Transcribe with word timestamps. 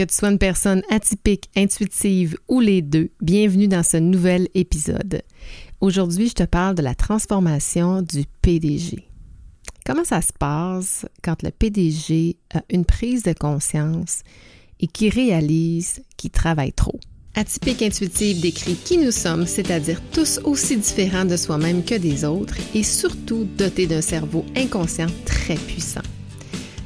Que 0.00 0.06
tu 0.06 0.14
sois 0.14 0.30
une 0.30 0.38
personne 0.38 0.82
atypique, 0.88 1.50
intuitive 1.54 2.38
ou 2.48 2.60
les 2.60 2.80
deux, 2.80 3.10
bienvenue 3.20 3.68
dans 3.68 3.82
ce 3.82 3.98
nouvel 3.98 4.48
épisode. 4.54 5.20
Aujourd'hui, 5.82 6.28
je 6.28 6.32
te 6.36 6.42
parle 6.44 6.74
de 6.74 6.80
la 6.80 6.94
transformation 6.94 8.00
du 8.00 8.24
PDG. 8.40 9.06
Comment 9.84 10.04
ça 10.04 10.22
se 10.22 10.32
passe 10.32 11.04
quand 11.22 11.42
le 11.42 11.50
PDG 11.50 12.38
a 12.54 12.62
une 12.70 12.86
prise 12.86 13.24
de 13.24 13.34
conscience 13.34 14.22
et 14.80 14.86
qui 14.86 15.10
réalise 15.10 16.00
qu'il 16.16 16.30
travaille 16.30 16.72
trop? 16.72 16.98
Atypique 17.34 17.82
intuitive 17.82 18.40
décrit 18.40 18.76
qui 18.76 18.96
nous 18.96 19.12
sommes, 19.12 19.44
c'est-à-dire 19.44 20.00
tous 20.14 20.40
aussi 20.44 20.78
différents 20.78 21.26
de 21.26 21.36
soi-même 21.36 21.84
que 21.84 21.96
des 21.96 22.24
autres 22.24 22.56
et 22.74 22.84
surtout 22.84 23.46
dotés 23.58 23.86
d'un 23.86 24.00
cerveau 24.00 24.46
inconscient 24.56 25.08
très 25.26 25.56
puissant. 25.56 26.00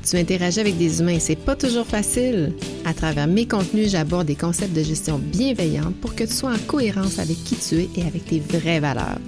Tu 0.07 0.17
interagis 0.19 0.61
avec 0.61 0.77
des 0.77 1.01
humains 1.01 1.15
et 1.15 1.21
c'est 1.21 1.35
pas 1.35 1.57
toujours 1.57 1.87
facile. 1.87 2.53
À 2.85 2.93
travers 2.93 3.27
mes 3.27 3.49
contenus, 3.49 3.91
j'aborde 3.91 4.27
des 4.27 4.35
concepts 4.35 4.77
de 4.77 4.83
gestion 4.83 5.19
bienveillante 5.19 5.97
pour 5.97 6.15
que 6.15 6.25
tu 6.25 6.33
sois 6.33 6.53
en 6.53 6.59
cohérence 6.67 7.19
avec 7.19 7.43
qui 7.45 7.57
tu 7.57 7.77
es 7.77 7.89
et 7.97 8.07
avec 8.07 8.27
tes 8.27 8.41
vraies 8.41 8.81
valeurs. 8.81 9.19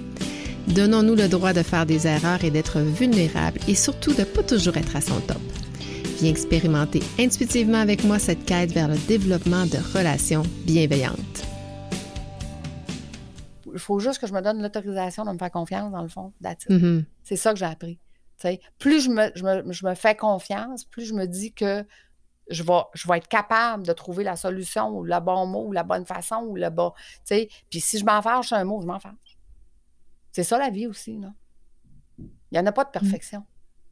Donnons-nous 0.67 1.15
le 1.15 1.27
droit 1.27 1.53
de 1.53 1.63
faire 1.63 1.87
des 1.87 2.05
erreurs 2.05 2.43
et 2.43 2.51
d'être 2.51 2.79
vulnérables 2.79 3.59
et 3.67 3.73
surtout 3.73 4.13
de 4.13 4.23
pas 4.23 4.43
toujours 4.43 4.77
être 4.77 4.95
à 4.95 5.01
son 5.01 5.19
top. 5.21 5.41
Viens 6.19 6.29
expérimenter 6.29 7.01
intuitivement 7.19 7.79
avec 7.79 8.03
moi 8.03 8.19
cette 8.19 8.45
quête 8.45 8.71
vers 8.71 8.87
le 8.87 8.97
développement 9.07 9.65
de 9.65 9.77
relations 9.97 10.43
bienveillantes. 10.65 11.43
Il 13.73 13.79
faut 13.79 13.99
juste 13.99 14.19
que 14.19 14.27
je 14.27 14.33
me 14.33 14.41
donne 14.41 14.61
l'autorisation 14.61 15.25
de 15.25 15.31
me 15.31 15.37
faire 15.37 15.51
confiance, 15.51 15.91
dans 15.91 16.01
le 16.01 16.07
fond. 16.07 16.33
Mm-hmm. 16.43 17.03
C'est 17.23 17.35
ça 17.35 17.53
que 17.53 17.59
j'ai 17.59 17.65
appris 17.65 17.99
plus 18.77 19.01
je 19.01 19.09
me, 19.85 19.95
fais 19.95 20.15
confiance, 20.15 20.85
plus 20.85 21.05
je 21.05 21.13
me 21.13 21.25
dis 21.25 21.53
que 21.53 21.85
je 22.49 22.63
vais, 22.63 22.81
je 22.93 23.07
vais 23.07 23.17
être 23.17 23.27
capable 23.27 23.85
de 23.85 23.93
trouver 23.93 24.23
la 24.23 24.35
solution 24.35 24.89
ou 24.89 25.03
le 25.03 25.19
bon 25.19 25.45
mot 25.45 25.65
ou 25.67 25.71
la 25.71 25.83
bonne 25.83 26.05
façon 26.05 26.37
ou 26.47 26.55
le 26.55 26.69
bon. 26.69 26.93
Puis 27.27 27.49
si 27.81 27.99
je 27.99 28.05
m'en 28.05 28.21
fâche 28.21 28.53
un 28.53 28.63
mot, 28.63 28.81
je 28.81 28.87
m'en 28.87 28.99
fâche. 28.99 29.37
C'est 30.31 30.43
ça 30.43 30.57
la 30.57 30.69
vie 30.69 30.87
aussi. 30.87 31.17
Là. 31.17 31.33
Il 32.19 32.29
n'y 32.53 32.59
en 32.59 32.65
a 32.65 32.71
pas 32.71 32.83
de 32.83 32.89
mmh. 32.89 32.91
perfection. 32.91 33.43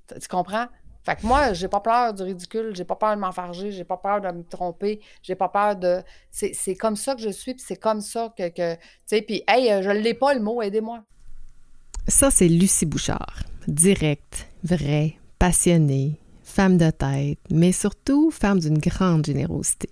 Tu 0.07 0.27
comprends? 0.27 0.67
Fait 1.03 1.15
que 1.15 1.25
moi, 1.25 1.53
j'ai 1.53 1.67
pas 1.67 1.81
peur 1.81 2.13
du 2.13 2.23
ridicule, 2.23 2.75
j'ai 2.75 2.83
pas 2.83 2.95
peur 2.95 3.15
de 3.15 3.21
m'enfarger, 3.21 3.71
j'ai 3.71 3.83
pas 3.83 3.97
peur 3.97 4.21
de 4.21 4.31
me 4.31 4.43
tromper, 4.43 5.01
j'ai 5.21 5.35
pas 5.35 5.49
peur 5.49 5.75
de. 5.75 6.03
C'est 6.31 6.75
comme 6.75 6.95
ça 6.95 7.13
que 7.13 7.21
je 7.21 7.29
suis, 7.29 7.53
puis 7.53 7.63
c'est 7.65 7.75
comme 7.75 8.01
ça 8.01 8.33
que. 8.35 8.49
que 8.49 8.73
tu 8.73 8.81
sais, 9.05 9.21
puis, 9.21 9.43
hey, 9.47 9.83
je 9.83 9.91
l'ai 9.91 10.15
pas 10.15 10.33
le 10.33 10.39
mot, 10.39 10.63
aidez-moi. 10.63 11.03
Ça, 12.07 12.31
c'est 12.31 12.47
Lucie 12.47 12.87
Bouchard 12.87 13.43
directe, 13.67 14.47
vraie, 14.63 15.15
passionnée, 15.39 16.19
femme 16.43 16.77
de 16.77 16.89
tête, 16.89 17.39
mais 17.49 17.71
surtout 17.71 18.31
femme 18.31 18.59
d'une 18.59 18.77
grande 18.77 19.25
générosité. 19.25 19.89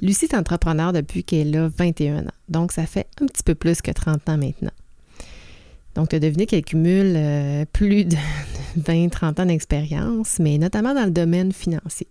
Lucie 0.00 0.26
est 0.26 0.34
entrepreneur 0.34 0.92
depuis 0.92 1.24
qu'elle 1.24 1.56
a 1.56 1.68
21 1.68 2.26
ans, 2.26 2.30
donc 2.48 2.72
ça 2.72 2.86
fait 2.86 3.06
un 3.20 3.26
petit 3.26 3.42
peu 3.42 3.54
plus 3.54 3.82
que 3.82 3.90
30 3.90 4.28
ans 4.28 4.38
maintenant. 4.38 4.70
Donc, 5.94 6.10
tu 6.10 6.16
as 6.16 6.20
deviné 6.20 6.46
qu'elle 6.46 6.64
cumule 6.64 7.14
euh, 7.16 7.64
plus 7.72 8.04
de 8.04 8.16
20-30 8.78 9.42
ans 9.42 9.46
d'expérience, 9.46 10.38
mais 10.38 10.56
notamment 10.56 10.94
dans 10.94 11.04
le 11.04 11.10
domaine 11.10 11.52
financier. 11.52 12.06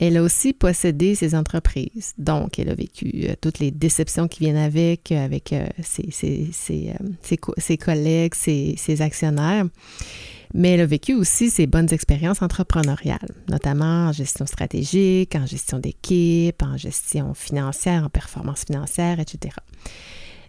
Elle 0.00 0.16
a 0.16 0.22
aussi 0.22 0.54
possédé 0.54 1.14
ses 1.14 1.34
entreprises. 1.34 2.14
Donc, 2.16 2.58
elle 2.58 2.70
a 2.70 2.74
vécu 2.74 3.26
euh, 3.28 3.34
toutes 3.38 3.58
les 3.58 3.70
déceptions 3.70 4.28
qui 4.28 4.40
viennent 4.40 4.56
avec, 4.56 5.12
euh, 5.12 5.22
avec 5.22 5.52
euh, 5.52 5.66
ses, 5.82 7.76
collègues, 7.76 8.34
ses, 8.34 9.02
actionnaires. 9.02 9.66
Mais 10.54 10.70
elle 10.70 10.80
a 10.80 10.86
vécu 10.86 11.14
aussi 11.14 11.50
ses 11.50 11.66
bonnes 11.66 11.92
expériences 11.92 12.40
entrepreneuriales, 12.40 13.28
notamment 13.50 14.08
en 14.08 14.12
gestion 14.12 14.46
stratégique, 14.46 15.36
en 15.36 15.44
gestion 15.44 15.78
d'équipe, 15.78 16.62
en 16.62 16.78
gestion 16.78 17.34
financière, 17.34 18.04
en 18.04 18.08
performance 18.08 18.64
financière, 18.64 19.20
etc. 19.20 19.54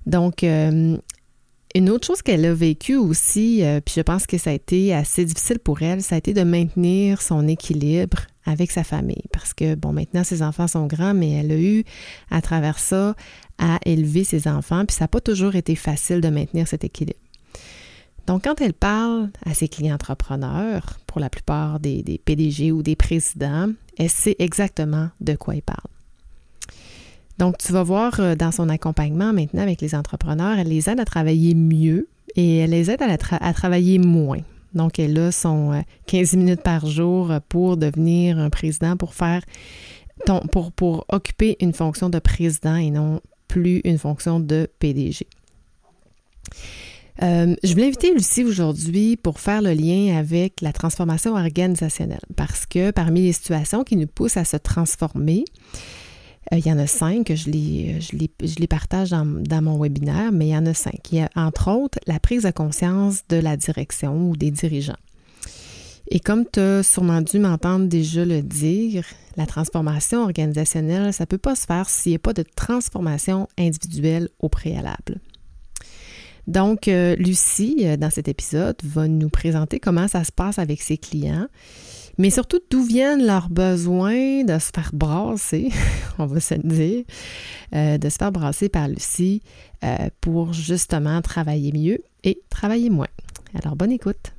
Donc, 0.07 0.41
une 0.41 1.89
autre 1.89 2.07
chose 2.07 2.23
qu'elle 2.23 2.45
a 2.45 2.53
vécu 2.55 2.95
aussi, 2.95 3.63
puis 3.85 3.93
je 3.95 4.01
pense 4.01 4.25
que 4.25 4.39
ça 4.39 4.49
a 4.49 4.53
été 4.53 4.91
assez 4.91 5.23
difficile 5.23 5.59
pour 5.59 5.83
elle, 5.83 6.01
ça 6.01 6.15
a 6.15 6.17
été 6.17 6.33
de 6.33 6.41
maintenir 6.41 7.21
son 7.21 7.47
équilibre 7.47 8.25
avec 8.45 8.71
sa 8.71 8.83
famille. 8.83 9.23
Parce 9.31 9.53
que, 9.53 9.75
bon, 9.75 9.93
maintenant, 9.93 10.23
ses 10.23 10.41
enfants 10.41 10.67
sont 10.67 10.87
grands, 10.87 11.13
mais 11.13 11.31
elle 11.31 11.51
a 11.51 11.59
eu, 11.59 11.83
à 12.29 12.41
travers 12.41 12.79
ça, 12.79 13.15
à 13.57 13.79
élever 13.85 14.23
ses 14.23 14.47
enfants, 14.47 14.85
puis 14.85 14.95
ça 14.95 15.05
n'a 15.05 15.07
pas 15.07 15.21
toujours 15.21 15.55
été 15.55 15.75
facile 15.75 16.21
de 16.21 16.29
maintenir 16.29 16.67
cet 16.67 16.83
équilibre. 16.83 17.19
Donc, 18.27 18.43
quand 18.43 18.61
elle 18.61 18.73
parle 18.73 19.29
à 19.45 19.53
ses 19.53 19.67
clients 19.67 19.95
entrepreneurs, 19.95 20.99
pour 21.07 21.19
la 21.19 21.29
plupart 21.29 21.79
des, 21.79 22.21
PDG 22.23 22.71
ou 22.71 22.83
des 22.83 22.95
présidents, 22.95 23.69
elle 23.97 24.09
sait 24.09 24.35
exactement 24.39 25.09
de 25.19 25.35
quoi 25.35 25.55
elle 25.55 25.61
parle. 25.61 25.79
Donc, 27.37 27.57
tu 27.57 27.73
vas 27.73 27.83
voir 27.83 28.19
euh, 28.19 28.35
dans 28.35 28.51
son 28.51 28.69
accompagnement 28.69 29.33
maintenant 29.33 29.63
avec 29.63 29.81
les 29.81 29.95
entrepreneurs, 29.95 30.59
elle 30.59 30.67
les 30.67 30.89
aide 30.89 30.99
à 30.99 31.05
travailler 31.05 31.55
mieux 31.55 32.07
et 32.35 32.57
elle 32.57 32.69
les 32.69 32.91
aide 32.91 33.01
à 33.01 33.53
travailler 33.53 33.97
moins. 33.99 34.41
Donc, 34.73 34.99
elle 34.99 35.17
a 35.19 35.31
son 35.31 35.83
15 36.07 36.33
euh, 36.33 36.37
minutes 36.37 36.63
par 36.63 36.85
jour 36.85 37.31
pour 37.49 37.77
devenir 37.77 38.39
un 38.39 38.49
président, 38.49 38.97
pour 38.97 39.13
faire 39.13 39.43
pour, 40.51 40.71
pour 40.71 41.05
occuper 41.09 41.57
une 41.61 41.73
fonction 41.73 42.09
de 42.09 42.19
président 42.19 42.75
et 42.75 42.91
non 42.91 43.21
plus 43.47 43.81
une 43.83 43.97
fonction 43.97 44.39
de 44.39 44.69
PDG. 44.79 45.27
Euh, 47.21 47.55
je 47.63 47.73
voulais 47.73 47.87
inviter 47.87 48.13
Lucie 48.13 48.43
aujourd'hui 48.43 49.17
pour 49.17 49.39
faire 49.39 49.61
le 49.61 49.73
lien 49.73 50.17
avec 50.17 50.61
la 50.61 50.73
transformation 50.73 51.33
organisationnelle 51.33 52.21
parce 52.35 52.65
que 52.65 52.91
parmi 52.91 53.21
les 53.21 53.33
situations 53.33 53.83
qui 53.83 53.95
nous 53.95 54.07
poussent 54.07 54.37
à 54.37 54.45
se 54.45 54.57
transformer, 54.57 55.43
euh, 56.53 56.57
il 56.57 56.65
y 56.65 56.71
en 56.71 56.79
a 56.79 56.87
cinq, 56.87 57.33
je 57.33 57.49
les, 57.49 57.99
je 58.01 58.65
partage 58.65 59.11
dans, 59.11 59.25
dans, 59.25 59.61
mon 59.61 59.79
webinaire, 59.81 60.31
mais 60.31 60.47
il 60.47 60.51
y 60.51 60.57
en 60.57 60.65
a 60.65 60.73
cinq. 60.73 61.11
Il 61.11 61.19
y 61.19 61.21
a 61.21 61.29
entre 61.35 61.69
autres 61.71 61.99
la 62.07 62.19
prise 62.19 62.43
de 62.43 62.51
conscience 62.51 63.21
de 63.29 63.37
la 63.37 63.57
direction 63.57 64.29
ou 64.29 64.35
des 64.35 64.51
dirigeants. 64.51 64.97
Et 66.13 66.19
comme 66.19 66.43
tu 66.51 66.59
as 66.59 66.83
sûrement 66.83 67.21
dû 67.21 67.39
m'entendre 67.39 67.87
déjà 67.87 68.25
le 68.25 68.41
dire, 68.41 69.05
la 69.37 69.45
transformation 69.45 70.23
organisationnelle, 70.23 71.13
ça 71.13 71.23
ne 71.23 71.27
peut 71.27 71.37
pas 71.37 71.55
se 71.55 71.65
faire 71.65 71.89
s'il 71.89 72.11
n'y 72.11 72.15
a 72.17 72.19
pas 72.19 72.33
de 72.33 72.43
transformation 72.43 73.47
individuelle 73.57 74.27
au 74.39 74.49
préalable. 74.49 75.21
Donc, 76.47 76.87
euh, 76.89 77.15
Lucie, 77.15 77.77
euh, 77.83 77.95
dans 77.95 78.09
cet 78.09 78.27
épisode, 78.27 78.75
va 78.83 79.07
nous 79.07 79.29
présenter 79.29 79.79
comment 79.79 80.09
ça 80.09 80.25
se 80.25 80.33
passe 80.33 80.59
avec 80.59 80.81
ses 80.81 80.97
clients 80.97 81.47
mais 82.17 82.29
surtout 82.29 82.59
d'où 82.69 82.83
viennent 82.83 83.25
leurs 83.25 83.49
besoins 83.49 84.43
de 84.43 84.59
se 84.59 84.71
faire 84.73 84.91
brasser, 84.93 85.69
on 86.19 86.25
va 86.25 86.39
se 86.39 86.55
le 86.55 86.63
dire, 86.63 87.03
euh, 87.73 87.97
de 87.97 88.09
se 88.09 88.17
faire 88.17 88.31
brasser 88.31 88.69
par 88.69 88.87
Lucie 88.87 89.41
euh, 89.83 90.09
pour 90.19 90.53
justement 90.53 91.21
travailler 91.21 91.71
mieux 91.71 91.99
et 92.23 92.41
travailler 92.49 92.89
moins. 92.89 93.07
Alors, 93.61 93.75
bonne 93.75 93.91
écoute. 93.91 94.33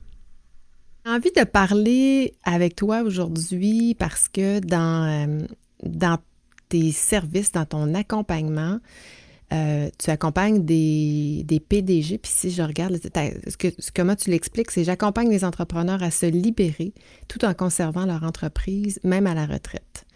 J'ai 1.05 1.13
envie 1.13 1.33
de 1.37 1.45
parler 1.45 2.35
avec 2.45 2.77
toi 2.77 3.03
aujourd'hui 3.03 3.95
parce 3.99 4.29
que 4.29 4.61
dans, 4.61 5.27
euh, 5.29 5.47
dans 5.83 6.19
tes 6.69 6.93
services, 6.93 7.53
dans 7.53 7.67
ton 7.67 7.95
accompagnement, 7.95 8.79
euh, 9.53 9.91
tu 9.99 10.11
accompagnes 10.11 10.65
des, 10.65 11.63
PDG, 11.69 12.19
puis 12.19 12.33
si 12.35 12.51
je 12.51 12.63
regarde, 12.63 12.99
ce 12.99 13.57
que, 13.57 13.69
comment 13.95 14.17
tu 14.17 14.31
l'expliques, 14.31 14.71
c'est 14.71 14.85
j'accompagne 14.85 15.31
les 15.31 15.45
entrepreneurs 15.45 16.03
à 16.03 16.11
se 16.11 16.27
libérer 16.27 16.95
tout 17.29 17.45
en 17.45 17.53
conservant 17.53 18.07
leur 18.07 18.23
entreprise, 18.23 18.99
même 19.05 19.27
à 19.27 19.35
la 19.35 19.45
retraite. 19.45 20.07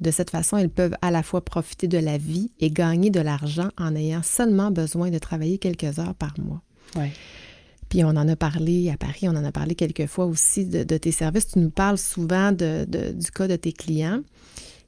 De 0.00 0.10
cette 0.10 0.30
façon, 0.30 0.58
ils 0.58 0.68
peuvent 0.68 0.96
à 1.00 1.10
la 1.10 1.22
fois 1.22 1.44
profiter 1.44 1.88
de 1.88 1.98
la 1.98 2.18
vie 2.18 2.50
et 2.60 2.70
gagner 2.70 3.10
de 3.10 3.20
l'argent 3.20 3.68
en 3.78 3.94
ayant 3.94 4.22
seulement 4.22 4.70
besoin 4.70 5.10
de 5.10 5.18
travailler 5.18 5.58
quelques 5.58 5.98
heures 5.98 6.14
par 6.14 6.34
mois. 6.38 6.60
Puis 7.88 8.04
on 8.04 8.08
en 8.08 8.28
a 8.28 8.36
parlé 8.36 8.90
à 8.90 8.96
Paris, 8.96 9.28
on 9.28 9.36
en 9.36 9.44
a 9.44 9.52
parlé 9.52 9.74
quelques 9.74 10.06
fois 10.06 10.26
aussi 10.26 10.66
de, 10.66 10.82
tes 10.96 11.12
services. 11.12 11.48
Tu 11.48 11.60
nous 11.60 11.70
parles 11.70 11.98
souvent 11.98 12.50
de, 12.52 12.84
du 12.84 13.30
cas 13.30 13.48
de 13.48 13.56
tes 13.56 13.72
clients. 13.72 14.20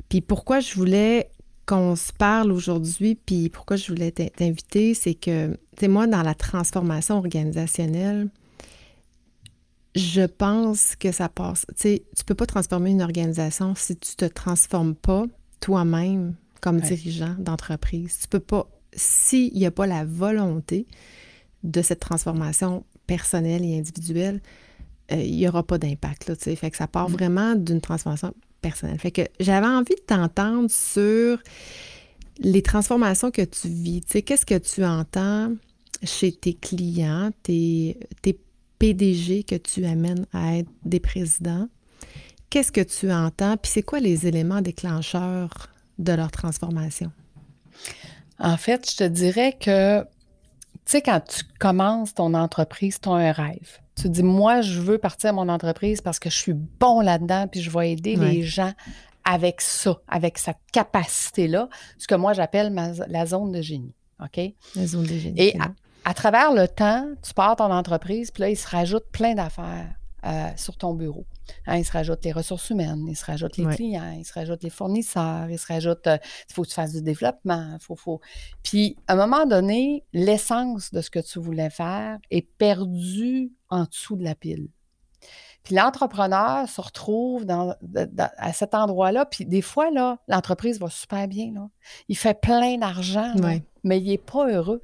Puis 0.08 0.20
pourquoi 0.20 0.60
je 0.60 0.74
voulais 0.74 1.30
qu'on 1.66 1.96
se 1.96 2.12
parle 2.12 2.52
aujourd'hui, 2.52 3.14
puis 3.14 3.48
pourquoi 3.48 3.76
je 3.76 3.88
voulais 3.92 4.10
t'inviter, 4.10 4.94
c'est 4.94 5.14
que, 5.14 5.52
tu 5.52 5.58
sais, 5.80 5.88
moi, 5.88 6.06
dans 6.06 6.22
la 6.22 6.34
transformation 6.34 7.16
organisationnelle, 7.16 8.28
je 9.94 10.22
pense 10.22 10.96
que 10.96 11.12
ça 11.12 11.28
passe. 11.28 11.66
Tu 11.68 11.74
sais, 11.76 12.02
tu 12.16 12.24
peux 12.24 12.34
pas 12.34 12.46
transformer 12.46 12.90
une 12.90 13.02
organisation 13.02 13.74
si 13.74 13.96
tu 13.96 14.16
te 14.16 14.24
transformes 14.24 14.94
pas 14.94 15.24
toi-même 15.60 16.34
comme 16.60 16.80
dirigeant 16.80 17.36
d'entreprise. 17.38 18.18
Tu 18.22 18.28
peux 18.28 18.40
pas, 18.40 18.68
s'il 18.92 19.52
n'y 19.54 19.66
a 19.66 19.70
pas 19.70 19.86
la 19.86 20.04
volonté 20.04 20.86
de 21.62 21.80
cette 21.82 22.00
transformation 22.00 22.84
personnelle 23.06 23.64
et 23.64 23.78
individuelle, 23.78 24.40
euh, 25.12 25.16
il 25.16 25.36
n'y 25.36 25.48
aura 25.48 25.62
pas 25.62 25.78
d'impact. 25.78 26.28
Là, 26.28 26.36
tu 26.36 26.44
sais. 26.44 26.56
Fait 26.56 26.70
que 26.70 26.76
ça 26.76 26.86
part 26.86 27.10
mm. 27.10 27.12
vraiment 27.12 27.54
d'une 27.54 27.80
transformation 27.80 28.34
fait 28.70 29.10
que 29.10 29.22
j'avais 29.40 29.66
envie 29.66 29.94
de 29.94 30.02
t'entendre 30.06 30.70
sur 30.70 31.38
les 32.38 32.62
transformations 32.62 33.30
que 33.30 33.42
tu 33.42 33.68
vis. 33.68 34.00
Tu 34.00 34.22
qu'est-ce 34.22 34.46
que 34.46 34.58
tu 34.58 34.84
entends 34.84 35.52
chez 36.02 36.32
tes 36.32 36.54
clients, 36.54 37.30
tes, 37.42 37.98
tes 38.22 38.38
PDG 38.78 39.44
que 39.44 39.54
tu 39.56 39.84
amènes 39.84 40.26
à 40.32 40.58
être 40.58 40.70
des 40.84 41.00
présidents? 41.00 41.68
Qu'est-ce 42.50 42.72
que 42.72 42.80
tu 42.80 43.10
entends, 43.10 43.56
puis 43.56 43.70
c'est 43.72 43.82
quoi 43.82 44.00
les 44.00 44.26
éléments 44.26 44.60
déclencheurs 44.60 45.68
de 45.98 46.12
leur 46.12 46.30
transformation? 46.30 47.10
En 48.38 48.56
fait, 48.56 48.90
je 48.90 48.96
te 48.96 49.04
dirais 49.04 49.56
que, 49.58 50.02
tu 50.02 50.08
sais, 50.86 51.02
quand 51.02 51.20
tu 51.20 51.42
commences 51.58 52.14
ton 52.14 52.34
entreprise, 52.34 53.00
tu 53.00 53.08
as 53.08 53.12
un 53.12 53.32
rêve. 53.32 53.78
Tu 53.96 54.08
dis, 54.08 54.22
moi, 54.22 54.60
je 54.60 54.80
veux 54.80 54.98
partir 54.98 55.30
à 55.30 55.32
mon 55.32 55.48
entreprise 55.48 56.00
parce 56.00 56.18
que 56.18 56.30
je 56.30 56.36
suis 56.36 56.52
bon 56.52 57.00
là-dedans, 57.00 57.46
puis 57.46 57.60
je 57.60 57.70
vais 57.70 57.92
aider 57.92 58.16
les 58.16 58.42
gens 58.42 58.72
avec 59.24 59.60
ça, 59.60 60.00
avec 60.08 60.38
cette 60.38 60.58
capacité-là, 60.72 61.68
ce 61.98 62.06
que 62.06 62.14
moi 62.14 62.34
j'appelle 62.34 62.74
la 63.08 63.26
zone 63.26 63.52
de 63.52 63.62
génie. 63.62 63.94
OK? 64.22 64.40
La 64.76 64.86
zone 64.86 65.04
de 65.04 65.16
génie. 65.16 65.40
Et 65.40 65.56
à, 66.04 66.14
travers 66.14 66.52
le 66.52 66.68
temps, 66.68 67.08
tu 67.22 67.32
pars 67.32 67.56
ton 67.56 67.70
entreprise, 67.72 68.30
puis 68.30 68.42
là, 68.42 68.50
il 68.50 68.56
se 68.56 68.68
rajoute 68.68 69.04
plein 69.12 69.34
d'affaires 69.34 69.94
euh, 70.24 70.48
sur 70.56 70.76
ton 70.76 70.94
bureau. 70.94 71.26
Hein, 71.66 71.76
il 71.76 71.84
se 71.84 71.92
rajoute 71.92 72.24
les 72.24 72.32
ressources 72.32 72.70
humaines, 72.70 73.04
il 73.08 73.16
se 73.16 73.24
rajoute 73.24 73.56
les 73.56 73.66
clients, 73.66 74.14
il 74.16 74.24
se 74.24 74.32
rajoute 74.32 74.62
les 74.62 74.70
fournisseurs, 74.70 75.50
il 75.50 75.58
se 75.58 75.66
rajoute, 75.66 76.06
euh, 76.06 76.16
il 76.48 76.54
faut 76.54 76.62
que 76.62 76.68
tu 76.68 76.74
fasses 76.74 76.92
du 76.92 77.02
développement, 77.02 77.76
faut, 77.80 77.96
faut. 77.96 78.20
Puis, 78.62 78.96
à 79.06 79.12
un 79.12 79.16
moment 79.16 79.46
donné, 79.46 80.04
l'essence 80.12 80.92
de 80.92 81.00
ce 81.00 81.10
que 81.10 81.18
tu 81.18 81.38
voulais 81.38 81.70
faire 81.70 82.18
est 82.30 82.48
perdue 82.56 83.52
en 83.68 83.84
dessous 83.84 84.16
de 84.16 84.24
la 84.24 84.34
pile. 84.34 84.68
Puis 85.62 85.74
l'entrepreneur 85.74 86.68
se 86.68 86.80
retrouve 86.80 87.46
dans, 87.46 87.74
à 88.36 88.52
cet 88.52 88.74
endroit-là, 88.74 89.24
puis 89.24 89.46
des 89.46 89.62
fois, 89.62 89.90
là, 89.90 90.18
l'entreprise 90.28 90.78
va 90.78 90.90
super 90.90 91.26
bien. 91.26 91.52
Là. 91.54 91.68
Il 92.08 92.16
fait 92.16 92.38
plein 92.38 92.76
d'argent, 92.76 93.32
mais 93.82 93.98
il 93.98 94.08
n'est 94.08 94.18
pas 94.18 94.48
heureux. 94.48 94.82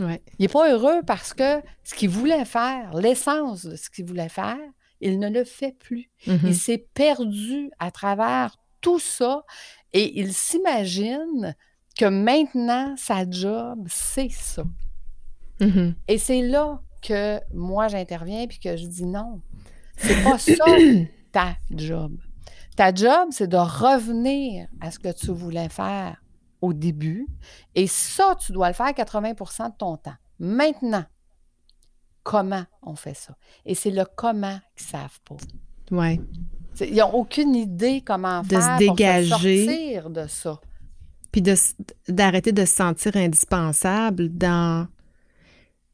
Il 0.00 0.18
n'est 0.40 0.48
pas 0.48 0.72
heureux 0.72 1.02
parce 1.06 1.32
que 1.32 1.60
ce 1.84 1.94
qu'il 1.94 2.08
voulait 2.08 2.44
faire, 2.44 2.94
l'essence 2.94 3.64
de 3.64 3.76
ce 3.76 3.90
qu'il 3.90 4.06
voulait 4.06 4.28
faire, 4.28 4.58
il 5.00 5.18
ne 5.18 5.28
le 5.28 5.44
fait 5.44 5.76
plus. 5.78 6.10
Il 6.26 6.34
mm-hmm. 6.34 6.52
s'est 6.52 6.86
perdu 6.94 7.70
à 7.78 7.90
travers 7.90 8.56
tout 8.80 8.98
ça 8.98 9.44
et 9.92 10.20
il 10.20 10.32
s'imagine 10.32 11.54
que 11.96 12.06
maintenant, 12.06 12.94
sa 12.96 13.28
job, 13.28 13.86
c'est 13.88 14.30
ça. 14.30 14.64
Mm-hmm. 15.60 15.94
Et 16.08 16.18
c'est 16.18 16.42
là 16.42 16.80
que 17.02 17.38
moi, 17.52 17.88
j'interviens 17.88 18.46
puis 18.46 18.58
que 18.58 18.76
je 18.76 18.86
dis 18.86 19.06
non. 19.06 19.40
C'est 19.96 20.24
pas 20.24 20.38
ça 20.38 20.64
ta 21.32 21.56
job. 21.70 22.16
Ta 22.76 22.92
job, 22.92 23.28
c'est 23.30 23.46
de 23.46 23.56
revenir 23.56 24.66
à 24.80 24.90
ce 24.90 24.98
que 24.98 25.12
tu 25.12 25.30
voulais 25.30 25.68
faire 25.68 26.23
au 26.64 26.72
début. 26.72 27.26
Et 27.74 27.86
ça, 27.86 28.36
tu 28.40 28.52
dois 28.52 28.68
le 28.68 28.74
faire 28.74 28.88
80% 28.88 29.72
de 29.72 29.76
ton 29.76 29.96
temps. 29.96 30.14
Maintenant, 30.38 31.04
comment 32.22 32.64
on 32.82 32.96
fait 32.96 33.14
ça? 33.14 33.36
Et 33.64 33.74
c'est 33.74 33.90
le 33.90 34.04
comment 34.16 34.58
qu'ils 34.76 34.86
ne 34.86 34.90
savent 34.90 35.20
pas. 35.24 35.36
Oui. 35.90 36.20
Ils 36.80 36.96
n'ont 36.96 37.12
aucune 37.12 37.54
idée 37.54 38.02
comment 38.04 38.42
de 38.42 38.48
faire 38.48 38.62
se 38.62 38.78
dégager. 38.78 39.30
pour 39.30 39.38
sortir 39.38 40.10
de 40.10 40.26
ça. 40.26 40.60
Puis 41.30 41.42
d'arrêter 42.08 42.52
de, 42.52 42.64
se 42.64 42.74
sentir 42.74 43.16
indispensable 43.16 44.28
dans... 44.30 44.86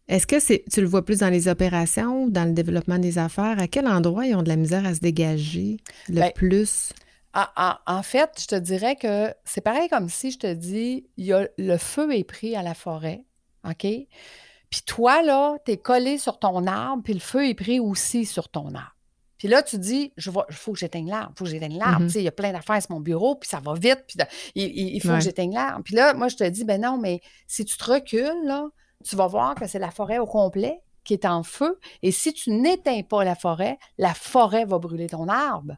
Est-ce 0.07 0.27
que 0.27 0.41
c'est, 0.41 0.65
tu 0.71 0.81
le 0.81 0.87
vois 0.87 1.05
plus 1.05 1.19
dans 1.19 1.31
les 1.31 1.49
opérations 1.49 2.25
ou 2.25 2.31
dans 2.31 2.45
le 2.45 2.53
développement 2.53 2.99
des 2.99 3.19
affaires? 3.19 3.59
À 3.59 3.69
quel 3.69 3.87
endroit 3.87 4.27
ils 4.27 4.35
ont 4.35 4.43
de 4.43 4.49
la 4.49 4.57
misère 4.57 4.85
à 4.85 4.95
se 4.95 5.01
dégager 5.01 5.79
le 6.09 6.21
ben, 6.21 6.33
plus? 6.35 6.93
En, 7.33 8.03
fait, 8.03 8.31
je 8.41 8.47
te 8.47 8.55
dirais 8.57 8.97
que 8.97 9.33
c'est 9.45 9.61
pareil 9.61 9.89
comme 9.89 10.09
si 10.09 10.33
je 10.33 10.39
te 10.39 10.53
dis, 10.53 11.09
il 11.17 11.27
y 11.27 11.33
a, 11.33 11.47
le 11.59 11.77
feu 11.77 12.13
est 12.15 12.25
pris 12.25 12.57
à 12.57 12.63
la 12.63 12.75
forêt, 12.75 13.25
OK? 13.69 13.87
Puis 14.71 14.83
toi, 14.87 15.23
là, 15.23 15.57
tu 15.65 15.73
es 15.73 15.77
collé 15.77 16.19
sur 16.19 16.39
ton 16.39 16.67
arbre, 16.67 17.03
puis 17.03 17.15
le 17.15 17.21
feu 17.21 17.49
est 17.49 17.55
pris 17.55 17.81
aussi 17.81 18.25
sur 18.25 18.49
ton 18.49 18.75
arbre. 18.75 18.97
Puis 19.39 19.49
là, 19.49 19.63
tu 19.63 19.79
dis, 19.79 20.13
il 20.17 20.23
faut 20.51 20.73
que 20.73 20.79
j'éteigne 20.79 21.09
l'arbre, 21.09 21.33
il 21.35 21.39
faut 21.39 21.45
que 21.45 21.51
j'éteigne 21.51 21.79
l'arbre. 21.79 22.07
Mm-hmm. 22.07 22.19
Il 22.19 22.23
y 22.23 22.29
a 22.29 22.33
plein 22.33 22.53
d'affaires 22.53 22.83
sur 22.83 22.93
mon 22.93 23.01
bureau, 23.01 23.37
puis 23.37 23.49
ça 23.49 23.59
va 23.59 23.75
vite, 23.75 24.05
puis 24.07 24.19
il, 24.55 25.01
faut 25.01 25.09
que 25.09 25.21
j'éteigne 25.21 25.55
l'arbre. 25.55 25.83
Puis 25.83 25.95
là, 25.95 26.15
moi, 26.15 26.29
je 26.29 26.37
te 26.37 26.45
dis, 26.45 26.65
ben 26.65 26.81
non, 26.81 26.99
mais 26.99 27.21
si 27.47 27.65
tu 27.65 27.77
te 27.77 27.85
recules, 27.85 28.45
là, 28.45 28.69
tu 29.03 29.17
vas 29.17 29.27
voir 29.29 29.55
que 29.55 29.67
c'est 29.67 29.79
la 29.79 29.91
forêt 29.91 30.19
au 30.19 30.27
complet 30.27 30.83
qui 31.05 31.15
est 31.15 31.25
en 31.25 31.43
feu. 31.43 31.79
Et 32.03 32.13
si 32.13 32.33
tu 32.35 32.51
n'éteins 32.51 33.03
pas 33.03 33.25
la 33.25 33.35
forêt, 33.35 33.79
la 33.97 34.13
forêt 34.13 34.67
va 34.67 34.79
brûler 34.79 35.09
ton 35.09 35.27
arbre. 35.29 35.77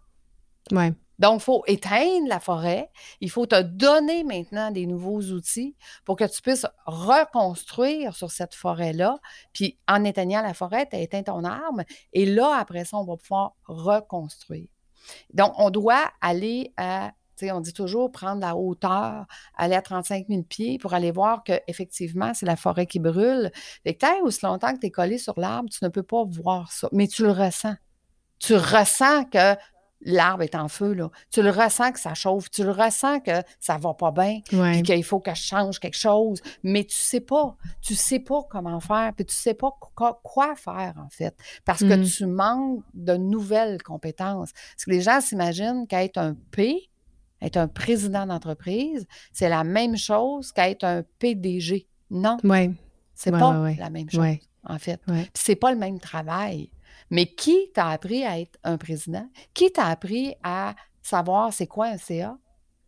Ouais. 0.73 0.93
Donc, 1.23 1.41
il 1.41 1.45
faut 1.45 1.63
éteindre 1.69 2.27
la 2.27 2.41
forêt. 2.41 2.91
Il 3.21 3.31
faut 3.31 3.47
te 3.47 3.63
donner 3.63 4.25
maintenant 4.25 4.73
des 4.73 4.87
nouveaux 4.87 5.21
outils 5.21 5.77
pour 6.05 6.17
que 6.17 6.25
tu 6.25 6.43
puisses 6.43 6.67
reconstruire 6.85 8.17
sur 8.17 8.33
cette 8.33 8.55
forêt-là. 8.55 9.21
Puis, 9.53 9.79
en 9.87 10.03
éteignant 10.03 10.43
la 10.43 10.53
forêt, 10.53 10.89
tu 10.91 10.97
as 10.97 10.99
éteint 10.99 11.23
ton 11.23 11.45
arbre. 11.45 11.83
Et 12.13 12.27
là, 12.27 12.57
après 12.59 12.85
ça, 12.85 12.97
on 12.97 13.05
va 13.05 13.17
pouvoir 13.17 13.55
reconstruire. 13.67 14.67
Donc, 15.33 15.53
on 15.59 15.71
doit 15.71 16.11
aller 16.21 16.73
à 16.77 17.13
on 17.51 17.59
dit 17.59 17.73
toujours 17.73 18.13
prendre 18.13 18.41
la 18.41 18.55
hauteur, 18.55 19.27
aller 19.57 19.75
à 19.75 19.83
35 19.83 20.27
000 20.29 20.43
pieds 20.45 20.79
pour 20.79 20.95
aller 20.95 21.11
voir 21.11 21.43
qu'effectivement, 21.43 22.35
c'est 22.35 22.47
la 22.47 22.55
forêt 22.55 22.87
qui 22.87 23.01
brûle. 23.01 23.51
Et 23.85 23.97
que 23.97 24.23
aussi 24.23 24.47
longtemps 24.47 24.73
que 24.73 24.79
tu 24.79 24.87
es 24.87 24.91
collé 24.93 25.19
sur 25.19 25.41
l'arbre, 25.41 25.69
tu 25.69 25.83
ne 25.83 25.89
peux 25.89 26.05
pas 26.05 26.23
voir 26.25 26.71
ça, 26.71 26.89
mais 26.93 27.09
tu 27.09 27.25
le 27.25 27.33
ressens. 27.33 27.75
Tu 28.39 28.55
ressens 28.55 29.25
que 29.25 29.57
l'arbre 30.05 30.43
est 30.43 30.55
en 30.55 30.69
feu, 30.69 30.93
là. 30.93 31.11
Tu 31.31 31.43
le 31.43 31.51
ressens 31.51 31.93
que 31.93 32.01
ça 32.01 32.15
chauffe, 32.15 32.51
tu 32.51 32.65
le 32.65 32.71
ressens 32.71 33.21
que 33.21 33.43
ça 33.61 33.77
va 33.79 33.95
pas 33.95 34.11
bien, 34.11 34.41
puis 34.45 34.83
qu'il 34.83 35.05
faut 35.05 35.21
que 35.21 35.35
je 35.35 35.43
change 35.43 35.79
quelque 35.79 35.97
chose, 35.97 36.41
mais 36.63 36.85
tu 36.85 36.97
sais 36.97 37.21
pas, 37.21 37.57
tu 37.81 37.95
sais 37.95 38.19
pas 38.19 38.43
comment 38.51 38.81
faire, 38.81 39.13
puis 39.15 39.25
tu 39.25 39.35
sais 39.35 39.55
pas 39.55 39.71
quoi, 39.95 40.55
faire, 40.57 40.95
en 40.99 41.09
fait, 41.11 41.37
parce 41.65 41.81
que 41.81 41.95
mm. 41.95 42.05
tu 42.05 42.27
manques 42.27 42.83
de 42.95 43.17
nouvelles 43.17 43.83
compétences. 43.83 44.53
Parce 44.53 44.85
que 44.85 44.91
les 44.91 45.01
gens 45.01 45.21
s'imaginent 45.21 45.87
qu'être 45.87 46.19
un 46.19 46.35
P, 46.51 46.91
être 47.41 47.57
un 47.57 47.69
président 47.69 48.27
d'entreprise, 48.27 49.07
c'est 49.33 49.49
la 49.49 49.65
même 49.65 49.97
chose 49.97 50.53
qu'être 50.53 50.85
un 50.85 51.03
PDG. 51.19 51.87
Non. 52.11 52.37
Ouais. 52.45 52.71
C'est 53.15 53.31
pas 53.31 53.71
la 53.79 53.91
même 53.91 54.11
chose, 54.11 54.37
en 54.65 54.79
fait. 54.79 55.01
Puis 55.07 55.31
c'est 55.35 55.57
pas 55.57 55.73
le 55.73 55.79
même 55.79 56.01
travail. 56.01 56.71
Mais 57.13 57.27
qui 57.27 57.71
t'a 57.75 57.89
appris 57.89 58.25
à 58.25 58.41
être 58.41 58.59
un 58.65 58.79
président? 58.79 59.29
Qui 59.53 59.71
t'a 59.71 59.85
appris 59.85 60.35
à 60.43 60.75
savoir 61.03 61.53
c'est 61.53 61.67
quoi 61.67 61.89
un 61.89 61.99
CA? 61.99 62.39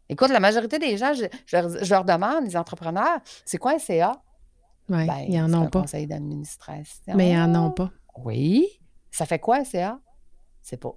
Écoute, 0.08 0.30
la 0.30 0.40
majorité 0.40 0.78
des 0.78 0.96
gens, 0.96 1.12
je, 1.12 1.90
leur 1.90 2.04
demande, 2.06 2.46
les 2.46 2.56
entrepreneurs, 2.56 3.20
c'est 3.44 3.58
quoi 3.58 3.72
un 3.72 3.78
CA? 3.78 4.22
Oui, 4.88 5.06
ben, 5.06 5.26
ils 5.28 5.38
en 5.42 5.52
ont 5.52 5.66
un 5.66 5.66
pas. 5.66 5.82
conseil 5.82 6.06
d'administration. 6.06 7.14
Mais 7.14 7.32
ils 7.32 7.38
en 7.38 7.54
ont 7.54 7.70
pas. 7.70 7.90
Oui. 8.16 8.66
Ça 9.10 9.26
fait 9.26 9.38
quoi 9.38 9.58
un 9.58 9.64
CA? 9.64 10.00
C'est 10.62 10.78
pas. 10.78 10.94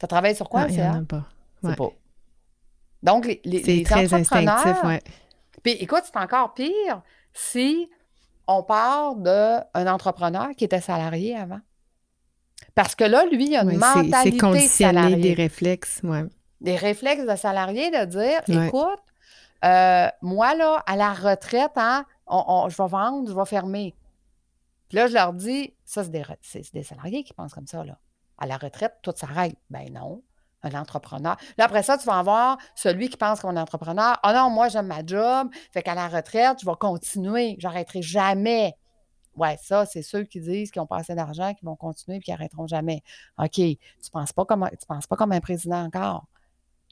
Tu 0.00 0.06
travailles 0.06 0.36
sur 0.36 0.48
quoi 0.48 0.60
un 0.60 0.68
CA? 0.68 0.74
Ils 0.84 0.96
en 0.98 1.00
ont 1.00 1.04
pas. 1.04 1.24
C'est 1.64 1.76
pas. 1.76 1.90
Donc, 3.02 3.26
les, 3.26 3.40
les, 3.44 3.64
c'est 3.64 3.82
très 3.82 4.14
instinctif, 4.14 4.84
ouais. 4.84 5.02
Puis 5.64 5.72
écoute, 5.72 6.02
c'est 6.04 6.16
encore 6.16 6.54
pire 6.54 7.02
si 7.32 7.90
on 8.46 8.62
part 8.62 9.16
d'un 9.16 9.64
entrepreneur 9.74 10.50
qui 10.56 10.64
était 10.64 10.80
salarié 10.80 11.34
avant. 11.34 11.60
Parce 12.74 12.94
que 12.94 13.04
là, 13.04 13.24
lui, 13.26 13.48
il 13.48 13.56
a 13.56 13.62
une 13.62 13.78
mentalité 13.78 14.16
C'est 14.32 14.36
conditionné 14.36 15.16
des 15.16 15.34
réflexes, 15.34 16.00
ouais. 16.04 16.24
Des 16.60 16.76
réflexes 16.76 17.26
de 17.26 17.36
salarié 17.36 17.90
de 17.90 18.04
dire, 18.04 18.40
écoute, 18.48 19.00
euh, 19.64 20.08
moi, 20.22 20.54
là, 20.54 20.82
à 20.86 20.96
la 20.96 21.12
retraite, 21.12 21.72
hein, 21.76 22.04
je 22.28 22.82
vais 22.82 22.88
vendre, 22.88 23.28
je 23.28 23.34
vais 23.34 23.44
fermer. 23.46 23.94
Puis 24.88 24.96
là, 24.96 25.06
je 25.06 25.14
leur 25.14 25.32
dis, 25.32 25.74
ça, 25.84 26.04
c'est 26.04 26.10
des, 26.10 26.24
des, 26.72 26.82
salariés 26.82 27.24
qui 27.24 27.32
pensent 27.32 27.54
comme 27.54 27.66
ça, 27.66 27.84
là. 27.84 27.98
À 28.38 28.46
la 28.46 28.58
retraite, 28.58 28.94
tout 29.02 29.14
s'arrête. 29.16 29.56
Ben 29.70 29.90
non, 29.90 30.22
un 30.62 30.78
entrepreneur. 30.78 31.36
Là, 31.56 31.64
après 31.64 31.82
ça, 31.82 31.96
tu 31.96 32.04
vas 32.04 32.18
avoir 32.18 32.58
celui 32.74 33.08
qui 33.08 33.16
pense 33.16 33.40
qu'on 33.40 33.56
est 33.56 33.60
entrepreneur. 33.60 34.18
Ah 34.22 34.30
oh 34.30 34.32
non, 34.34 34.50
moi, 34.50 34.68
j'aime 34.68 34.86
ma 34.86 35.04
job, 35.04 35.48
fait 35.72 35.82
qu'à 35.82 35.94
la 35.94 36.08
retraite, 36.08 36.58
je 36.60 36.66
vais 36.66 36.76
continuer, 36.78 37.56
j'arrêterai 37.58 38.02
jamais. 38.02 38.76
Ouais, 39.36 39.56
ça, 39.62 39.86
c'est 39.86 40.02
ceux 40.02 40.24
qui 40.24 40.40
disent 40.40 40.70
qu'ils 40.70 40.80
ont 40.82 40.86
pas 40.86 40.98
assez 40.98 41.14
d'argent, 41.14 41.52
qui 41.54 41.64
vont 41.64 41.76
continuer 41.76 42.18
et 42.18 42.20
qui 42.20 42.30
n'arrêteront 42.30 42.66
jamais. 42.66 43.02
OK, 43.38 43.52
tu 43.52 43.62
ne 43.62 44.10
penses, 44.12 44.32
pas 44.32 44.44
comme, 44.44 44.68
tu 44.70 44.86
penses 44.86 45.06
pas 45.06 45.16
comme 45.16 45.32
un 45.32 45.40
président 45.40 45.84
encore. 45.84 46.26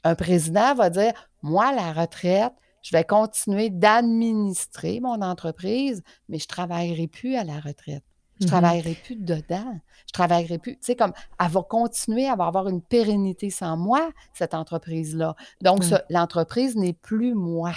Un 0.03 0.15
président 0.15 0.75
va 0.75 0.89
dire 0.89 1.13
Moi, 1.41 1.73
la 1.73 1.91
retraite, 1.93 2.53
je 2.83 2.95
vais 2.95 3.03
continuer 3.03 3.71
d'administrer 3.71 4.99
mon 4.99 5.21
entreprise, 5.21 6.03
mais 6.29 6.37
je 6.37 6.43
ne 6.45 6.49
travaillerai 6.49 7.07
plus 7.07 7.35
à 7.35 7.43
la 7.43 7.59
retraite. 7.59 8.03
Je 8.39 8.43
ne 8.43 8.47
mm-hmm. 8.47 8.51
travaillerai 8.51 8.93
plus 8.95 9.15
dedans. 9.15 9.79
Je 10.07 10.11
travaillerai 10.11 10.57
plus. 10.59 10.73
Tu 10.73 10.79
sais, 10.81 10.95
comme 10.95 11.13
elle 11.39 11.49
va 11.49 11.63
continuer 11.63 12.27
à 12.27 12.33
avoir 12.33 12.67
une 12.67 12.81
pérennité 12.81 13.49
sans 13.49 13.77
moi, 13.77 14.11
cette 14.33 14.53
entreprise-là. 14.53 15.35
Donc, 15.61 15.83
l'entreprise 16.09 16.75
n'est 16.75 16.93
plus 16.93 17.33
moi. 17.33 17.71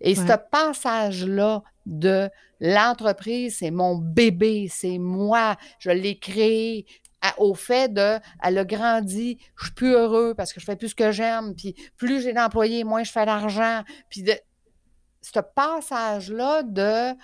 Et 0.00 0.14
ce 0.14 0.36
passage-là 0.50 1.62
de 1.86 2.28
l'entreprise, 2.60 3.58
c'est 3.58 3.70
mon 3.70 3.96
bébé, 3.96 4.68
c'est 4.70 4.98
moi, 4.98 5.56
je 5.78 5.90
l'ai 5.90 6.18
créé, 6.18 6.86
au 7.38 7.54
fait 7.54 7.92
de, 7.92 8.18
elle 8.42 8.58
a 8.58 8.64
grandi, 8.64 9.38
je 9.56 9.64
suis 9.66 9.74
plus 9.74 9.92
heureux 9.92 10.34
parce 10.34 10.52
que 10.52 10.60
je 10.60 10.66
fais 10.66 10.76
plus 10.76 10.90
ce 10.90 10.94
que 10.94 11.10
j'aime, 11.10 11.54
puis 11.54 11.74
plus 11.96 12.22
j'ai 12.22 12.32
d'employés, 12.32 12.84
moins 12.84 13.02
je 13.02 13.12
fais 13.12 13.24
d'argent, 13.24 13.82
puis 14.10 14.22
de 14.22 14.34
ce 15.22 15.40
passage-là 15.40 16.62
de 16.62 17.16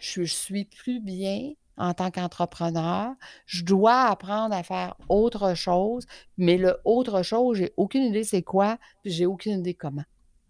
je, 0.00 0.22
suis 0.22 0.64
plus 0.64 1.00
bien 1.00 1.52
en 1.76 1.92
tant 1.92 2.10
qu'entrepreneur. 2.10 3.12
Je 3.46 3.64
dois 3.64 4.02
apprendre 4.04 4.54
à 4.54 4.62
faire 4.62 4.96
autre 5.08 5.54
chose, 5.54 6.06
mais 6.38 6.56
le 6.56 6.78
autre 6.84 7.22
chose, 7.22 7.58
j'ai 7.58 7.72
aucune 7.76 8.04
idée 8.04 8.24
c'est 8.24 8.42
quoi, 8.42 8.78
puis 9.02 9.12
j'ai 9.12 9.26
aucune 9.26 9.60
idée 9.60 9.74
comment. 9.74 10.04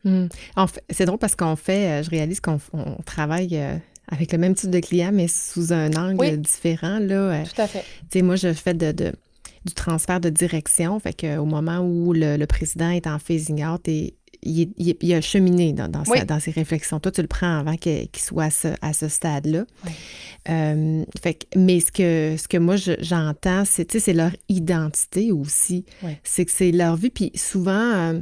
Hmm. 0.05 0.27
En 0.57 0.67
fait, 0.67 0.83
c'est 0.91 1.05
drôle 1.05 1.19
parce 1.19 1.37
qu'on 1.37 1.57
fait, 1.57 2.01
euh, 2.01 2.03
je 2.03 2.11
réalise 2.11 2.41
qu'on 2.41 2.59
travaille 3.07 3.57
euh, 3.57 3.77
avec 4.09 4.33
le 4.33 4.39
même 4.39 4.55
type 4.55 4.71
de 4.71 4.81
client, 4.81 5.11
mais 5.13 5.29
sous 5.29 5.73
un 5.73 5.93
angle 5.93 6.39
différent. 6.39 6.99
Là, 6.99 7.15
euh, 7.15 7.45
Tout 7.45 7.61
à 7.61 7.67
fait. 7.67 7.85
Tu 8.11 8.19
sais, 8.19 8.23
moi, 8.23 8.37
je 8.37 8.53
fais 8.53 8.75
de, 8.75 9.13
du 9.65 9.75
transfert 9.75 10.21
de 10.21 10.29
direction. 10.29 10.99
Fait 10.99 11.15
qu'au 11.15 11.45
moment 11.45 11.81
où 11.81 12.13
le, 12.13 12.45
président 12.47 12.91
est 12.91 13.07
en 13.07 13.19
phasing 13.19 13.65
out 13.65 13.87
et 13.87 14.15
il, 14.45 15.15
a 15.15 15.21
cheminé 15.21 15.73
dans, 15.73 15.89
dans, 15.89 16.41
ses 16.41 16.51
réflexions. 16.51 16.99
Toi, 16.99 17.13
tu 17.13 17.23
le 17.23 17.29
prends 17.29 17.61
avant 17.61 17.77
qu'il 17.77 18.09
soit 18.17 18.49
à 18.81 18.93
ce, 18.93 19.09
stade-là. 19.09 19.67
fait 20.45 21.47
mais 21.55 21.79
ce 21.79 21.93
que, 21.93 22.37
ce 22.37 22.49
que 22.49 22.57
moi, 22.57 22.75
j'entends, 22.75 23.65
c'est, 23.65 24.01
c'est 24.01 24.13
leur 24.13 24.33
identité 24.49 25.31
aussi. 25.31 25.85
C'est 26.25 26.45
que 26.45 26.51
c'est 26.51 26.73
leur 26.73 26.97
vie. 26.97 27.11
Puis 27.11 27.31
souvent, 27.37 28.21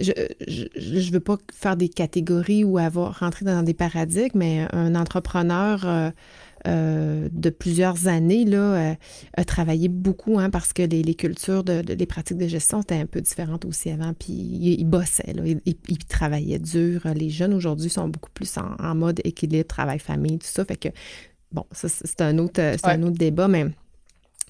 je 0.00 1.06
ne 1.06 1.12
veux 1.12 1.20
pas 1.20 1.36
faire 1.52 1.76
des 1.76 1.88
catégories 1.88 2.64
ou 2.64 2.78
avoir 2.78 3.20
rentré 3.20 3.44
dans 3.44 3.62
des 3.62 3.74
paradigmes, 3.74 4.38
mais 4.38 4.66
un 4.72 4.94
entrepreneur 4.94 5.80
euh, 5.84 6.10
euh, 6.66 7.28
de 7.32 7.50
plusieurs 7.50 8.06
années 8.06 8.44
là, 8.44 8.90
euh, 8.90 8.94
a 9.36 9.44
travaillé 9.44 9.88
beaucoup 9.88 10.38
hein, 10.38 10.50
parce 10.50 10.72
que 10.72 10.82
les, 10.82 11.14
cultures, 11.14 11.64
de, 11.64 11.82
les 11.86 12.06
pratiques 12.06 12.38
de 12.38 12.48
gestion 12.48 12.82
étaient 12.82 12.96
un 12.96 13.06
peu 13.06 13.20
différentes 13.20 13.64
aussi 13.64 13.90
avant. 13.90 14.14
Puis 14.14 14.32
il, 14.32 14.84
bossait, 14.84 15.32
là, 15.34 15.42
il, 15.44 15.98
travaillait 16.08 16.58
dur. 16.58 17.02
Les 17.14 17.30
jeunes 17.30 17.54
aujourd'hui 17.54 17.90
sont 17.90 18.08
beaucoup 18.08 18.30
plus 18.30 18.52
en, 18.58 18.94
mode 18.94 19.20
équilibre, 19.24 19.66
travail-famille, 19.66 20.38
tout 20.38 20.46
ça. 20.46 20.64
Fait 20.64 20.76
que, 20.76 20.88
bon, 21.52 21.64
ça, 21.72 21.88
c'est 21.88 22.20
un, 22.20 22.38
autre, 22.38 22.60
un 22.84 23.02
autre 23.02 23.18
débat, 23.18 23.48
mais 23.48 23.66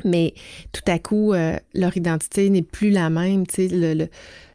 mais 0.02 0.32
tout 0.72 0.80
à 0.86 0.98
coup, 0.98 1.34
leur 1.74 1.94
identité 1.94 2.48
n'est 2.48 2.62
plus 2.62 2.88
la 2.88 3.10
même. 3.10 3.44
Le, 3.58 4.06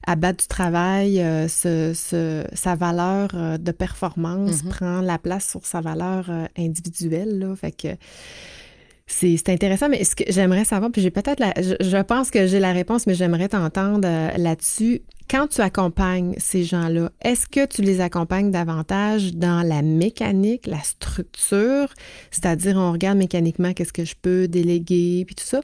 abattre 0.05 0.43
du 0.43 0.47
travail, 0.47 1.21
euh, 1.21 1.47
sa 1.47 2.75
valeur 2.75 3.29
euh, 3.33 3.57
de 3.57 3.71
performance 3.71 4.63
mm-hmm. 4.63 4.69
prend 4.69 5.01
la 5.01 5.17
place 5.17 5.49
sur 5.49 5.65
sa 5.65 5.81
valeur 5.81 6.25
euh, 6.29 6.45
individuelle. 6.57 7.39
Là, 7.39 7.55
fait 7.55 7.71
que 7.71 7.87
c'est 9.07 9.49
intéressant, 9.49 9.87
mais 9.87 10.03
ce 10.03 10.15
que 10.15 10.23
j'aimerais 10.27 10.65
savoir, 10.65 10.91
puis 10.91 11.01
j'ai 11.01 11.11
peut-être 11.11 11.39
la, 11.39 11.53
je, 11.57 12.01
pense 12.01 12.31
que 12.31 12.47
j'ai 12.47 12.59
la 12.59 12.71
réponse, 12.71 13.05
mais 13.05 13.13
j'aimerais 13.13 13.49
t'entendre 13.49 14.07
là-dessus. 14.35 15.03
Quand 15.29 15.47
tu 15.47 15.61
accompagnes 15.61 16.33
ces 16.39 16.63
gens-là, 16.63 17.11
est-ce 17.21 17.47
que 17.47 17.65
tu 17.67 17.83
les 17.83 18.01
accompagnes 18.01 18.49
davantage 18.49 19.35
dans 19.35 19.61
la 19.61 19.83
mécanique, 19.83 20.65
la 20.65 20.81
structure, 20.81 21.93
c'est-à-dire 22.31 22.77
on 22.77 22.91
regarde 22.91 23.19
mécaniquement 23.19 23.73
qu'est-ce 23.73 23.93
que 23.93 24.05
je 24.05 24.15
peux 24.19 24.47
déléguer, 24.47 25.23
puis 25.25 25.35
tout 25.35 25.45
ça, 25.45 25.61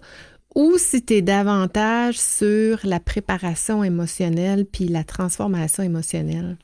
ou 0.55 0.77
si 0.77 1.03
tu 1.03 1.15
es 1.15 1.21
davantage 1.21 2.19
sur 2.19 2.79
la 2.83 2.99
préparation 2.99 3.83
émotionnelle 3.83 4.65
puis 4.65 4.87
la 4.87 5.03
transformation 5.03 5.83
émotionnelle? 5.83 6.57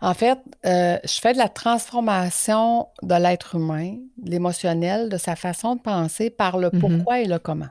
En 0.00 0.14
fait, 0.14 0.38
euh, 0.66 0.98
je 1.04 1.20
fais 1.20 1.32
de 1.32 1.38
la 1.38 1.48
transformation 1.48 2.88
de 3.02 3.14
l'être 3.14 3.54
humain, 3.54 3.98
de 4.16 4.30
l'émotionnel, 4.30 5.08
de 5.08 5.16
sa 5.16 5.36
façon 5.36 5.76
de 5.76 5.80
penser 5.80 6.28
par 6.28 6.58
le 6.58 6.70
mhm. 6.72 6.80
pourquoi 6.80 7.20
et 7.20 7.26
le 7.26 7.38
comment. 7.38 7.68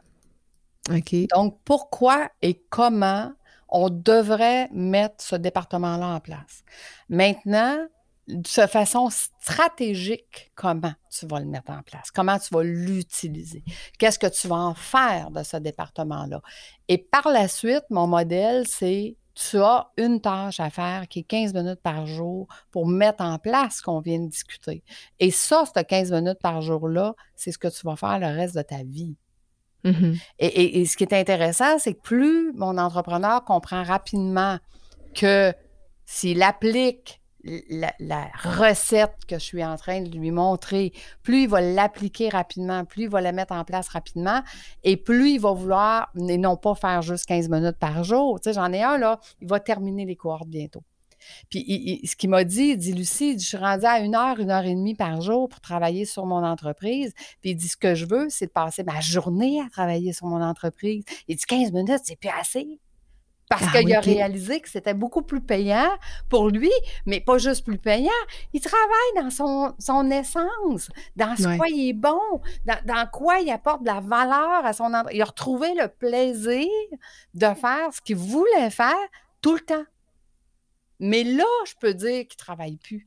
OK. 0.90 1.16
Donc, 1.36 1.58
pourquoi 1.66 2.30
et 2.42 2.64
comment 2.70 3.34
on 3.68 3.90
devrait 3.90 4.70
mettre 4.72 5.24
ce 5.24 5.36
département-là 5.36 6.08
en 6.08 6.20
place? 6.22 6.64
Maintenant, 7.10 7.78
de 8.28 8.68
façon 8.68 9.10
stratégique, 9.10 10.52
comment 10.56 10.94
tu 11.10 11.28
vas 11.28 11.40
le 11.40 11.46
mettre 11.46 11.72
en 11.72 11.82
place, 11.82 12.12
comment 12.12 12.38
tu 12.38 12.54
vas 12.54 12.64
l'utiliser, 12.64 13.64
qu'est-ce 13.98 14.20
que 14.20 14.28
tu 14.28 14.48
vas 14.48 14.58
en 14.58 14.74
faire 14.74 15.32
de 15.32 15.44
ce 15.44 15.58
département-là. 15.58 16.42
Et 16.88 16.98
par 16.98 17.30
la 17.30 17.48
suite, 17.48 17.84
mon 17.90 18.08
modèle, 18.08 18.68
c'est 18.68 19.18
tu 19.34 19.58
as 19.58 19.90
une 19.98 20.20
tâche 20.20 20.60
à 20.60 20.70
faire 20.70 21.08
qui 21.08 21.20
est 21.20 21.24
15 21.24 21.54
minutes 21.54 21.82
par 21.82 22.06
jour 22.06 22.48
pour 22.70 22.88
mettre 22.88 23.24
en 23.24 23.38
place 23.38 23.78
ce 23.78 23.82
qu'on 23.82 24.02
vient 24.02 24.20
de 24.20 24.28
discuter. 24.28 24.84
Et 25.20 25.32
ça, 25.32 25.64
ce 25.66 25.82
15 25.82 26.12
minutes 26.12 26.40
par 26.42 26.62
jour-là, 26.62 27.16
c'est 27.36 27.52
ce 27.52 27.58
que 27.58 27.70
tu 27.70 27.86
vas 27.86 27.96
faire 27.96 28.20
le 28.20 28.28
reste 28.28 28.56
de 28.56 28.62
ta 28.62 28.84
vie. 28.84 29.16
Mm-hmm. 29.84 30.22
et, 30.38 30.82
et, 30.82 30.86
ce 30.86 30.96
qui 30.96 31.04
est 31.04 31.14
intéressant, 31.14 31.80
c'est 31.80 31.96
que 31.96 32.02
plus 32.02 32.54
mon 32.54 32.78
entrepreneur 32.78 33.44
comprend 33.44 33.82
rapidement 33.82 34.60
que 35.16 35.52
s'il 36.06 36.44
applique 36.44 37.21
la, 37.44 38.30
recette 38.44 39.16
que 39.28 39.36
je 39.36 39.44
suis 39.44 39.64
en 39.64 39.76
train 39.76 40.02
de 40.02 40.10
lui 40.10 40.32
montrer, 40.32 40.94
plus 41.24 41.44
il 41.44 41.50
va 41.50 41.62
l'appliquer 41.62 42.30
rapidement, 42.30 42.86
plus 42.86 43.04
il 43.04 43.10
va 43.10 43.22
la 43.22 43.32
mettre 43.32 43.54
en 43.54 43.64
place 43.64 43.90
rapidement, 43.90 44.42
et 44.84 44.98
plus 44.98 45.32
il 45.32 45.40
va 45.40 45.52
vouloir, 45.52 46.12
et 46.16 46.38
non 46.38 46.58
pas 46.58 46.76
faire 46.76 47.02
juste 47.02 47.26
15 47.26 47.50
minutes 47.50 47.78
par 47.78 48.04
jour. 48.04 48.40
Tu 48.40 48.50
sais, 48.50 48.54
j'en 48.54 48.72
ai 48.72 48.84
un, 48.84 48.98
là, 48.98 49.20
il 49.42 49.48
va 49.48 49.60
terminer 49.60 50.06
les 50.06 50.16
cohortes 50.16 50.48
bientôt. 50.48 50.84
Puis 51.50 52.02
ce 52.04 52.16
qu'il 52.16 52.30
m'a 52.30 52.44
dit, 52.44 52.70
il 52.70 52.78
dit 52.78 52.94
Lucie, 52.94 53.38
je 53.38 53.46
suis 53.46 53.58
rendue 53.58 53.86
à 53.86 54.00
une 54.00 54.16
heure, 54.16 54.40
une 54.40 54.50
heure 54.50 54.66
et 54.66 54.74
demie 54.74 54.96
par 54.96 55.22
jour 55.22 55.50
pour 55.50 55.62
travailler 55.62 56.06
sur 56.06 56.26
mon 56.26 56.44
entreprise. 56.44 57.14
Puis 57.42 57.52
il 57.52 57.56
dit 57.56 57.68
ce 57.68 57.78
que 57.78 57.94
je 57.94 58.06
veux, 58.06 58.28
c'est 58.30 58.48
de 58.48 58.52
passer 58.52 58.84
ma 58.84 59.00
journée 59.02 59.62
à 59.62 59.70
travailler 59.70 60.14
sur 60.14 60.26
mon 60.28 60.42
entreprise. 60.42 61.04
Il 61.28 61.36
dit 61.36 61.46
15 61.46 61.72
minutes, 61.74 62.02
c'est 62.04 62.16
plus 62.16 62.30
assez 62.30 62.80
parce 63.52 63.64
ah 63.68 63.80
qu'il 63.80 63.94
a 63.94 64.00
réalisé 64.00 64.62
que 64.62 64.70
c'était 64.70 64.94
beaucoup 64.94 65.24
plus 65.24 65.42
payant 65.42 65.90
pour 66.30 66.48
lui, 66.48 66.72
mais 67.06 67.20
pas 67.20 67.38
juste 67.38 67.66
plus 67.66 67.78
payant. 67.78 68.10
Il 68.54 68.62
travaille 68.62 69.14
dans 69.18 69.30
son, 69.30 69.76
son 69.78 70.10
essence, 70.10 70.90
dans 71.18 71.36
ce 71.36 71.58
quoi 71.58 71.68
il 71.68 71.90
est 71.90 71.94
bon, 71.94 72.42
dans, 72.66 73.10
quoi 73.12 73.40
il 73.40 73.52
apporte 73.52 73.82
de 73.82 73.88
la 73.88 74.00
valeur 74.00 74.66
à 74.66 74.72
son 74.72 74.86
entreprise. 74.86 75.18
Il 75.18 75.22
a 75.22 75.26
retrouvé 75.26 75.74
le 75.74 75.90
plaisir 75.90 76.66
de 77.34 77.48
faire 77.54 77.94
ce 77.94 78.00
qu'il 78.00 78.16
voulait 78.16 78.70
faire 78.70 78.96
tout 79.42 79.56
le 79.56 79.60
temps. 79.60 79.86
Mais 81.02 81.26
là, 81.26 81.44
je 81.66 81.74
peux 81.78 81.94
dire 81.94 82.26
qu'il 82.28 82.38
ne 82.38 82.46
travaille 82.46 82.78
plus. 82.78 83.06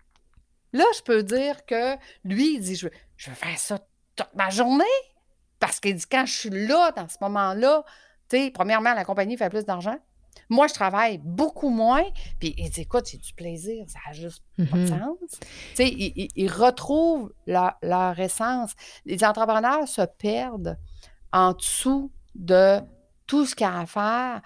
Là, 0.75 0.85
je 0.95 1.01
peux 1.01 1.23
dire 1.23 1.65
que 1.65 1.95
lui, 2.23 2.57
il 2.57 2.61
dit 2.61 2.77
Je 2.77 2.89
veux, 2.89 2.93
je 3.17 3.31
veux 3.31 3.37
faire 3.37 3.59
ça 3.59 3.79
toute 4.15 4.35
ma 4.35 4.51
journée. 4.51 4.85
Parce 5.59 5.81
qu'il 5.81 5.95
dit 5.95 6.05
Quand 6.05 6.27
je 6.27 6.35
suis 6.35 6.51
là, 6.51 6.93
dans 6.93 7.09
ce 7.09 7.17
moment-là, 7.23 7.83
tu 8.29 8.37
sais, 8.37 8.51
premièrement, 8.51 8.93
la 8.93 9.07
compagnie 9.07 9.39
fait 9.39 9.49
plus 9.49 9.65
d'argent. 9.65 9.97
Moi, 10.55 10.69
je 10.69 10.75
travaille 10.75 11.19
beaucoup 11.19 11.69
moins. 11.69 12.05
Puis 12.39 12.55
il 12.57 12.71
dit, 12.71 12.83
écoute, 12.83 13.07
c'est 13.07 13.21
du 13.21 13.33
plaisir, 13.35 13.85
ça 13.89 13.99
n'a 14.07 14.13
juste 14.13 14.43
pas 14.57 14.63
de 14.63 14.69
mm-hmm. 14.69 14.89
sens. 14.89 15.41
Tu 15.41 15.47
sais, 15.75 15.89
ils, 15.89 16.49
retrouvent 16.49 17.33
leur, 17.47 18.19
essence. 18.21 18.75
Les 19.05 19.25
entrepreneurs 19.25 19.89
se 19.89 20.03
perdent 20.03 20.79
en 21.33 21.53
dessous 21.53 22.13
de 22.37 22.81
tout 23.27 23.47
ce 23.47 23.57
qu'il 23.57 23.67
y 23.67 23.71
a 23.71 23.81
à 23.81 23.87
faire. 23.87 24.43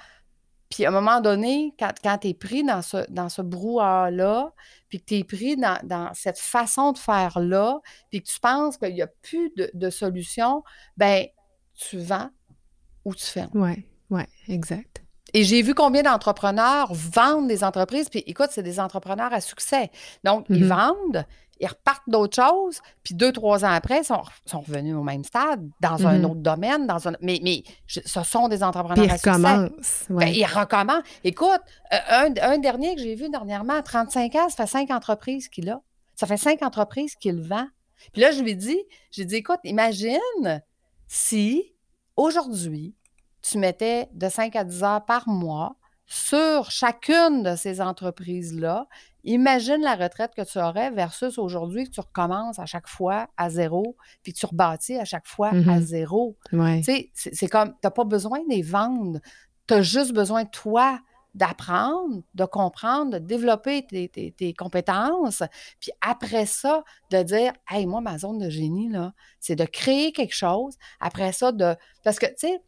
Puis 0.71 0.87
à 0.87 0.89
un 0.89 0.93
moment 0.93 1.21
donné, 1.21 1.75
quand, 1.79 2.19
tu 2.19 2.29
es 2.29 2.35
pris 2.35 2.65
dans 2.65 2.83
ce, 2.83 3.11
dans 3.11 3.29
ce 3.29 3.43
brouhaha-là, 3.43 4.53
puis 4.89 5.01
que 5.01 5.05
tu 5.05 5.15
es 5.17 5.25
pris 5.25 5.57
dans, 5.57 6.11
cette 6.15 6.39
façon 6.39 6.93
de 6.93 6.99
faire-là, 6.99 7.81
puis 8.11 8.23
que 8.23 8.29
tu 8.29 8.41
penses 8.41 8.79
qu'il 8.79 8.95
n'y 8.95 9.03
a 9.03 9.07
plus 9.07 9.51
de, 9.57 9.71
de 9.75 9.91
solution, 9.91 10.63
ben 10.97 11.27
tu 11.75 11.99
vends 11.99 12.31
ou 13.05 13.15
tu 13.15 13.25
fermes. 13.25 13.51
Oui, 13.55 13.85
oui, 14.11 14.23
exact. 14.49 15.03
Et 15.35 15.45
j'ai 15.45 15.63
vu 15.63 15.75
combien 15.75 16.03
d'entrepreneurs 16.03 16.93
vendent 16.93 17.49
des 17.49 17.63
entreprises, 17.65 18.09
puis 18.09 18.23
écoute, 18.27 18.49
c'est 18.51 18.63
des 18.63 18.81
entrepreneurs 18.81 19.33
à 19.33 19.41
succès. 19.41 19.91
Donc, 20.25 20.47
ils 20.49 20.65
mhm. 20.65 20.69
vendent, 20.69 21.27
ils 21.61 21.67
repartent 21.67 22.09
d'autres 22.09 22.43
choses, 22.43 22.81
puis 23.03 23.15
deux, 23.15 23.33
trois 23.33 23.65
ans 23.65 23.71
après, 23.71 23.99
ils 24.01 24.05
sont, 24.05 24.23
sont 24.47 24.61
revenus 24.61 24.95
au 24.95 25.03
même 25.03 25.25
stade, 25.25 25.69
dans 25.81 26.07
un 26.07 26.19
mhm. 26.19 26.25
autre 26.25 26.41
domaine, 26.41 26.87
dans 26.87 27.09
un, 27.09 27.13
mais, 27.21 27.41
mais 27.43 27.63
ce 27.87 28.23
sont 28.23 28.49
des 28.49 28.63
entrepreneurs 28.63 29.05
à 29.13 29.19
succès. 29.19 30.11
Ben, 30.11 30.29
ils 30.29 30.47
recommencent. 30.47 31.05
Écoute, 31.25 31.61
euh, 31.93 32.31
un, 32.41 32.59
dernier 32.59 32.95
que 32.95 33.03
j'ai 33.03 33.15
vu 33.15 33.29
dernièrement, 33.29 33.83
35 33.83 34.35
ans, 34.37 34.49
ça 34.49 34.67
fait 34.67 34.71
cinq 34.71 34.91
entreprises 34.91 35.49
qu'il 35.49 35.69
a. 35.69 35.81
Ça 36.15 36.27
fait 36.27 36.37
cinq 36.37 36.63
entreprises 36.63 37.15
qu'il 37.15 37.41
vend. 37.43 37.67
Puis 38.13 38.23
là, 38.23 38.31
je 38.33 38.43
lui 38.43 38.57
dis, 38.57 38.79
j'ai 39.11 39.25
dit, 39.25 39.37
écoute, 39.37 39.61
imagine 39.65 40.63
si 41.07 41.75
aujourd'hui, 42.17 42.95
tu 43.51 43.59
mettais 43.59 44.09
de 44.13 44.29
5 44.29 44.57
à 44.57 44.65
10 44.65 44.83
heures 44.85 45.05
par 45.05 45.29
mois 45.29 45.77
sur 46.07 46.71
chacune 46.71 47.43
de 47.43 47.55
ces 47.55 47.83
entreprises-là, 47.83 48.87
imagine 49.25 49.83
la 49.83 49.95
retraite 49.95 50.33
que 50.35 50.43
tu 50.43 50.59
aurais 50.59 50.91
versus 50.91 51.37
aujourd'hui 51.37 51.85
que 51.85 51.91
tu 51.91 52.01
recommences 52.01 52.59
à 52.59 52.65
chaque 52.65 52.89
fois 52.89 53.29
à 53.37 53.51
zéro, 53.51 53.95
puis 54.23 54.33
que 54.33 54.39
tu 54.39 54.47
rebâtis 54.47 54.97
à 54.97 55.05
chaque 55.05 55.27
fois 55.27 55.49
à 55.49 55.55
mm-hmm. 55.55 55.81
zéro. 55.81 56.39
Tu 56.51 56.83
sais, 56.83 57.11
c'est 57.15 57.49
comme, 57.49 57.73
tu 57.73 57.79
n'as 57.85 57.91
pas 57.91 58.05
besoin 58.05 58.39
de 58.41 58.49
les 58.49 58.63
vendre, 58.63 59.21
tu 59.67 59.75
as 59.75 59.83
juste 59.83 60.15
besoin, 60.15 60.47
toi, 60.47 60.99
d'apprendre, 61.39 62.23
de 62.35 62.45
comprendre, 62.45 63.13
de 63.13 63.19
développer 63.19 63.87
tes, 63.87 64.55
compétences, 64.55 65.43
puis 65.81 65.93
après 66.01 66.47
ça, 66.47 66.83
de 67.11 67.23
dire, 67.23 67.53
hey, 67.71 67.87
moi, 67.87 68.01
ma 68.01 68.19
zone 68.19 68.39
de 68.39 68.51
génie, 68.51 68.89
là, 68.89 69.13
c'est 69.41 69.55
de 69.55 69.65
créer 69.65 70.13
quelque 70.13 70.35
chose. 70.35 70.77
Après 71.01 71.33
ça, 71.33 71.53
de. 71.53 71.77
Parce 72.05 72.19
que, 72.19 72.27
tu 72.27 72.49
sais, 72.49 72.63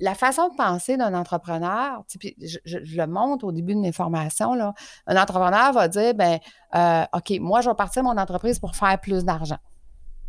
la 0.00 0.14
façon 0.14 0.48
de 0.48 0.56
penser 0.56 0.96
d'un 0.96 1.12
entrepreneur, 1.12 2.02
puis 2.18 2.34
je, 2.40 2.78
le 2.78 3.06
montre 3.06 3.44
au 3.44 3.52
début 3.52 3.74
de 3.74 3.80
mes 3.80 3.92
formations, 3.92 4.54
là, 4.54 4.72
un 5.06 5.16
entrepreneur 5.16 5.72
va 5.72 5.88
dire, 5.88 6.14
ben, 6.14 6.38
euh, 6.74 7.04
OK, 7.12 7.38
moi, 7.40 7.60
je 7.60 7.68
vais 7.68 7.76
partir 7.76 8.02
mon 8.02 8.16
entreprise 8.16 8.58
pour 8.58 8.74
faire 8.74 8.98
plus 9.00 9.24
d'argent. 9.24 9.58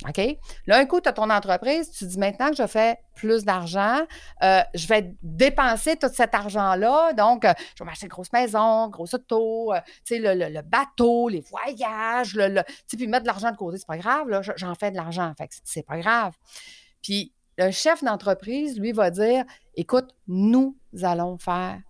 OK? 0.05 0.37
Là, 0.67 0.77
un 0.77 0.85
coup, 0.85 1.01
tu 1.01 1.09
as 1.09 1.13
ton 1.13 1.29
entreprise, 1.29 1.89
tu 1.91 2.05
dis 2.05 2.19
maintenant 2.19 2.49
que 2.49 2.55
je 2.55 2.67
fais 2.67 2.99
plus 3.15 3.43
d'argent, 3.43 4.05
euh, 4.43 4.61
je 4.75 4.87
vais 4.87 5.15
dépenser 5.23 5.95
tout 5.95 6.09
cet 6.13 6.35
argent-là. 6.35 7.13
Donc, 7.13 7.45
euh, 7.45 7.53
je 7.75 7.83
vais 7.83 7.87
m'acheter 7.87 8.05
une 8.05 8.11
grosse 8.11 8.31
maison, 8.31 8.89
grosse 8.89 9.15
auto, 9.15 9.73
euh, 9.73 9.79
tu 10.05 10.15
sais, 10.15 10.19
le, 10.19 10.61
bateau, 10.61 11.29
les 11.29 11.41
voyages, 11.41 12.35
le, 12.35 12.61
puis 12.87 13.07
mettre 13.07 13.23
de 13.23 13.27
l'argent 13.27 13.51
de 13.51 13.57
côté, 13.57 13.77
c'est 13.77 13.87
pas 13.87 13.97
grave, 13.97 14.29
là, 14.29 14.41
j'en 14.55 14.75
fais 14.75 14.91
de 14.91 14.97
l'argent, 14.97 15.33
fait 15.37 15.49
c'est 15.63 15.85
pas 15.85 15.97
grave. 15.97 16.33
Puis, 17.01 17.33
le 17.57 17.71
chef 17.71 18.03
d'entreprise, 18.03 18.79
lui, 18.79 18.91
va 18.91 19.09
dire, 19.09 19.43
écoute, 19.75 20.15
nous 20.27 20.77
allons 21.01 21.39
faire 21.39 21.81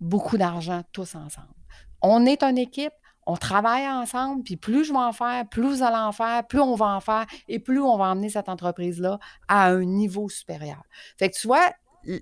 beaucoup 0.00 0.38
d'argent 0.38 0.82
tous 0.92 1.14
ensemble. 1.14 1.54
On 2.02 2.26
est 2.26 2.42
une 2.42 2.58
équipe, 2.58 2.92
on 3.28 3.36
travaille 3.36 3.86
ensemble, 3.86 4.42
puis 4.42 4.56
plus 4.56 4.84
je 4.84 4.92
vais 4.92 4.98
en 4.98 5.12
faire, 5.12 5.46
plus 5.46 5.62
vous 5.62 5.82
allez 5.82 5.98
en 5.98 6.12
faire, 6.12 6.46
plus 6.46 6.60
on 6.60 6.74
va 6.74 6.86
en 6.86 7.00
faire, 7.00 7.26
et 7.46 7.58
plus 7.58 7.78
on 7.78 7.98
va 7.98 8.06
emmener 8.06 8.30
cette 8.30 8.48
entreprise-là 8.48 9.18
à 9.48 9.66
un 9.68 9.84
niveau 9.84 10.30
supérieur. 10.30 10.82
Fait 11.18 11.28
que 11.28 11.36
tu 11.36 11.46
vois, 11.46 11.70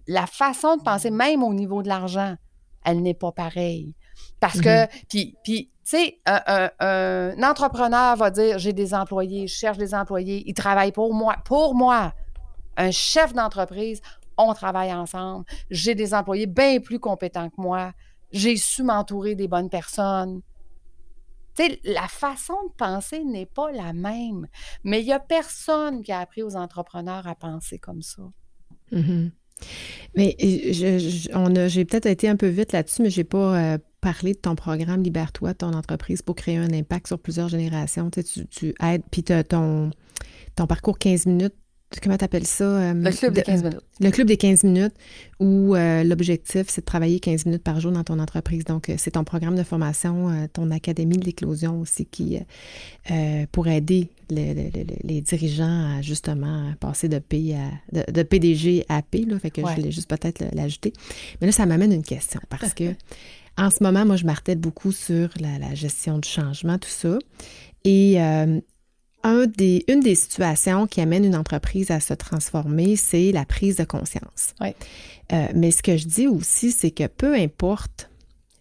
la 0.08 0.26
façon 0.26 0.76
de 0.76 0.82
penser, 0.82 1.12
même 1.12 1.44
au 1.44 1.54
niveau 1.54 1.84
de 1.84 1.88
l'argent, 1.88 2.34
elle 2.84 3.02
n'est 3.02 3.14
pas 3.14 3.30
pareille. 3.30 3.94
Parce 4.40 4.60
que, 4.60 4.84
mm-hmm. 4.84 5.04
puis, 5.08 5.36
puis 5.44 5.70
tu 5.84 5.96
sais, 5.96 6.18
un, 6.26 7.40
entrepreneur 7.40 8.16
va 8.16 8.30
dire, 8.32 8.58
j'ai 8.58 8.72
des 8.72 8.92
employés, 8.92 9.46
je 9.46 9.54
cherche 9.54 9.78
des 9.78 9.94
employés, 9.94 10.42
ils 10.44 10.54
travaillent 10.54 10.90
pour 10.90 11.14
moi. 11.14 11.36
Pour 11.44 11.76
moi, 11.76 12.14
un 12.76 12.90
chef 12.90 13.32
d'entreprise, 13.32 14.00
on 14.36 14.52
travaille 14.54 14.92
ensemble. 14.92 15.44
J'ai 15.70 15.94
des 15.94 16.14
employés 16.14 16.46
bien 16.46 16.80
plus 16.80 16.98
compétents 16.98 17.48
que 17.48 17.60
moi. 17.60 17.92
J'ai 18.32 18.56
su 18.56 18.82
m'entourer 18.82 19.36
des 19.36 19.46
bonnes 19.46 19.70
personnes 19.70 20.42
la 21.84 22.08
façon 22.08 22.54
de 22.64 22.72
penser 22.76 23.24
n'est 23.24 23.46
pas 23.46 23.70
la 23.72 23.92
même. 23.92 24.46
Mais 24.84 25.00
il 25.00 25.06
n'y 25.06 25.12
a 25.12 25.20
personne 25.20 26.02
qui 26.02 26.12
a 26.12 26.20
appris 26.20 26.42
aux 26.42 26.56
entrepreneurs 26.56 27.26
à 27.26 27.34
penser 27.34 27.78
comme 27.78 28.02
ça. 28.02 28.22
Mm-hmm. 28.92 29.30
Mais 30.16 30.36
j'ai 30.38 31.84
peut-être 31.84 32.06
été 32.06 32.28
un 32.28 32.36
peu 32.36 32.48
vite 32.48 32.72
là-dessus, 32.72 33.02
mais 33.02 33.10
je 33.10 33.20
n'ai 33.20 33.24
pas 33.24 33.74
euh, 33.74 33.78
parlé 34.00 34.34
de 34.34 34.38
ton 34.38 34.54
programme 34.54 35.02
Libère-toi, 35.02 35.54
ton 35.54 35.72
entreprise 35.72 36.22
pour 36.22 36.36
créer 36.36 36.56
un 36.56 36.72
impact 36.72 37.08
sur 37.08 37.18
plusieurs 37.18 37.48
générations. 37.48 38.10
Tu, 38.10 38.74
aides, 38.80 39.02
puis 39.10 39.22
ton, 39.22 39.90
ton 40.54 40.66
parcours 40.66 40.98
15 40.98 41.26
minutes 41.26 41.54
comment 42.02 42.16
tu 42.16 42.24
appelles 42.24 42.46
ça? 42.46 42.64
Euh, 42.64 42.94
le 42.94 43.10
club 43.10 43.34
des 43.34 43.42
15 43.42 43.62
minutes. 43.62 43.80
Le 44.00 44.10
club 44.10 44.26
des 44.26 44.36
15 44.36 44.64
minutes 44.64 44.94
où 45.40 45.74
euh, 45.74 46.02
l'objectif, 46.04 46.66
c'est 46.68 46.80
de 46.80 46.86
travailler 46.86 47.20
15 47.20 47.46
minutes 47.46 47.62
par 47.62 47.80
jour 47.80 47.92
dans 47.92 48.04
ton 48.04 48.18
entreprise. 48.18 48.64
Donc, 48.64 48.88
euh, 48.88 48.94
c'est 48.98 49.12
ton 49.12 49.24
programme 49.24 49.54
de 49.54 49.62
formation, 49.62 50.48
ton 50.52 50.70
académie 50.70 51.16
de 51.16 51.24
l'éclosion 51.24 51.80
aussi 51.80 52.06
qui, 52.06 52.38
pour 53.52 53.68
aider 53.68 54.08
les 54.30 55.20
dirigeants 55.20 55.96
à 55.96 56.02
justement 56.02 56.74
passer 56.80 57.08
de, 57.08 57.18
P 57.18 57.54
à, 57.54 58.10
de, 58.10 58.22
PDG 58.22 58.84
à 58.88 59.02
P. 59.02 59.24
Là, 59.24 59.38
fait 59.38 59.50
que 59.50 59.62
je 59.62 59.74
voulais 59.74 59.92
juste 59.92 60.08
peut-être 60.08 60.44
l'ajouter. 60.52 60.92
Mais 61.40 61.46
là, 61.46 61.52
ça 61.52 61.66
m'amène 61.66 61.92
une 61.92 62.04
question 62.04 62.40
parce 62.48 62.74
que 62.74 62.94
en 63.56 63.70
ce 63.70 63.82
moment, 63.82 64.04
moi, 64.04 64.16
je 64.16 64.26
martèle 64.26 64.58
beaucoup 64.58 64.92
sur 64.92 65.30
la, 65.40 65.58
la 65.58 65.74
gestion 65.74 66.18
du 66.18 66.28
changement, 66.28 66.78
tout 66.78 66.88
ça. 66.88 67.18
Et 67.84 68.18
des, 69.56 69.84
une 69.88 70.00
des 70.00 70.14
situations 70.14 70.86
qui 70.86 71.00
amène 71.00 71.24
une 71.24 71.36
entreprise 71.36 71.90
à 71.90 72.00
se 72.00 72.14
transformer, 72.14 72.96
c'est 72.96 73.32
la 73.32 73.44
prise 73.44 73.76
de 73.76 73.84
conscience. 73.84 74.54
Euh, 74.60 75.46
mais 75.54 75.70
ce 75.70 75.82
que 75.82 75.96
je 75.96 76.06
dis 76.06 76.26
aussi, 76.26 76.70
c'est 76.70 76.90
que 76.90 77.06
peu 77.06 77.34
importe 77.34 78.10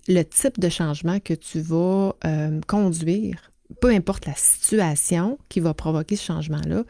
le 0.07 0.23
type 0.23 0.59
de 0.59 0.69
changement 0.69 1.19
que 1.19 1.33
tu 1.33 1.59
vas 1.59 2.15
euh, 2.25 2.59
conduire, 2.67 3.51
peu 3.81 3.89
importe 3.89 4.27
la 4.27 4.35
situation 4.35 5.39
qui 5.49 5.59
va 5.59 5.73
provoquer 5.73 6.15
ce 6.15 6.25
changement-là, 6.25 6.83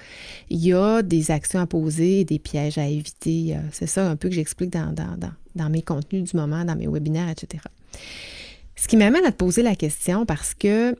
il 0.49 0.63
y 0.63 0.73
a 0.73 1.01
des 1.01 1.31
actions 1.31 1.59
à 1.59 1.65
poser 1.65 2.21
et 2.21 2.25
des 2.25 2.39
pièges 2.39 2.77
à 2.77 2.87
éviter. 2.87 3.55
C'est 3.71 3.87
ça 3.87 4.09
un 4.09 4.17
peu 4.17 4.27
que 4.27 4.35
j'explique 4.35 4.71
dans, 4.71 4.91
dans, 4.91 5.17
dans, 5.55 5.69
mes 5.69 5.81
contenus 5.81 6.29
du 6.29 6.35
moment, 6.35 6.65
dans 6.65 6.75
mes 6.75 6.87
webinaires, 6.87 7.29
etc. 7.29 7.63
Ce 8.75 8.89
qui 8.89 8.97
m'amène 8.97 9.23
à 9.23 9.31
te 9.31 9.37
poser 9.37 9.63
la 9.63 9.75
question 9.75 10.25
parce 10.25 10.53
que 10.53 10.97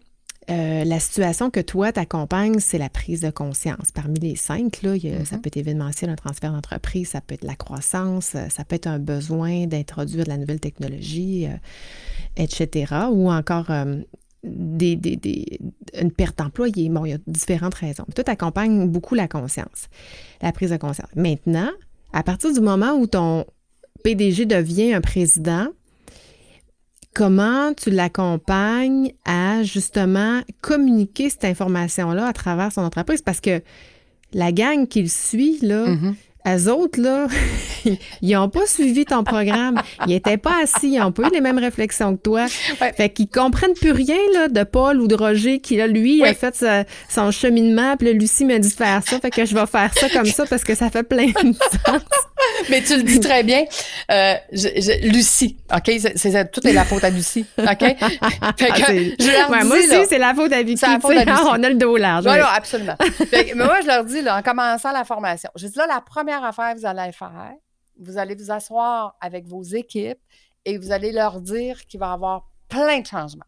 euh, 0.49 0.83
la 0.83 0.99
situation 0.99 1.49
que 1.49 1.59
toi 1.59 1.91
t'accompagnes, 1.91 2.59
c'est 2.59 2.77
la 2.77 2.89
prise 2.89 3.21
de 3.21 3.31
conscience. 3.31 3.91
Parmi 3.91 4.19
les 4.19 4.35
cinq, 4.35 4.83
là, 4.83 4.95
ça 5.25 5.37
peut 5.37 5.47
être 5.47 5.57
événementiel, 5.57 6.09
un 6.11 6.15
transfert 6.15 6.51
d'entreprise, 6.51 7.09
ça 7.09 7.21
peut 7.21 7.33
être 7.33 7.43
la 7.43 7.55
croissance, 7.55 8.33
euh, 8.35 8.47
ça 8.49 8.63
peut 8.63 8.75
être 8.75 8.87
un 8.87 8.99
besoin 8.99 9.65
d'introduire 9.65 10.25
de 10.25 10.29
la 10.29 10.37
nouvelle 10.37 10.59
technologie, 10.59 11.47
euh, 11.47 11.55
etc. 12.37 12.93
Ou 13.11 13.31
encore 13.31 13.71
des, 14.43 14.99
une 15.99 16.11
perte 16.11 16.37
d'employé. 16.37 16.89
Bon, 16.89 17.05
il 17.05 17.11
y 17.11 17.13
a 17.13 17.17
différentes 17.25 17.75
raisons. 17.75 18.05
Toi, 18.13 18.23
t'accompagnes 18.23 18.87
beaucoup 18.87 19.15
la 19.15 19.27
conscience, 19.27 19.89
la 20.41 20.51
prise 20.51 20.69
de 20.69 20.77
conscience. 20.77 21.09
Maintenant, 21.15 21.71
à 22.13 22.21
partir 22.21 22.53
du 22.53 22.61
moment 22.61 22.93
où 22.93 23.07
ton 23.07 23.45
PDG 24.03 24.45
devient 24.45 24.93
un 24.93 25.01
président, 25.01 25.67
comment 27.15 27.73
tu 27.73 27.89
l'accompagnes 27.89 29.13
à 29.25 29.63
justement 29.63 30.41
communiquer 30.61 31.31
cette 31.31 31.45
information-là 31.45 32.27
à 32.27 32.33
travers 32.33 32.71
son 32.71 32.81
entreprise? 32.81 33.23
Parce 33.23 33.39
que 33.39 33.61
la 34.33 34.51
gang 34.51 34.85
qu'il 34.85 35.09
suit, 35.09 35.57
là, 35.61 35.87
mm-hmm. 35.87 36.13
Eux 36.47 36.71
autres, 36.71 37.01
là, 37.01 37.27
ils 38.21 38.31
n'ont 38.35 38.49
pas 38.49 38.67
suivi 38.67 39.03
ton 39.03 39.23
programme. 39.23 39.81
Ils 40.05 40.09
n'étaient 40.09 40.37
pas 40.37 40.61
assis. 40.61 40.89
Ils 40.89 40.99
n'ont 40.99 41.11
pas 41.11 41.23
eu 41.27 41.31
les 41.33 41.41
mêmes 41.41 41.57
réflexions 41.57 42.15
que 42.15 42.21
toi. 42.21 42.47
Fait 42.47 43.09
qu'ils 43.09 43.27
comprennent 43.27 43.73
plus 43.73 43.91
rien 43.91 44.19
là, 44.33 44.47
de 44.47 44.63
Paul 44.63 45.01
ou 45.01 45.07
de 45.07 45.15
Roger 45.15 45.59
qui, 45.59 45.77
là, 45.77 45.87
lui, 45.87 46.23
a 46.23 46.35
fait 46.35 46.63
son 47.09 47.31
cheminement. 47.31 47.97
Puis 47.97 48.09
là, 48.09 48.13
Lucie 48.13 48.45
m'a 48.45 48.59
dit 48.59 48.69
de 48.69 48.73
faire 48.73 49.01
ça. 49.03 49.19
Fait 49.19 49.31
que 49.31 49.43
je 49.43 49.55
vais 49.55 49.65
faire 49.65 49.91
ça 49.95 50.07
comme 50.09 50.25
ça 50.25 50.45
parce 50.45 50.63
que 50.63 50.75
ça 50.75 50.91
fait 50.91 51.03
plein 51.03 51.27
de 51.27 51.53
sens. 51.85 52.01
Mais 52.69 52.81
tu 52.81 52.95
le 52.97 53.03
dis 53.03 53.19
très 53.19 53.43
bien. 53.43 53.65
Euh, 54.11 54.35
Lucie, 55.03 55.57
OK? 55.73 55.91
C'est, 56.15 56.51
tout 56.51 56.65
est 56.67 56.73
la 56.73 56.85
faute 56.85 57.03
à 57.03 57.09
Lucie, 57.09 57.45
OK? 57.57 57.65
Fait 57.67 57.95
que, 57.95 58.01
ah, 58.01 58.93
je 59.19 59.31
leur 59.31 59.61
dis, 59.61 59.67
moi 59.67 59.77
aussi, 59.77 60.07
c'est 60.09 60.17
la 60.17 60.33
faute 60.33 60.53
à 60.53 60.63
Vicky. 60.63 60.81
La 60.85 60.99
faute 60.99 61.17
à 61.17 61.25
Lucie. 61.25 61.43
on 61.45 61.63
a 61.63 61.69
le 61.69 61.75
dos 61.75 61.97
large. 61.97 62.25
Oui, 62.25 62.39
absolument. 62.39 62.95
mais 63.31 63.53
moi, 63.55 63.81
je 63.81 63.87
leur 63.87 64.03
dis, 64.05 64.21
là, 64.21 64.37
en 64.37 64.41
commençant 64.41 64.91
la 64.91 65.03
formation, 65.03 65.49
je 65.55 65.67
dis 65.67 65.77
là, 65.77 65.87
la 65.87 66.01
première 66.01 66.43
affaire 66.43 66.73
que 66.73 66.79
vous 66.79 66.85
allez 66.85 67.11
faire, 67.11 67.53
vous 67.99 68.17
allez 68.17 68.35
vous 68.35 68.51
asseoir 68.51 69.15
avec 69.21 69.45
vos 69.47 69.63
équipes 69.63 70.19
et 70.65 70.77
vous 70.77 70.91
allez 70.91 71.11
leur 71.11 71.41
dire 71.41 71.85
qu'il 71.85 71.99
va 71.99 72.09
y 72.09 72.13
avoir 72.13 72.49
plein 72.67 72.99
de 72.99 73.05
changements. 73.05 73.45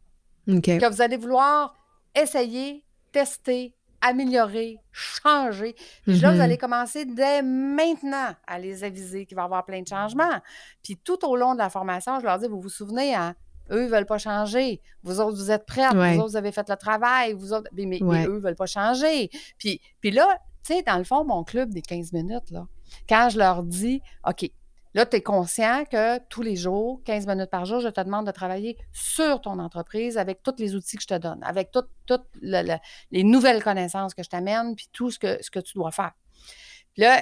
Que 0.47 0.89
vous 0.89 1.01
allez 1.01 1.17
vouloir 1.17 1.75
essayer, 2.15 2.83
tester, 3.11 3.75
améliorer, 4.01 4.79
changer. 4.91 5.75
Puis 6.03 6.19
là, 6.19 6.31
vous 6.31 6.37
mm-hmm. 6.37 6.41
allez 6.41 6.57
commencer 6.57 7.05
dès 7.05 7.41
maintenant 7.41 8.33
à 8.45 8.59
les 8.59 8.83
aviser 8.83 9.25
qu'il 9.25 9.35
va 9.35 9.43
y 9.43 9.45
avoir 9.45 9.65
plein 9.65 9.81
de 9.81 9.87
changements. 9.87 10.39
Puis 10.83 10.97
tout 10.97 11.25
au 11.25 11.35
long 11.35 11.53
de 11.53 11.59
la 11.59 11.69
formation, 11.69 12.19
je 12.19 12.25
leur 12.25 12.39
dis, 12.39 12.47
vous 12.47 12.61
vous 12.61 12.69
souvenez, 12.69 13.15
hein, 13.15 13.35
eux, 13.71 13.83
ils 13.83 13.85
ne 13.85 13.91
veulent 13.91 14.05
pas 14.05 14.17
changer. 14.17 14.81
Vous 15.03 15.19
autres, 15.19 15.37
vous 15.37 15.51
êtes 15.51 15.65
prêts. 15.65 15.87
Vous 15.89 16.19
autres, 16.19 16.29
vous 16.29 16.37
avez 16.37 16.51
fait 16.51 16.67
le 16.69 16.75
travail. 16.75 17.33
Vous 17.33 17.53
autres, 17.53 17.69
mais, 17.73 17.99
eux 18.01 18.35
ne 18.35 18.39
veulent 18.39 18.55
pas 18.55 18.65
changer. 18.65 19.29
Puis, 19.57 19.81
puis 19.99 20.11
là, 20.11 20.27
tu 20.63 20.73
sais, 20.73 20.83
dans 20.83 20.97
le 20.97 21.03
fond, 21.03 21.23
mon 21.25 21.43
club 21.43 21.73
des 21.73 21.81
15 21.81 22.13
minutes, 22.13 22.51
là, 22.51 22.67
quand 23.07 23.29
je 23.29 23.37
leur 23.37 23.63
dis, 23.63 24.01
OK, 24.27 24.49
là, 24.97 25.05
tu 25.05 25.17
es 25.17 25.21
conscient 25.21 25.85
que 25.85 26.17
tous 26.27 26.41
les 26.41 26.55
jours, 26.55 27.01
15 27.05 27.27
minutes 27.27 27.51
par 27.51 27.65
jour, 27.65 27.79
je 27.79 27.87
te 27.87 28.01
demande 28.01 28.25
de 28.25 28.31
travailler 28.31 28.77
sur 28.91 29.41
ton 29.41 29.59
entreprise 29.59 30.17
avec 30.17 30.41
tous 30.41 30.55
les 30.57 30.75
outils 30.75 30.97
que 30.97 31.03
je 31.03 31.07
te 31.07 31.17
donne, 31.17 31.39
avec 31.43 31.71
toutes 31.71 32.25
les 32.41 33.23
nouvelles 33.23 33.63
connaissances 33.63 34.15
que 34.15 34.23
je 34.23 34.29
t'amène, 34.29 34.75
puis 34.75 34.89
tout 34.91 35.11
ce 35.11 35.19
que, 35.19 35.37
ce 35.41 35.51
que 35.51 35.59
tu 35.59 35.73
dois 35.75 35.91
faire. 35.91 36.13
là, 36.97 37.21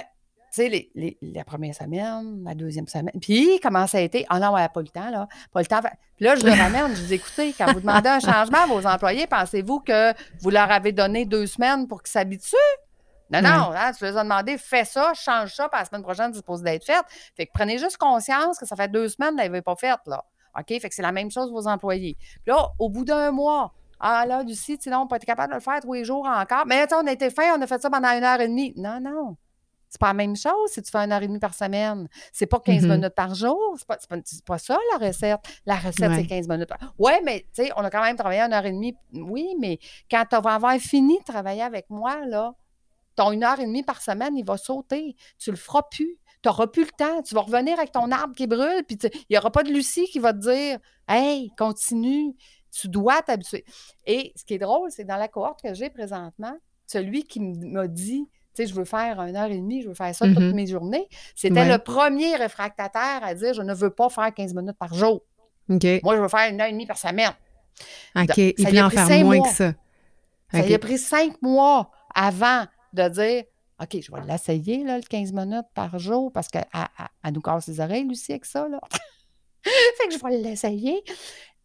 tu 0.54 0.62
sais, 0.62 0.90
les, 0.94 1.18
la 1.20 1.44
première 1.44 1.74
semaine, 1.74 2.42
la 2.44 2.54
deuxième 2.54 2.86
semaine. 2.86 3.20
Puis, 3.20 3.60
comment 3.62 3.86
ça 3.86 3.98
a 3.98 4.00
été? 4.00 4.24
Ah 4.30 4.38
non, 4.40 4.54
ouais, 4.54 4.66
pas 4.72 4.80
le 4.80 4.88
temps, 4.88 5.10
là. 5.10 5.28
Pas 5.52 5.60
le 5.60 5.66
temps. 5.66 5.80
Puis 5.82 6.24
là, 6.24 6.34
je 6.34 6.46
le 6.46 6.52
ramène, 6.52 6.96
je 6.96 7.02
dis, 7.02 7.14
écoutez, 7.14 7.52
quand 7.52 7.70
vous 7.74 7.80
demandez 7.80 8.08
un 8.08 8.20
changement 8.32 8.62
à 8.62 8.66
vos 8.66 8.86
employés, 8.86 9.26
pensez-vous 9.26 9.80
que 9.80 10.14
vous 10.40 10.48
leur 10.48 10.70
avez 10.70 10.92
donné 10.92 11.26
deux 11.26 11.46
semaines 11.46 11.86
pour 11.86 12.02
qu'ils 12.02 12.12
s'habituent? 12.12 12.56
Non, 13.30 13.42
non, 13.42 13.72
hein, 13.74 13.92
tu 13.92 14.04
leur 14.04 14.16
as 14.16 14.22
demandé, 14.22 14.56
fais 14.56 14.84
ça, 14.84 15.12
change 15.14 15.54
ça, 15.54 15.68
puis 15.68 15.78
la 15.78 15.84
semaine 15.84 16.02
prochaine, 16.02 16.32
c'est 16.32 16.38
supposé 16.38 16.62
d'être 16.62 16.84
fait. 16.84 17.04
Fait 17.36 17.46
que 17.46 17.50
prenez 17.52 17.78
juste 17.78 17.96
conscience 17.96 18.58
que 18.58 18.66
ça 18.66 18.76
fait 18.76 18.88
deux 18.88 19.08
semaines, 19.08 19.36
qu'elle 19.36 19.50
n'avait 19.50 19.62
pas 19.62 19.76
fait, 19.76 19.98
là. 20.06 20.24
OK? 20.58 20.68
Fait 20.68 20.88
que 20.88 20.94
c'est 20.94 21.02
la 21.02 21.12
même 21.12 21.30
chose 21.30 21.50
vos 21.50 21.66
employés. 21.66 22.16
Puis 22.18 22.54
là, 22.54 22.68
au 22.78 22.88
bout 22.88 23.04
d'un 23.04 23.30
mois, 23.30 23.72
ah 24.00 24.24
là, 24.26 24.42
Lucie, 24.42 24.78
sinon, 24.80 25.00
on 25.00 25.06
peut 25.06 25.16
être 25.16 25.24
capable 25.24 25.50
de 25.50 25.56
le 25.56 25.60
faire 25.60 25.80
tous 25.80 25.92
les 25.92 26.04
jours 26.04 26.26
encore. 26.26 26.66
Mais 26.66 26.86
on 26.94 27.06
a 27.06 27.12
été 27.12 27.30
fin, 27.30 27.58
on 27.58 27.62
a 27.62 27.66
fait 27.66 27.80
ça 27.80 27.90
pendant 27.90 28.10
une 28.10 28.24
heure 28.24 28.40
et 28.40 28.48
demie. 28.48 28.72
Non, 28.76 29.00
non. 29.00 29.36
C'est 29.88 30.00
pas 30.00 30.08
la 30.08 30.14
même 30.14 30.36
chose 30.36 30.70
si 30.70 30.82
tu 30.82 30.90
fais 30.90 30.98
une 30.98 31.12
heure 31.12 31.22
et 31.22 31.26
demie 31.28 31.38
par 31.38 31.54
semaine. 31.54 32.08
C'est 32.32 32.46
pas 32.46 32.58
15 32.58 32.82
mm-hmm. 32.82 32.90
minutes 32.90 33.14
par 33.14 33.34
jour. 33.34 33.76
C'est 33.78 33.86
pas, 33.86 33.96
pas, 34.44 34.58
ça 34.58 34.76
la 34.92 35.06
recette. 35.06 35.40
La 35.64 35.76
recette, 35.76 36.12
c'est 36.14 36.26
15 36.26 36.48
minutes 36.48 36.68
par 36.68 36.94
Oui, 36.98 37.12
mais 37.24 37.46
tu 37.54 37.64
sais, 37.64 37.72
on 37.76 37.84
a 37.84 37.90
quand 37.90 38.02
même 38.02 38.16
travaillé 38.16 38.40
une 38.40 38.52
heure 38.52 38.66
et 38.66 38.72
demie. 38.72 38.96
Oui, 39.14 39.54
mais 39.58 39.78
quand 40.10 40.24
tu 40.28 40.40
vas 40.40 40.54
avoir 40.54 40.76
fini 40.78 41.18
de 41.18 41.24
travailler 41.24 41.62
avec 41.62 41.88
moi, 41.88 42.26
là, 42.26 42.54
ton 43.16 43.32
une 43.32 43.42
heure 43.44 43.58
et 43.60 43.64
demie 43.66 43.82
par 43.82 44.00
semaine, 44.02 44.36
il 44.36 44.44
va 44.44 44.56
sauter. 44.56 45.16
Tu 45.38 45.50
le 45.50 45.56
feras 45.56 45.82
plus. 45.82 46.18
Tu 46.42 46.48
n'auras 46.48 46.66
plus 46.68 46.84
le 46.84 46.90
temps. 46.96 47.22
Tu 47.22 47.34
vas 47.34 47.40
revenir 47.40 47.78
avec 47.78 47.90
ton 47.92 48.10
arbre 48.12 48.34
qui 48.34 48.46
brûle, 48.46 48.84
puis 48.86 48.96
il 49.02 49.10
n'y 49.30 49.38
aura 49.38 49.50
pas 49.50 49.62
de 49.64 49.70
Lucie 49.70 50.06
qui 50.06 50.18
va 50.18 50.32
te 50.32 50.38
dire 50.38 50.78
Hey, 51.08 51.50
continue, 51.58 52.34
tu 52.70 52.88
dois 52.88 53.22
t'habituer. 53.22 53.64
Et 54.06 54.32
ce 54.36 54.44
qui 54.44 54.54
est 54.54 54.58
drôle, 54.58 54.90
c'est 54.90 55.02
que 55.04 55.08
dans 55.08 55.16
la 55.16 55.28
cohorte 55.28 55.62
que 55.62 55.72
j'ai 55.74 55.88
présentement, 55.90 56.56
celui 56.86 57.24
qui 57.24 57.40
m'a 57.40 57.88
dit, 57.88 58.28
tu 58.54 58.62
sais, 58.62 58.66
je 58.68 58.74
veux 58.74 58.84
faire 58.84 59.20
une 59.22 59.34
heure 59.36 59.50
et 59.50 59.56
demie, 59.56 59.82
je 59.82 59.88
veux 59.88 59.94
faire 59.94 60.14
ça 60.14 60.26
toutes 60.26 60.38
Mhm. 60.38 60.54
mes 60.54 60.66
journées, 60.66 61.08
c'était 61.34 61.60
Ouais. 61.62 61.68
le 61.72 61.78
premier 61.78 62.36
réfractataire 62.36 63.20
à 63.22 63.34
dire, 63.34 63.54
je 63.54 63.62
ne 63.62 63.74
veux 63.74 63.90
pas 63.90 64.08
faire 64.08 64.32
15 64.32 64.54
minutes 64.54 64.78
par 64.78 64.94
jour. 64.94 65.22
Moi, 65.68 65.80
je 66.16 66.20
veux 66.20 66.28
faire 66.28 66.50
une 66.50 66.60
heure 66.60 66.68
et 66.68 66.72
demie 66.72 66.86
par 66.86 66.96
semaine. 66.98 67.32
OK. 68.14 68.26
ça 68.28 68.32
Il 68.36 68.66
voulait 68.66 68.82
en 68.82 68.90
faire 68.90 69.08
moins 69.24 69.36
mois. 69.38 69.48
que 69.48 69.54
ça. 69.54 69.72
Ça 70.52 70.60
OK. 70.60 70.66
lui 70.66 70.74
a 70.74 70.78
pris 70.78 70.96
cinq 70.98 71.42
mois 71.42 71.90
avant 72.14 72.64
de 72.96 73.08
dire 73.08 73.44
OK, 73.80 74.00
je 74.00 74.10
vais 74.10 74.22
l'essayer, 74.26 74.82
le 74.84 75.00
15 75.06 75.32
minutes 75.32 75.66
par 75.74 75.98
jour, 75.98 76.32
parce 76.32 76.48
qu'elle 76.48 76.64
elle- 76.72 77.06
elle 77.22 77.32
nous 77.34 77.42
casse 77.42 77.66
les 77.68 77.78
oreilles, 77.80 78.04
Lucie, 78.04 78.32
avec 78.32 78.46
ça. 78.46 78.66
Là. 78.68 78.80
fait 79.62 80.08
que 80.08 80.14
je 80.14 80.18
vais 80.24 80.38
l'essayer. 80.38 81.02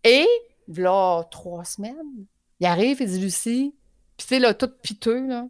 Et, 0.03 0.27
là, 0.67 1.23
trois 1.31 1.63
semaines, 1.63 2.25
il 2.59 2.65
arrive, 2.65 2.97
il 3.01 3.07
dit 3.07 3.19
Lucie, 3.19 3.75
puis 4.17 4.27
tu 4.27 4.35
sais, 4.35 4.39
là, 4.39 4.53
tout 4.53 4.69
piteux, 4.83 5.25
là. 5.27 5.47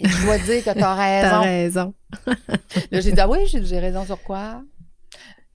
Et 0.00 0.06
je 0.08 0.24
dois 0.24 0.38
dire 0.38 0.58
que 0.62 0.64
tu 0.64 0.68
as 0.70 0.74
T'as 0.74 0.94
raison. 0.94 1.40
raison. 1.42 1.94
Là, 2.92 3.00
j'ai 3.00 3.10
dit, 3.10 3.20
ah 3.20 3.28
oui, 3.28 3.46
j'ai 3.46 3.64
j'ai 3.64 3.80
raison 3.80 4.04
sur 4.04 4.22
quoi? 4.22 4.62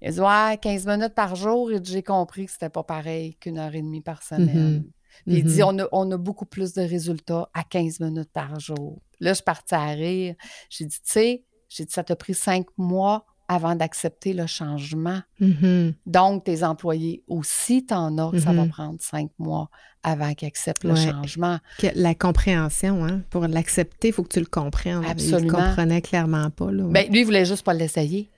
Il 0.01 0.11
dit, 0.11 0.19
ouais, 0.19 0.57
15 0.61 0.85
minutes 0.85 1.13
par 1.15 1.35
jour. 1.37 1.71
Et 1.71 1.79
j'ai 1.81 2.03
compris 2.03 2.47
que 2.47 2.51
c'était 2.51 2.69
pas 2.69 2.83
pareil 2.83 3.35
qu'une 3.35 3.57
heure 3.57 3.73
et 3.73 3.81
demie 3.81 4.01
par 4.01 4.21
semaine. 4.21 4.73
Mhm. 4.79 4.91
Puis 5.27 5.35
il 5.37 5.43
dit, 5.45 5.61
Mhm. 5.61 5.67
on 5.67 5.79
a, 5.79 5.87
on 5.93 6.11
a 6.11 6.17
beaucoup 6.17 6.45
plus 6.45 6.73
de 6.73 6.81
résultats 6.81 7.49
à 7.53 7.63
15 7.63 8.01
minutes 8.01 8.31
par 8.33 8.59
jour. 8.59 8.99
Là, 9.23 9.31
je 9.31 9.36
suis 9.36 9.43
partie 9.43 9.73
à 9.75 9.86
rire. 9.88 10.36
J'ai 10.69 10.86
dit, 10.86 10.95
tu 10.97 11.01
sais, 11.12 11.43
j'ai 11.69 11.86
dit, 11.86 11.91
ça 11.91 12.03
t'a 12.03 12.15
pris 12.15 12.33
cinq 12.33 12.65
mois 12.77 13.25
avant 13.47 13.75
d'accepter 13.75 14.33
le 14.33 14.47
changement. 14.47 15.19
Mhm. 15.39 15.93
Donc, 16.05 16.45
tes 16.45 16.63
employés 16.63 17.23
aussi, 17.27 17.86
t'en 17.86 18.17
as 18.17 18.31
que 18.31 18.39
ça 18.39 18.53
va 18.53 18.63
Mhm. 18.63 18.69
prendre 18.69 18.97
cinq 19.01 19.29
mois 19.38 19.69
avant 20.01 20.33
qu'ils 20.33 20.47
acceptent 20.47 20.83
le 20.86 20.93
Ouais. 20.93 21.12
changement. 21.12 21.59
Que 21.77 21.88
la 21.95 22.15
compréhension, 22.15 23.05
hein, 23.05 23.21
pour 23.29 23.47
l'accepter, 23.47 24.09
il 24.09 24.13
faut 24.13 24.23
que 24.23 24.29
tu 24.33 24.39
le 24.39 24.45
comprennes. 24.45 25.01
Il 25.03 25.09
Absolument. 25.09 25.59
ne 25.59 25.65
comprenait 25.67 26.01
clairement 26.01 26.49
pas. 26.49 26.71
Là. 26.71 26.83
Ben, 26.89 27.09
lui, 27.12 27.19
il 27.21 27.25
voulait 27.25 27.45
juste 27.45 27.63
pas 27.63 27.73
l'essayer. 27.73 28.29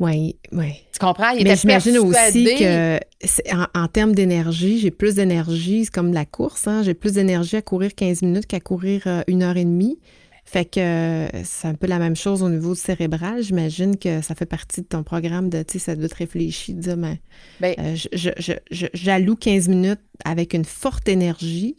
Oui, 0.00 0.36
oui. 0.52 0.72
Tu 0.92 0.98
comprends? 0.98 1.30
Il 1.30 1.44
Mais 1.44 1.50
j'imagine 1.56 1.98
aussi 1.98 2.44
que 2.58 3.00
c'est- 3.22 3.52
en, 3.54 3.66
en 3.74 3.88
termes 3.88 4.14
d'énergie, 4.14 4.78
j'ai 4.78 4.90
plus 4.90 5.14
d'énergie, 5.14 5.84
c'est 5.86 5.90
comme 5.94 6.12
la 6.12 6.24
course, 6.26 6.66
hein, 6.68 6.82
j'ai 6.82 6.94
plus 6.94 7.12
d'énergie 7.14 7.56
à 7.56 7.62
courir 7.62 7.94
15 7.94 8.22
minutes 8.22 8.46
qu'à 8.46 8.60
courir 8.60 9.02
euh, 9.06 9.22
une 9.26 9.42
heure 9.42 9.56
et 9.56 9.64
demie. 9.64 9.98
Fait 10.48 10.64
que 10.64 10.78
euh, 10.78 11.28
c'est 11.42 11.66
un 11.66 11.74
peu 11.74 11.88
la 11.88 11.98
même 11.98 12.14
chose 12.14 12.42
au 12.44 12.48
niveau 12.48 12.76
cérébral. 12.76 13.42
J'imagine 13.42 13.96
que 13.96 14.20
ça 14.22 14.36
fait 14.36 14.46
partie 14.46 14.80
de 14.82 14.86
ton 14.86 15.02
programme 15.02 15.48
de, 15.48 15.62
tu 15.64 15.72
sais, 15.72 15.78
ça 15.80 15.96
doit 15.96 16.08
te 16.08 16.14
réfléchir, 16.14 16.76
de 16.76 16.80
dire, 16.80 16.96
ben, 16.96 17.16
Ben, 17.60 17.74
euh, 17.80 17.96
je- 17.96 18.08
je- 18.12 18.30
je- 18.38 18.52
je- 18.70 18.86
j'alloue 18.94 19.34
15 19.34 19.66
minutes 19.66 19.98
avec 20.24 20.54
une 20.54 20.64
forte 20.64 21.08
énergie 21.08 21.74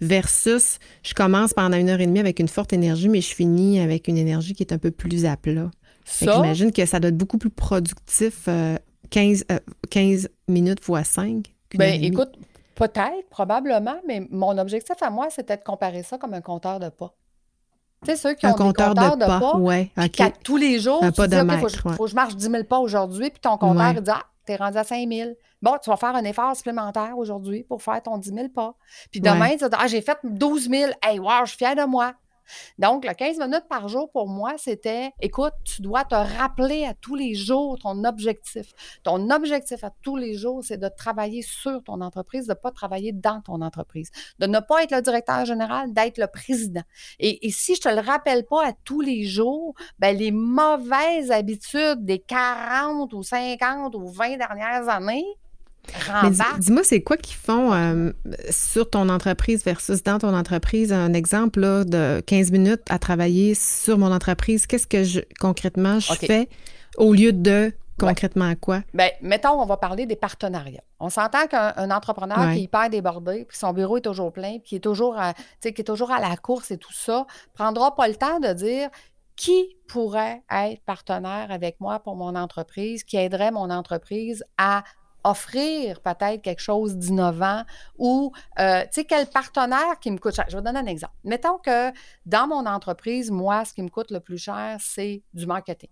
versus 0.00 0.78
je 1.02 1.14
commence 1.14 1.52
pendant 1.54 1.76
une 1.76 1.88
heure 1.88 2.00
et 2.00 2.06
demie 2.06 2.20
avec 2.20 2.38
une 2.38 2.48
forte 2.48 2.72
énergie, 2.72 3.08
mais 3.08 3.20
je 3.20 3.34
finis 3.34 3.80
avec 3.80 4.06
une 4.08 4.18
énergie 4.18 4.52
qui 4.54 4.62
est 4.62 4.72
un 4.72 4.78
peu 4.78 4.90
plus 4.90 5.24
à 5.26 5.36
plat. 5.36 5.70
Ça, 6.12 6.32
j'imagine 6.34 6.72
que 6.72 6.84
ça 6.86 7.00
doit 7.00 7.08
être 7.10 7.16
beaucoup 7.16 7.38
plus 7.38 7.50
productif, 7.50 8.44
euh, 8.48 8.76
15, 9.10 9.44
euh, 9.50 9.58
15 9.90 10.28
minutes 10.48 10.80
fois 10.82 11.04
5. 11.04 11.52
Ben, 11.74 12.02
écoute, 12.02 12.32
peut-être, 12.74 13.28
probablement, 13.30 13.96
mais 14.06 14.26
mon 14.30 14.56
objectif 14.58 14.96
à 15.02 15.10
moi, 15.10 15.28
c'était 15.30 15.56
de 15.56 15.62
comparer 15.62 16.02
ça 16.02 16.18
comme 16.18 16.34
un 16.34 16.40
compteur 16.40 16.78
de 16.80 16.88
pas. 16.88 17.14
Tu 18.04 18.10
sais, 18.10 18.16
ceux 18.16 18.34
qui 18.34 18.46
un 18.46 18.50
ont 18.50 18.52
des 18.54 18.62
compteur 18.64 18.88
compteurs 18.88 19.16
de 19.16 19.24
pas, 19.26 19.56
ouais, 19.56 19.90
puis 19.94 20.04
OK. 20.06 20.10
qu'à 20.12 20.30
tous 20.30 20.56
les 20.56 20.80
jours, 20.80 21.02
Un 21.04 21.12
tu 21.12 21.12
dis, 21.12 21.16
pas 21.16 21.28
de 21.28 21.36
OK, 21.36 21.40
faut, 21.40 21.46
mètre, 21.46 21.82
que- 21.82 21.88
ouais. 21.88 21.94
faut 21.94 22.04
que 22.04 22.10
je 22.10 22.14
marche 22.16 22.34
10 22.36 22.50
000 22.50 22.64
pas 22.64 22.78
aujourd'hui, 22.80 23.30
puis 23.30 23.40
ton 23.40 23.56
compteur, 23.56 23.86
Ouais. 23.90 23.94
il 23.96 24.00
dit, 24.02 24.10
ah, 24.12 24.24
t'es 24.44 24.56
rendu 24.56 24.76
à 24.76 24.84
5 24.84 25.08
000. 25.08 25.30
Bon, 25.62 25.76
tu 25.82 25.88
vas 25.88 25.96
faire 25.96 26.16
un 26.16 26.24
effort 26.24 26.56
supplémentaire 26.56 27.16
aujourd'hui 27.16 27.62
pour 27.62 27.80
faire 27.80 28.02
ton 28.02 28.18
10 28.18 28.30
000 28.34 28.48
pas. 28.48 28.74
Puis 29.12 29.20
demain, 29.20 29.40
Ouais. 29.50 29.52
tu 29.56 29.58
vas 29.60 29.68
dire, 29.68 29.78
ah, 29.80 29.86
j'ai 29.86 30.00
fait 30.02 30.18
12 30.24 30.68
000. 30.68 30.90
Hey, 31.00 31.20
wow, 31.20 31.28
je 31.44 31.50
suis 31.50 31.58
fière 31.58 31.76
de 31.76 31.84
moi. 31.84 32.14
Donc, 32.78 33.04
le 33.04 33.14
15 33.14 33.38
minutes 33.38 33.66
par 33.68 33.88
jour, 33.88 34.10
pour 34.10 34.28
moi, 34.28 34.54
c'était, 34.56 35.12
écoute, 35.20 35.52
tu 35.64 35.82
dois 35.82 36.04
te 36.04 36.14
rappeler 36.14 36.84
à 36.84 36.94
tous 36.94 37.14
les 37.14 37.34
jours 37.34 37.78
ton 37.78 38.04
objectif. 38.04 38.72
Ton 39.02 39.30
objectif 39.30 39.84
à 39.84 39.90
tous 40.02 40.16
les 40.16 40.34
jours, 40.34 40.62
c'est 40.64 40.78
de 40.78 40.88
travailler 40.88 41.42
sur 41.42 41.82
ton 41.84 42.00
entreprise, 42.00 42.46
de 42.46 42.52
ne 42.52 42.54
pas 42.54 42.70
travailler 42.70 43.12
dans 43.12 43.40
ton 43.40 43.60
entreprise, 43.62 44.10
de 44.38 44.46
ne 44.46 44.60
pas 44.60 44.82
être 44.82 44.94
le 44.94 45.02
directeur 45.02 45.44
général, 45.44 45.92
d'être 45.92 46.18
le 46.18 46.26
président. 46.26 46.82
Et, 47.18 47.50
si 47.50 47.74
je 47.74 47.88
ne 47.88 47.94
te 47.94 48.00
le 48.00 48.06
rappelle 48.06 48.44
pas 48.44 48.68
à 48.68 48.72
tous 48.84 49.00
les 49.00 49.24
jours, 49.24 49.74
ben, 49.98 50.16
les 50.16 50.30
mauvaises 50.30 51.30
habitudes 51.30 52.04
des 52.04 52.18
40 52.18 53.12
ou 53.12 53.22
50 53.22 53.94
ou 53.94 54.08
20 54.08 54.36
dernières 54.36 54.88
années. 54.88 55.24
Dis-moi, 56.60 56.82
c'est 56.84 57.02
quoi 57.02 57.16
qu'ils 57.16 57.36
font 57.36 57.72
euh, 57.72 58.12
sur 58.50 58.88
ton 58.88 59.08
entreprise 59.08 59.64
versus 59.64 60.02
dans 60.02 60.18
ton 60.18 60.34
entreprise? 60.34 60.92
Un 60.92 61.12
exemple 61.12 61.60
là, 61.60 61.84
de 61.84 62.20
15 62.26 62.50
minutes 62.52 62.82
à 62.88 62.98
travailler 62.98 63.54
sur 63.54 63.98
mon 63.98 64.12
entreprise. 64.12 64.66
Qu'est-ce 64.66 64.86
que 64.86 65.04
je, 65.04 65.20
concrètement 65.40 65.98
je 66.00 66.12
fais 66.14 66.48
au 66.96 67.12
lieu 67.12 67.32
de 67.32 67.72
concrètement 67.98 68.52
quoi? 68.60 68.82
Bien, 68.94 69.10
mettons, 69.20 69.60
on 69.60 69.66
va 69.66 69.76
parler 69.76 70.06
des 70.06 70.16
partenariats. 70.16 70.82
On 70.98 71.10
s'entend 71.10 71.46
qu'un 71.46 71.72
un 71.76 71.90
entrepreneur 71.90 72.38
Ouais. 72.38 72.54
qui 72.54 72.58
est 72.60 72.62
hyper 72.64 72.90
débordé, 72.90 73.44
puis 73.48 73.56
son 73.58 73.72
bureau 73.72 73.98
est 73.98 74.02
toujours 74.02 74.32
plein, 74.32 74.58
puis 74.58 74.62
qui 74.64 74.76
est 74.76 74.80
toujours 74.80 75.16
à, 75.18 75.34
qui 75.60 75.68
est 75.68 75.84
toujours 75.84 76.10
à 76.10 76.20
la 76.20 76.36
course 76.36 76.70
et 76.70 76.78
tout 76.78 76.92
ça, 76.92 77.26
prendra 77.54 77.94
pas 77.94 78.08
le 78.08 78.14
temps 78.14 78.40
de 78.40 78.52
dire 78.52 78.88
qui 79.36 79.76
pourrait 79.88 80.42
être 80.50 80.82
partenaire 80.84 81.46
avec 81.50 81.80
moi 81.80 81.98
pour 82.00 82.16
mon 82.16 82.36
entreprise, 82.36 83.02
qui 83.02 83.16
aiderait 83.16 83.50
mon 83.50 83.70
entreprise 83.70 84.44
à 84.58 84.84
offrir 85.24 86.00
peut-être 86.00 86.42
quelque 86.42 86.60
chose 86.60 86.96
d'innovant 86.96 87.64
ou, 87.98 88.32
euh, 88.58 88.82
tu 88.82 88.88
sais, 88.92 89.04
quel 89.04 89.26
partenaire 89.26 89.98
qui 90.00 90.10
me 90.10 90.18
coûte 90.18 90.34
cher? 90.34 90.46
Je 90.48 90.56
vais 90.56 90.62
donner 90.62 90.80
un 90.80 90.86
exemple. 90.86 91.14
Mettons 91.24 91.58
que 91.58 91.90
dans 92.26 92.46
mon 92.46 92.66
entreprise, 92.66 93.30
moi, 93.30 93.64
ce 93.64 93.72
qui 93.74 93.82
me 93.82 93.88
coûte 93.88 94.10
le 94.10 94.20
plus 94.20 94.38
cher, 94.38 94.76
c'est 94.80 95.22
du 95.32 95.46
marketing. 95.46 95.90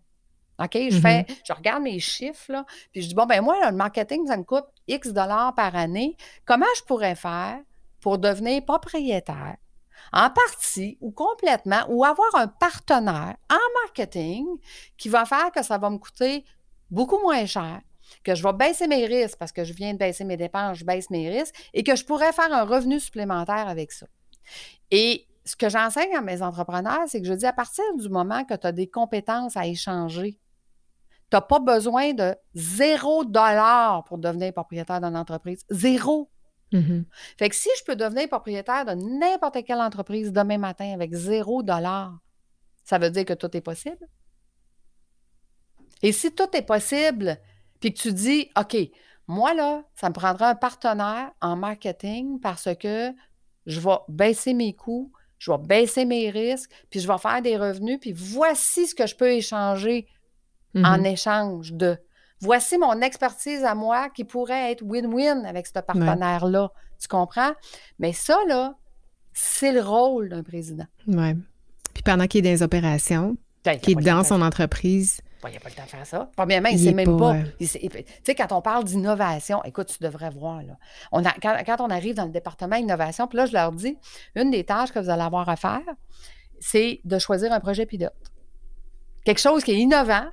OK? 0.63 0.75
Je 0.75 0.97
Mhm. 0.97 1.01
fais, 1.01 1.27
je 1.45 1.53
regarde 1.53 1.83
mes 1.83 1.99
chiffres, 2.01 2.53
là, 2.53 2.67
puis 2.93 3.01
je 3.03 3.09
dis, 3.09 3.15
bon, 3.15 3.25
ben 3.27 3.41
moi, 3.41 3.59
là, 3.61 3.71
le 3.71 3.77
marketing, 3.77 4.27
ça 4.27 4.37
me 4.37 4.43
coûte 4.45 4.67
X 4.87 5.09
dollars 5.09 5.55
par 5.55 5.75
année. 5.75 6.17
Comment 6.45 6.67
je 6.77 6.83
pourrais 6.83 7.15
faire 7.15 7.61
pour 8.01 8.19
devenir 8.19 8.65
propriétaire 8.65 9.57
en 10.13 10.29
partie 10.31 10.99
ou 11.01 11.13
complètement 11.13 11.85
ou 11.89 12.05
avoir 12.05 12.35
un 12.35 12.49
partenaire 12.49 13.37
en 13.51 13.83
marketing 13.85 14.47
qui 14.97 15.09
va 15.09 15.25
faire 15.25 15.51
que 15.53 15.63
ça 15.63 15.79
va 15.79 15.89
me 15.91 15.99
coûter 15.99 16.45
beaucoup 16.91 17.19
moins 17.21 17.47
cher, 17.47 17.81
que 18.25 18.35
je 18.35 18.43
vais 18.43 18.53
baisser 18.53 18.87
mes 18.87 19.07
risques 19.07 19.39
parce 19.39 19.53
que 19.53 19.65
je 19.65 19.73
viens 19.73 19.93
de 19.93 19.99
baisser 19.99 20.25
mes 20.25 20.37
dépenses, 20.37 20.79
je 20.79 20.85
baisse 20.85 21.11
mes 21.11 21.29
risques 21.31 21.55
et 21.75 21.83
que 21.83 21.97
je 21.97 22.05
pourrais 22.05 22.33
faire 22.33 22.53
un 22.53 22.65
revenu 22.65 23.01
supplémentaire 23.01 23.69
avec 23.69 23.93
ça. 23.93 24.07
Et 24.91 25.27
ce 25.45 25.57
que 25.57 25.69
j'enseigne 25.69 26.15
à 26.15 26.21
mes 26.21 26.43
entrepreneurs, 26.43 27.05
c'est 27.07 27.21
que 27.21 27.27
je 27.27 27.33
dis 27.33 27.47
à 27.47 27.53
partir 27.53 27.85
du 27.97 28.09
moment 28.09 28.45
que 28.45 28.55
tu 28.55 28.67
as 28.67 28.73
des 28.73 28.89
compétences 28.89 29.57
à 29.57 29.67
échanger, 29.67 30.39
tu 31.31 31.37
n'as 31.37 31.41
pas 31.41 31.61
besoin 31.61 32.13
de 32.13 32.35
zéro 32.55 33.25
dollar 33.25 34.05
pour 34.05 34.19
devenir 34.19 34.53
propriétaire 34.53 35.01
d'une 35.01 35.17
entreprise. 35.17 35.65
Zéro. 35.71 36.31
Mhm. 36.73 37.05
Fait 37.39 37.49
que 37.49 37.57
si 37.57 37.69
je 37.79 37.85
peux 37.85 37.97
devenir 37.97 38.29
propriétaire 38.29 38.85
de 38.85 38.93
n'importe 38.93 39.65
quelle 39.65 39.81
entreprise 39.81 40.33
demain 40.33 40.59
matin 40.59 40.93
avec 40.93 41.13
zéro 41.15 41.63
dollar, 41.63 42.19
ça 42.85 42.99
veut 42.99 43.11
dire 43.11 43.25
que 43.25 43.35
tout 43.35 43.57
est 43.57 43.61
possible. 43.61 44.09
Et 46.03 46.13
si 46.13 46.33
tout 46.33 46.49
est 46.55 46.63
possible, 46.63 47.39
puis 47.81 47.93
que 47.93 47.99
tu 47.99 48.13
dis, 48.13 48.51
OK, 48.59 48.77
moi, 49.27 49.55
là, 49.55 49.83
ça 49.95 50.09
me 50.09 50.15
prendra 50.15 50.51
un 50.51 50.55
partenaire 50.55 51.31
en 51.41 51.57
marketing 51.57 52.41
parce 52.41 52.69
que 52.79 53.13
je 53.67 53.81
vais 53.81 53.97
baisser 54.09 54.55
mes 54.55 54.73
coûts, 54.75 55.13
je 55.39 55.51
vais 55.53 55.59
baisser 55.59 56.05
mes 56.05 56.31
risques, 56.31 56.71
puis 56.91 57.01
je 57.01 57.07
vais 57.09 57.19
faire 57.19 57.41
des 57.43 57.57
revenus, 57.57 57.99
puis 58.01 58.13
voici 58.13 58.87
ce 58.87 58.95
que 58.95 59.07
je 59.07 59.15
peux 59.17 59.31
échanger 59.33 60.07
en 60.77 60.99
Mhm. 60.99 61.07
échange 61.07 61.73
de. 61.73 61.97
Voici 62.41 62.79
mon 62.79 63.01
expertise 63.03 63.65
à 63.65 63.75
moi 63.75 64.09
qui 64.11 64.25
pourrait 64.25 64.73
être 64.73 64.83
win-win 64.83 65.45
avec 65.45 65.67
ce 65.67 65.73
partenaire-là. 65.81 66.71
Tu 66.99 67.07
comprends? 67.09 67.53
Mais 67.99 68.13
ça, 68.13 68.37
là, 68.49 68.75
c'est 69.33 69.73
le 69.73 69.81
rôle 69.83 70.29
d'un 70.31 70.43
président. 70.43 70.87
Ouais. 71.07 71.37
Puis 71.95 72.03
pendant 72.03 72.27
qu'il 72.27 72.41
est 72.41 72.49
dans 72.49 72.55
les 72.55 72.63
opérations, 72.63 73.37
il 73.67 73.79
qu'il 73.81 73.99
est 73.99 74.03
dans 74.03 74.25
son 74.25 74.41
entreprise, 74.43 75.21
Il 75.49 75.53
n'y 75.53 75.57
a 75.57 75.61
pas 75.61 75.69
le 75.71 75.75
temps 75.75 75.85
de 75.85 75.89
faire 75.89 76.07
ça. 76.07 76.31
Premièrement, 76.37 76.69
il 76.69 76.77
Il 76.79 76.81
ne 76.83 76.89
sait 76.89 76.95
même 76.95 77.19
pas, 77.19 77.33
fait- 77.89 78.03
Tu 78.05 78.13
sais, 78.25 78.35
quand 78.35 78.53
on 78.53 78.61
parle 78.61 78.85
d'innovation, 78.85 79.63
écoute, 79.65 79.87
tu 79.97 80.03
devrais 80.05 80.31
voir, 80.31 80.63
là. 80.63 80.77
On 81.13 81.25
a, 81.25 81.33
quand, 81.43 81.57
quand 81.65 81.81
on 81.81 81.89
arrive 81.91 82.15
dans 82.15 82.25
le 82.27 82.31
département 82.31 82.77
innovation, 82.77 83.27
puis 83.27 83.37
là, 83.39 83.47
je 83.47 83.53
leur 83.53 83.73
dis, 83.73 83.97
une 84.35 84.51
des 84.51 84.65
tâches 84.65 84.93
que 84.93 84.99
vous 84.99 85.09
allez 85.11 85.23
avoir 85.23 85.49
à 85.49 85.57
faire, 85.57 85.81
c'est 86.61 87.01
de 87.05 87.19
choisir 87.19 87.53
un 87.53 87.61
projet 87.61 87.87
pilote. 87.87 88.13
Quelque 89.25 89.41
chose 89.41 89.65
qui 89.65 89.73
est 89.73 89.79
innovant, 89.79 90.27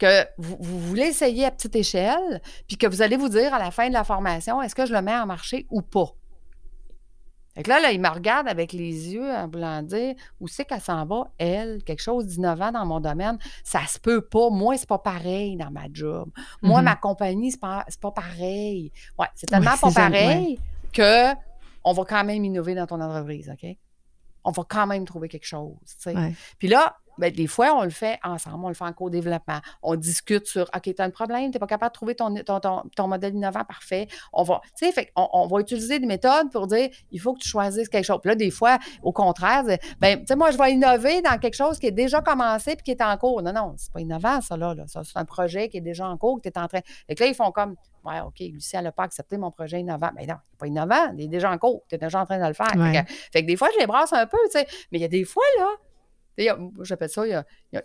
que 0.00 0.24
vous, 0.38 0.56
vous 0.60 0.80
voulez 0.80 1.04
essayer 1.04 1.44
à 1.44 1.50
petite 1.50 1.76
échelle, 1.76 2.40
puis 2.66 2.76
que 2.76 2.86
vous 2.86 3.00
allez 3.02 3.16
vous 3.16 3.28
dire 3.28 3.54
à 3.54 3.58
la 3.58 3.70
fin 3.70 3.88
de 3.88 3.92
la 3.92 4.02
formation, 4.04 4.60
est-ce 4.62 4.74
que 4.74 4.86
je 4.86 4.92
le 4.92 5.02
mets 5.02 5.14
en 5.14 5.26
marché 5.26 5.66
ou 5.70 5.82
pas? 5.82 6.08
Fait 7.54 7.62
que 7.62 7.70
là, 7.70 7.80
là, 7.80 7.92
il 7.92 8.00
me 8.00 8.08
regarde 8.08 8.48
avec 8.48 8.72
les 8.72 9.14
yeux 9.14 9.30
en 9.30 9.46
voulant 9.48 9.80
dire 9.82 10.14
où 10.40 10.48
c'est 10.48 10.64
qu'elle 10.64 10.80
s'en 10.80 11.04
va, 11.06 11.28
elle, 11.38 11.82
quelque 11.84 12.02
chose 12.02 12.26
d'innovant 12.26 12.72
dans 12.72 12.84
mon 12.84 12.98
domaine. 13.00 13.38
Ça 13.62 13.86
se 13.86 13.98
peut 13.98 14.22
pas. 14.22 14.50
Moi, 14.50 14.76
c'est 14.76 14.88
pas 14.88 14.98
pareil 14.98 15.56
dans 15.56 15.70
ma 15.70 15.84
job. 15.92 16.30
Moi, 16.62 16.80
Mhm. 16.80 16.84
ma 16.84 16.96
compagnie, 16.96 17.52
c'est 17.52 17.60
pas, 17.60 17.84
c'est 17.88 18.00
pas 18.00 18.10
pareil. 18.10 18.90
Ouais, 19.18 19.26
c'est 19.34 19.46
tellement 19.46 19.70
Ouais, 19.70 19.76
pas 19.80 19.92
pareil 19.92 20.58
que 20.92 21.32
on 21.84 21.92
va 21.92 22.04
quand 22.04 22.24
même 22.24 22.44
innover 22.44 22.74
dans 22.74 22.86
ton 22.86 23.00
entreprise, 23.00 23.50
OK? 23.52 23.76
on 24.46 24.50
va 24.50 24.62
quand 24.68 24.86
même 24.86 25.06
trouver 25.06 25.28
quelque 25.28 25.46
chose. 25.46 25.74
Puis 26.58 26.68
là, 26.68 26.96
ben, 27.18 27.32
des 27.32 27.46
fois, 27.46 27.74
on 27.74 27.82
le 27.82 27.90
fait 27.90 28.18
ensemble, 28.22 28.64
on 28.64 28.68
le 28.68 28.74
fait 28.74 28.84
en 28.84 28.92
co-développement. 28.92 29.60
On 29.82 29.94
discute 29.96 30.46
sur 30.46 30.62
OK, 30.74 30.82
tu 30.82 30.94
as 30.98 31.04
un 31.04 31.10
problème, 31.10 31.50
tu 31.50 31.56
n'es 31.56 31.58
pas 31.58 31.66
capable 31.66 31.90
de 31.90 31.94
trouver 31.94 32.14
ton, 32.14 32.34
ton, 32.34 33.08
modèle 33.08 33.34
innovant 33.34 33.64
parfait. 33.64 34.08
On 34.32 34.42
va, 34.42 34.60
fait, 34.78 35.12
on, 35.16 35.46
va 35.46 35.60
utiliser 35.60 35.98
des 35.98 36.06
méthodes 36.06 36.50
pour 36.50 36.66
dire 36.66 36.88
il 37.10 37.20
faut 37.20 37.34
que 37.34 37.40
tu 37.40 37.48
choisisses 37.48 37.88
quelque 37.88 38.04
chose. 38.04 38.18
Puis 38.22 38.30
là, 38.30 38.34
des 38.34 38.50
fois, 38.50 38.78
au 39.02 39.12
contraire, 39.12 39.64
ben, 40.00 40.24
moi, 40.36 40.50
je 40.50 40.58
vais 40.58 40.72
innover 40.72 41.22
dans 41.22 41.38
quelque 41.38 41.56
chose 41.56 41.78
qui 41.78 41.86
est 41.86 41.92
déjà 41.92 42.20
commencé 42.20 42.72
et 42.72 42.76
qui 42.76 42.90
est 42.90 43.02
en 43.02 43.16
cours. 43.16 43.42
Non, 43.42 43.52
non, 43.52 43.74
c'est 43.76 43.92
pas 43.92 44.00
innovant, 44.00 44.40
ça, 44.40 44.56
là. 44.56 44.74
Ça, 44.86 45.02
c'est 45.04 45.16
un 45.16 45.24
projet 45.24 45.68
qui 45.68 45.78
est 45.78 45.82
déjà 45.82 46.08
en 46.08 46.16
cours, 46.16 46.40
que 46.40 46.48
tu 46.48 46.48
es 46.48 46.58
en 46.58 46.68
train. 46.68 46.80
Et 47.08 47.14
là, 47.14 47.26
ils 47.26 47.34
font 47.34 47.50
comme 47.50 47.76
Ouais, 48.04 48.20
OK, 48.20 48.38
Lucie, 48.40 48.76
elle 48.76 48.84
n'a 48.84 48.92
pas 48.92 49.04
accepté 49.04 49.38
mon 49.38 49.50
projet 49.50 49.80
innovant. 49.80 50.10
Mais 50.14 50.26
non, 50.26 50.34
il 50.34 50.52
n'est 50.52 50.58
pas 50.58 50.66
innovant, 50.66 51.14
il 51.16 51.24
est 51.24 51.28
déjà 51.28 51.50
en 51.50 51.56
cours, 51.56 51.84
tu 51.88 51.94
es 51.94 51.98
déjà 51.98 52.20
en 52.20 52.26
train 52.26 52.38
de 52.38 52.46
le 52.46 52.52
faire. 52.52 52.66
Fait, 53.32 53.42
que, 53.42 53.46
des 53.46 53.56
fois, 53.56 53.68
je 53.72 53.78
les 53.78 53.86
brasse 53.86 54.12
un 54.12 54.26
peu, 54.26 54.38
tu 54.44 54.58
sais. 54.58 54.66
Mais 54.92 54.98
il 54.98 55.02
y 55.02 55.06
a 55.06 55.08
des 55.08 55.24
fois, 55.24 55.44
là, 55.58 55.68
J'appelle 56.36 57.08
ça, 57.08 57.22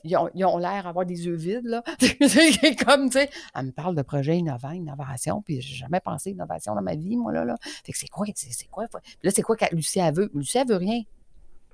ils 0.04 0.46
ont 0.46 0.58
l'air 0.58 0.84
d'avoir 0.84 1.06
des 1.06 1.26
yeux 1.26 1.36
vides, 1.36 1.66
là. 1.66 1.84
comme, 2.86 3.10
tu 3.10 3.20
sais, 3.20 3.30
elle 3.56 3.66
me 3.68 3.72
parle 3.72 3.96
de 3.96 4.02
projet 4.02 4.38
innovant, 4.38 4.72
innovation, 4.72 5.42
puis 5.42 5.62
j'ai 5.62 5.76
jamais 5.76 6.00
pensé 6.00 6.32
innovation 6.32 6.76
dans 6.76 6.82
ma 6.82 6.96
vie, 6.96 7.16
moi, 7.16 7.32
là. 7.32 7.46
là. 7.46 7.58
Fait 7.62 7.92
que 7.92 7.98
c'est 7.98 8.08
quoi, 8.08 8.26
c'est 8.36 8.70
quoi? 8.70 8.86
là, 9.24 9.32
c'est 9.32 9.42
quoi 9.42 9.56
que 9.56 9.74
Lucie, 9.76 10.00
veut? 10.12 10.30
Lucie, 10.34 10.64
veut 10.68 10.78
rien. 10.78 11.04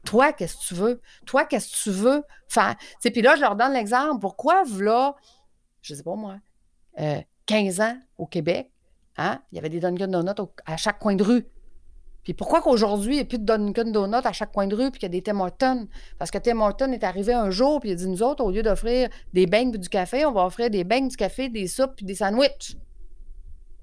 Toi, 0.05 0.33
qu'est-ce 0.33 0.57
que 0.57 0.63
tu 0.63 0.73
veux? 0.75 1.01
Toi, 1.25 1.45
qu'est-ce 1.45 1.71
que 1.71 1.83
tu 1.83 1.91
veux 1.91 2.23
faire? 2.47 2.75
Puis 3.01 3.21
là, 3.21 3.35
je 3.35 3.41
leur 3.41 3.55
donne 3.55 3.73
l'exemple. 3.73 4.19
Pourquoi, 4.19 4.63
là, 4.79 5.15
je 5.81 5.95
sais 5.95 6.03
pas 6.03 6.15
moi, 6.15 6.37
15 7.45 7.79
euh, 7.79 7.83
ans 7.83 7.97
au 8.17 8.25
Québec, 8.25 8.71
hein, 9.17 9.41
il 9.51 9.55
y 9.55 9.59
avait 9.59 9.69
des 9.69 9.79
Dunkin' 9.79 10.07
Donuts 10.07 10.51
à 10.65 10.77
chaque 10.77 10.99
coin 10.99 11.15
de 11.15 11.23
rue. 11.23 11.45
Puis 12.25 12.33
pourquoi 12.33 12.61
qu'aujourd'hui, 12.61 13.13
il 13.13 13.17
n'y 13.17 13.21
a 13.21 13.25
plus 13.25 13.37
de 13.37 13.45
Dunkin' 13.45 13.91
Donuts 13.91 14.25
à 14.25 14.33
chaque 14.33 14.51
coin 14.51 14.65
de 14.67 14.75
rue, 14.75 14.89
puis 14.91 14.99
qu'il 14.99 15.13
y 15.13 15.17
a 15.17 15.21
des 15.21 15.21
Tim? 15.21 15.87
Parce 16.17 16.31
que 16.31 16.39
Tim 16.39 16.59
Hortons 16.59 16.91
est 16.91 17.03
arrivé 17.03 17.33
un 17.33 17.51
jour, 17.51 17.79
puis 17.79 17.89
il 17.89 17.93
a 17.93 17.95
dit, 17.95 18.07
nous 18.07 18.23
autres, 18.23 18.43
au 18.43 18.49
lieu 18.49 18.63
d'offrir 18.63 19.09
des 19.31 19.45
beignes 19.45 19.73
et 19.75 19.77
du 19.77 19.87
café, 19.87 20.25
on 20.25 20.31
va 20.31 20.45
offrir 20.45 20.71
des 20.71 20.83
beignes, 20.83 21.07
du 21.07 21.15
café, 21.15 21.49
des 21.49 21.67
soupes, 21.67 21.95
puis 21.95 22.05
des 22.05 22.15
sandwichs. 22.15 22.77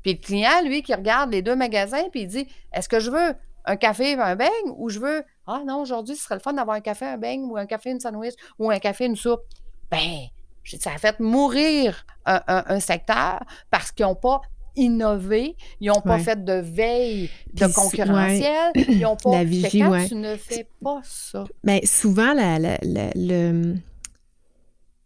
Puis 0.02 0.14
le 0.14 0.18
client, 0.18 0.62
lui, 0.64 0.82
qui 0.82 0.92
regarde 0.92 1.30
les 1.30 1.40
deux 1.40 1.54
magasins, 1.54 2.08
puis 2.10 2.22
il 2.22 2.26
dit, 2.26 2.48
est-ce 2.72 2.88
que 2.88 2.98
je 2.98 3.12
veux 3.12 3.34
un 3.64 3.76
café 3.76 4.10
et 4.10 4.14
un 4.18 4.34
beigne, 4.34 4.50
ou 4.76 4.88
je 4.88 4.98
veux, 4.98 5.22
ah 5.46 5.62
non, 5.64 5.80
aujourd'hui, 5.80 6.16
ce 6.16 6.24
serait 6.24 6.34
le 6.34 6.40
fun 6.40 6.52
d'avoir 6.52 6.76
un 6.76 6.80
café, 6.80 7.06
un 7.06 7.18
beigne, 7.18 7.44
ou 7.44 7.56
un 7.56 7.66
café, 7.66 7.90
une 7.90 8.00
sandwich, 8.00 8.34
ou 8.58 8.72
un 8.72 8.80
café, 8.80 9.06
une 9.06 9.14
soupe. 9.14 9.42
Ben, 9.88 10.26
ça 10.64 10.90
a 10.92 10.98
fait 10.98 11.20
mourir 11.20 12.04
un 12.26 12.80
secteur 12.80 13.38
parce 13.70 13.92
qu'ils 13.92 14.04
n'ont 14.04 14.16
pas 14.16 14.40
innover, 14.76 15.56
ils 15.80 15.88
n'ont 15.88 16.00
pas 16.00 16.18
fait 16.18 16.44
de 16.44 16.54
veille 16.54 17.30
de 17.52 17.66
concurrentiel, 17.66 18.72
ils 18.74 19.00
n'ont 19.00 19.16
pas... 19.22 19.30
La 19.30 19.44
vigie, 19.44 19.80
quand 19.80 20.06
tu 20.06 20.14
ne 20.14 20.36
fais 20.36 20.66
pas 20.82 21.00
ça... 21.04 21.44
Bien, 21.64 21.80
souvent, 21.84 22.32
le, 22.34 23.74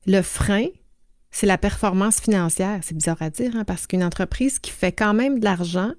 le 0.06 0.22
frein, 0.22 0.66
c'est 1.30 1.46
la 1.46 1.58
performance 1.58 2.20
financière. 2.20 2.80
C'est 2.82 2.96
bizarre 2.96 3.20
à 3.20 3.30
dire, 3.30 3.54
hein, 3.56 3.64
parce 3.64 3.86
qu'une 3.86 4.02
entreprise 4.02 4.58
qui 4.58 4.70
fait 4.70 4.92
quand 4.92 5.12
même 5.12 5.38
de 5.38 5.44
l'argent, 5.44 5.92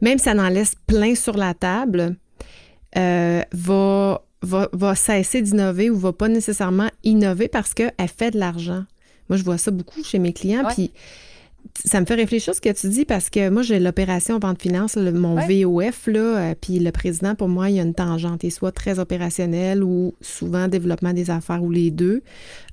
même 0.00 0.18
si 0.18 0.28
elle 0.28 0.40
en 0.40 0.48
laisse 0.48 0.74
plein 0.86 1.14
sur 1.14 1.36
la 1.36 1.54
table, 1.54 2.16
euh, 2.96 3.42
va, 3.52 4.22
va, 4.42 4.94
cesser 4.94 5.42
d'innover 5.42 5.90
ou 5.90 5.96
va 5.96 6.12
pas 6.12 6.28
nécessairement 6.28 6.90
innover 7.04 7.48
parce 7.48 7.74
qu'elle 7.74 7.92
fait 8.14 8.32
de 8.32 8.38
l'argent. 8.38 8.84
Moi, 9.28 9.38
je 9.38 9.44
vois 9.44 9.58
ça 9.58 9.70
beaucoup 9.70 10.04
chez 10.04 10.18
mes 10.18 10.32
clients. 10.32 10.64
Puis 10.74 10.92
ça 11.84 12.00
me 12.00 12.06
fait 12.06 12.14
réfléchir 12.14 12.54
ce 12.54 12.60
que 12.60 12.72
tu 12.72 12.88
dis 12.88 13.04
parce 13.04 13.30
que 13.30 13.48
moi, 13.48 13.62
j'ai 13.62 13.78
l'opération 13.78 14.38
vente 14.38 14.60
finance, 14.60 14.96
mon 14.96 15.34
VOF, 15.36 16.06
là, 16.06 16.20
euh, 16.20 16.54
puis 16.60 16.78
le 16.78 16.90
président, 16.92 17.34
pour 17.34 17.48
moi, 17.48 17.70
il 17.70 17.76
y 17.76 17.80
a 17.80 17.82
une 17.82 17.94
tangente. 17.94 18.44
Il 18.44 18.50
soit 18.50 18.72
très 18.72 18.98
opérationnel 18.98 19.82
ou 19.82 20.14
souvent 20.20 20.68
développement 20.68 21.12
des 21.12 21.30
affaires 21.30 21.62
ou 21.62 21.70
les 21.70 21.90
deux. 21.90 22.22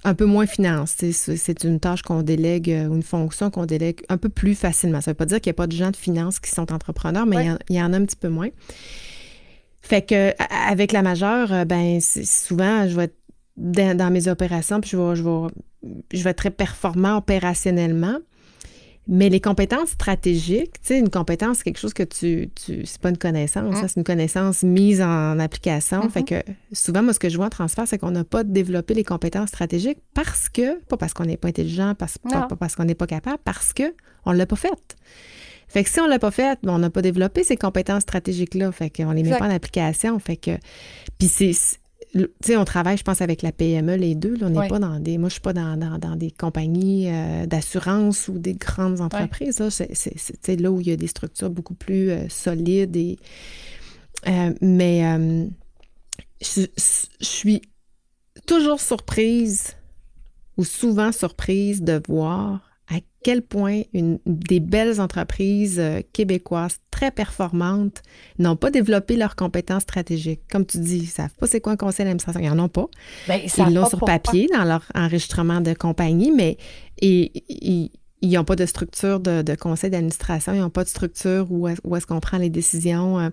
Un 0.04 0.14
peu 0.14 0.26
moins 0.26 0.46
finance. 0.46 0.96
C'est 1.12 1.64
une 1.64 1.80
tâche 1.80 2.02
qu'on 2.02 2.24
délègue 2.24 2.70
euh, 2.72 2.88
ou 2.88 2.96
une 2.96 3.04
fonction 3.04 3.50
qu'on 3.50 3.66
délègue 3.66 4.02
un 4.10 4.18
peu 4.18 4.30
plus 4.30 4.56
facilement. 4.56 5.02
Ça 5.02 5.12
ne 5.12 5.14
veut 5.14 5.18
pas 5.18 5.26
dire 5.26 5.42
qu'il 5.42 5.50
n'y 5.50 5.56
a 5.56 5.58
pas 5.58 5.68
de 5.68 5.74
gens 5.76 5.92
de 5.92 5.96
finance 5.96 6.40
qui 6.40 6.52
sont 6.52 6.72
entrepreneurs, 6.72 7.26
mais 7.26 7.48
il, 7.70 7.76
y 7.76 7.82
en, 7.82 7.94
a 7.94 7.98
un 7.98 8.06
petit 8.06 8.16
peu 8.16 8.30
moins. 8.30 8.50
Fait 9.82 10.02
que 10.02 10.34
avec 10.70 10.92
la 10.92 11.02
majeure, 11.02 11.52
euh, 11.52 11.66
ben 11.66 12.00
souvent, 12.00 12.88
je 12.88 12.96
vais 12.96 13.04
être 13.06 13.18
dans, 13.58 14.12
mes 14.12 14.28
opérations, 14.28 14.82
puis 14.82 14.92
je 14.92 14.98
vais, 14.98 15.16
je, 15.16 15.24
vais, 15.24 15.48
je 16.14 16.24
vais 16.24 16.30
être 16.32 16.38
très 16.38 16.52
performant 16.52 17.18
opérationnellement. 17.18 18.18
Mais 19.08 19.28
les 19.28 19.42
compétences 19.42 19.90
stratégiques, 19.90 20.74
tu 20.82 20.88
sais, 20.88 21.00
une 21.00 21.10
compétence, 21.10 21.58
c'est 21.58 21.64
quelque 21.64 21.80
chose 21.80 21.94
que 21.94 22.04
tu. 22.04 22.50
tu 22.56 22.86
c'est 22.86 23.02
pas 23.02 23.10
une 23.10 23.18
connaissance, 23.18 23.76
mm. 23.76 23.88
c'est 23.88 23.98
une 23.98 24.06
connaissance 24.06 24.64
mise 24.64 25.02
en 25.02 25.40
application. 25.40 26.10
Fait 26.10 26.22
mm-hmm. 26.22 26.44
que 26.44 26.52
souvent, 26.72 27.04
moi, 27.04 27.14
ce 27.14 27.20
que 27.20 27.28
je 27.28 27.36
vois 27.36 27.48
en 27.48 27.50
transfert, 27.50 27.86
c'est 27.86 27.98
qu'on 27.98 28.12
n'a 28.12 28.24
pas 28.24 28.46
développé 28.46 28.94
les 28.94 29.04
compétences 29.04 29.50
stratégiques 29.50 30.00
parce 30.14 30.48
que, 30.48 30.80
pas 30.86 30.96
parce 30.96 31.14
qu'on 31.14 31.26
n'est 31.26 31.36
pas 31.36 31.50
intelligent, 31.50 31.96
pas, 31.96 32.08
parce 32.58 32.76
qu'on 32.76 32.86
n'est 32.86 32.96
pas 32.96 33.08
capable, 33.08 33.40
parce 33.44 33.74
qu'on 33.74 34.32
ne 34.32 34.38
l'a 34.38 34.46
pas 34.46 34.56
fait. 34.56 34.96
Fait 35.68 35.84
que 35.84 35.90
si 35.90 36.00
on 36.00 36.06
ne 36.06 36.10
l'a 36.10 36.20
pas 36.20 36.32
fait, 36.32 36.60
on 36.66 36.78
n'a 36.78 36.90
pas 36.90 37.02
développé 37.02 37.44
ces 37.44 37.58
compétences 37.58 38.04
stratégiques-là. 38.04 38.72
Fait 38.72 38.90
qu'on 38.90 39.10
ne 39.10 39.16
les 39.16 39.24
met 39.24 39.38
pas 39.38 39.48
en 39.48 39.52
application. 39.52 40.18
Fait 40.20 40.38
que. 40.38 40.52
Puis 41.18 41.28
c'est 41.28 41.54
tu 42.14 42.30
sais, 42.42 42.58
on 42.58 42.66
travaille, 42.66 42.98
je 42.98 43.04
pense, 43.04 43.22
avec 43.22 43.42
la 43.42 43.52
PME, 43.52 43.96
les 43.96 44.14
deux. 44.14 44.38
on 44.42 44.50
n'est 44.50 44.68
pas 44.68 44.80
dans 44.80 45.00
des. 45.00 45.18
Moi, 45.18 45.30
je 45.30 45.34
ne 45.34 45.40
suis 45.40 45.42
pas 45.42 45.54
dans, 45.54 45.78
dans, 45.98 46.16
des 46.16 46.30
compagnies 46.30 47.10
euh, 47.10 47.46
d'assurance 47.48 48.28
ou 48.28 48.38
des 48.38 48.54
grandes 48.54 49.02
entreprises. 49.02 49.62
C'est 49.70 50.60
là 50.60 50.72
où 50.72 50.80
il 50.80 50.88
y 50.88 50.92
a 50.92 50.96
des 50.96 51.08
structures 51.08 51.50
beaucoup 51.50 51.74
plus 51.74 52.12
euh, 52.12 52.30
solides. 52.30 52.96
Et, 52.96 53.18
euh, 54.28 54.54
mais 54.62 55.40
je, 56.42 56.68
suis 57.22 57.62
toujours 58.46 58.80
surprise 58.80 59.76
ou 60.58 60.64
souvent 60.64 61.12
surprise 61.12 61.82
de 61.82 62.02
voir 62.08 62.73
quel 63.24 63.42
point 63.42 63.82
une, 63.94 64.20
des 64.26 64.60
belles 64.60 65.00
entreprises 65.00 65.80
euh, 65.80 66.02
québécoises 66.14 66.78
très 66.92 67.12
performantes 67.12 68.02
n'ont 68.38 68.56
pas 68.56 68.70
développé 68.70 69.16
leurs 69.16 69.36
compétences 69.36 69.84
stratégiques. 69.84 70.42
Comme 70.52 70.66
tu 70.66 70.78
dis, 70.78 70.98
ils 70.98 71.04
ne 71.04 71.08
savent 71.08 71.34
pas 71.40 71.48
c'est 71.48 71.62
quoi 71.62 71.74
un 71.74 71.78
conseil 71.78 72.06
d'administration. 72.06 72.42
Ils 72.42 72.50
n'en 72.50 72.66
ont 72.66 72.70
pas. 72.70 72.88
Ben, 73.28 73.40
ils 73.44 73.74
l'ont 73.74 73.88
sur 73.88 74.00
papier 74.00 74.48
dans 74.54 74.64
leur 74.64 74.84
enregistrement 74.94 75.62
de 75.62 75.74
compagnie, 75.74 76.32
mais 76.32 76.58
ils 77.02 77.90
n'ont 78.22 78.44
pas 78.44 78.56
de 78.56 78.66
structure 78.66 79.20
de, 79.20 79.56
conseil 79.56 79.90
d'administration, 79.90 80.54
ils 80.54 80.60
n'ont 80.60 80.70
pas 80.70 80.84
de 80.84 80.90
structure 80.90 81.48
où, 81.50 81.68
est-ce 81.68 82.06
qu'on 82.06 82.20
prend 82.20 82.38
les 82.38 82.50
décisions. 82.50 83.20
Euh. 83.20 83.30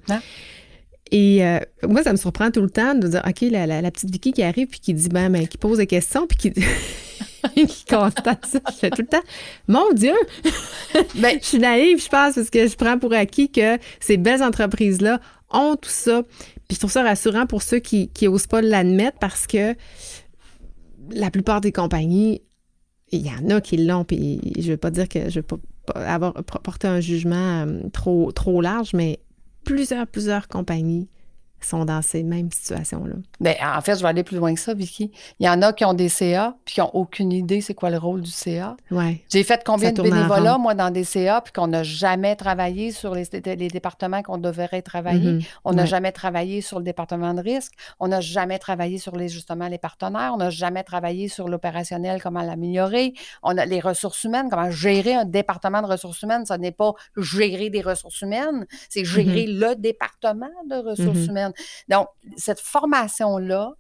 Et 1.12 1.44
euh, 1.44 1.58
moi, 1.88 2.02
ça 2.02 2.12
me 2.12 2.16
surprend 2.16 2.50
tout 2.50 2.62
le 2.62 2.70
temps 2.70 2.94
de 2.94 3.08
dire, 3.08 3.22
OK, 3.26 3.40
la, 3.50 3.90
petite 3.90 4.10
Vicky 4.10 4.32
qui 4.32 4.42
arrive 4.42 4.68
puis 4.68 4.80
qui 4.80 4.94
dit, 4.94 5.08
ben, 5.08 5.30
ben 5.30 5.46
qui 5.46 5.58
pose 5.58 5.78
des 5.78 5.86
questions 5.86 6.26
puis 6.26 6.38
qui... 6.38 6.52
qui 7.54 7.84
constate 7.84 8.46
ça. 8.46 8.60
Je 8.70 8.76
fais 8.76 8.90
tout 8.90 9.02
le 9.02 9.08
temps, 9.08 9.22
mon 9.68 9.92
Dieu! 9.92 10.14
ben, 11.16 11.38
je 11.40 11.46
suis 11.46 11.58
naïve, 11.58 12.02
je 12.02 12.08
pense, 12.08 12.34
parce 12.34 12.50
que 12.50 12.66
je 12.66 12.76
prends 12.76 12.98
pour 12.98 13.12
acquis 13.12 13.50
que 13.50 13.78
ces 14.00 14.16
belles 14.16 14.42
entreprises-là 14.42 15.20
ont 15.50 15.76
tout 15.76 15.90
ça. 15.90 16.22
Puis 16.68 16.74
je 16.74 16.78
trouve 16.78 16.92
ça 16.92 17.02
rassurant 17.02 17.46
pour 17.46 17.62
ceux 17.62 17.78
qui 17.78 18.10
n'osent 18.22 18.46
pas 18.46 18.62
l'admettre 18.62 19.18
parce 19.18 19.46
que 19.46 19.74
la 21.10 21.30
plupart 21.30 21.60
des 21.60 21.72
compagnies, 21.72 22.42
il 23.12 23.26
y 23.26 23.30
en 23.30 23.50
a 23.50 23.60
qui 23.60 23.76
l'ont, 23.76 24.04
puis 24.04 24.40
je 24.56 24.66
ne 24.66 24.72
veux 24.72 24.76
pas 24.76 24.90
dire 24.90 25.08
que 25.08 25.28
je 25.30 25.40
ne 25.40 25.42
veux 25.42 25.42
pas 25.42 25.56
avoir 25.94 26.34
porté 26.34 26.86
un 26.86 27.00
jugement 27.00 27.66
euh, 27.66 27.80
trop, 27.92 28.30
trop 28.32 28.60
large, 28.60 28.90
mais 28.94 29.18
plusieurs, 29.64 30.06
plusieurs 30.06 30.48
compagnies 30.48 31.08
sont 31.68 31.84
dans 31.84 32.02
ces 32.02 32.22
mêmes 32.22 32.50
situations-là. 32.50 33.14
Bien, 33.40 33.54
en 33.76 33.80
fait, 33.80 33.96
je 33.96 34.02
vais 34.02 34.08
aller 34.08 34.22
plus 34.22 34.36
loin 34.36 34.54
que 34.54 34.60
ça, 34.60 34.74
Vicky. 34.74 35.10
Il 35.38 35.46
y 35.46 35.48
en 35.48 35.62
a 35.62 35.72
qui 35.72 35.84
ont 35.84 35.94
des 35.94 36.08
CA 36.08 36.56
puis 36.64 36.74
qui 36.74 36.80
n'ont 36.80 36.90
aucune 36.92 37.32
idée 37.32 37.60
c'est 37.60 37.74
quoi 37.74 37.90
le 37.90 37.98
rôle 37.98 38.22
du 38.22 38.30
CA. 38.30 38.76
Ouais. 38.90 39.22
J'ai 39.30 39.44
fait 39.44 39.62
combien 39.64 39.92
de 39.92 40.02
bénévolats, 40.02 40.58
moi, 40.58 40.74
dans 40.74 40.90
des 40.90 41.04
CA, 41.04 41.40
puis 41.40 41.52
qu'on 41.52 41.68
n'a 41.68 41.82
jamais 41.82 42.36
travaillé 42.36 42.92
sur 42.92 43.14
les, 43.14 43.24
les 43.32 43.68
départements 43.68 44.22
qu'on 44.22 44.38
devrait 44.38 44.82
travailler? 44.82 45.32
Mm-hmm. 45.32 45.48
On 45.64 45.72
n'a 45.72 45.84
jamais 45.84 46.12
travaillé 46.12 46.60
sur 46.60 46.78
le 46.78 46.84
département 46.84 47.34
de 47.34 47.40
risque. 47.40 47.72
On 47.98 48.08
n'a 48.08 48.20
jamais 48.20 48.58
travaillé 48.58 48.98
sur 48.98 49.16
les, 49.16 49.28
justement 49.28 49.68
les 49.68 49.78
partenaires. 49.78 50.32
On 50.34 50.38
n'a 50.38 50.50
jamais 50.50 50.82
travaillé 50.82 51.28
sur 51.28 51.48
l'opérationnel, 51.48 52.22
comment 52.22 52.42
l'améliorer. 52.42 53.14
On 53.42 53.56
a 53.58 53.66
les 53.66 53.80
ressources 53.80 54.24
humaines, 54.24 54.48
comment 54.50 54.70
gérer 54.70 55.14
un 55.14 55.24
département 55.24 55.82
de 55.82 55.86
ressources 55.86 56.22
humaines. 56.22 56.44
Ce 56.46 56.54
n'est 56.54 56.72
pas 56.72 56.92
gérer 57.16 57.70
des 57.70 57.82
ressources 57.82 58.20
humaines, 58.22 58.66
c'est 58.88 59.04
gérer 59.04 59.46
mm-hmm. 59.46 59.68
le 59.68 59.74
département 59.76 60.46
de 60.68 60.76
ressources 60.76 61.18
mm-hmm. 61.18 61.30
humaines. 61.30 61.49
Donc, 61.88 62.08
cette 62.36 62.60
formation-là 62.60 63.74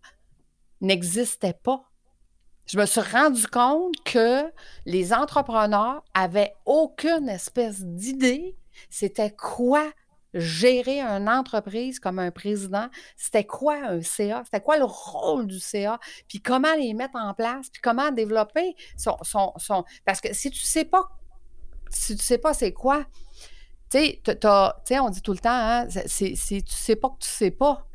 n'existait 0.80 1.54
pas. 1.54 1.82
Je 2.66 2.78
me 2.78 2.86
suis 2.86 3.00
rendu 3.00 3.46
compte 3.48 3.94
que 4.04 4.44
les 4.86 5.12
entrepreneurs 5.12 6.04
avaient 6.14 6.54
aucune 6.66 7.28
espèce 7.28 7.82
d'idée. 7.82 8.56
C'était 8.88 9.32
quoi 9.32 9.90
gérer 10.34 11.00
une 11.00 11.28
entreprise 11.28 11.98
comme 11.98 12.18
un 12.18 12.30
président, 12.30 12.88
c'était 13.16 13.44
quoi 13.44 13.74
un 13.74 14.00
CA, 14.02 14.42
c'était 14.44 14.60
quoi 14.60 14.78
le 14.78 14.84
rôle 14.84 15.46
du 15.46 15.58
CA, 15.58 15.98
puis 16.28 16.40
comment 16.40 16.72
les 16.74 16.94
mettre 16.94 17.16
en 17.16 17.34
place, 17.34 17.68
puis 17.70 17.82
comment 17.82 18.12
développer 18.12 18.76
son... 18.96 19.16
son, 19.24 19.84
Parce 20.04 20.20
que 20.20 20.32
si 20.32 20.50
tu 20.50 20.60
ne 20.60 20.66
sais 20.66 20.84
pas, 20.84 21.08
si 21.90 22.16
tu 22.16 22.24
sais 22.24 22.38
pas 22.38 22.54
c'est 22.54 22.72
quoi, 22.72 23.04
tu 23.90 23.98
sais, 23.98 25.00
on 25.00 25.10
dit 25.10 25.22
tout 25.22 25.32
le 25.32 25.38
temps, 25.38 25.50
hein, 25.50 25.86
si 26.06 26.34
tu 26.34 26.62
sais 26.66 26.96
pas 26.96 27.08
que 27.08 27.18
tu 27.18 27.28
sais 27.28 27.50
pas, 27.50 27.86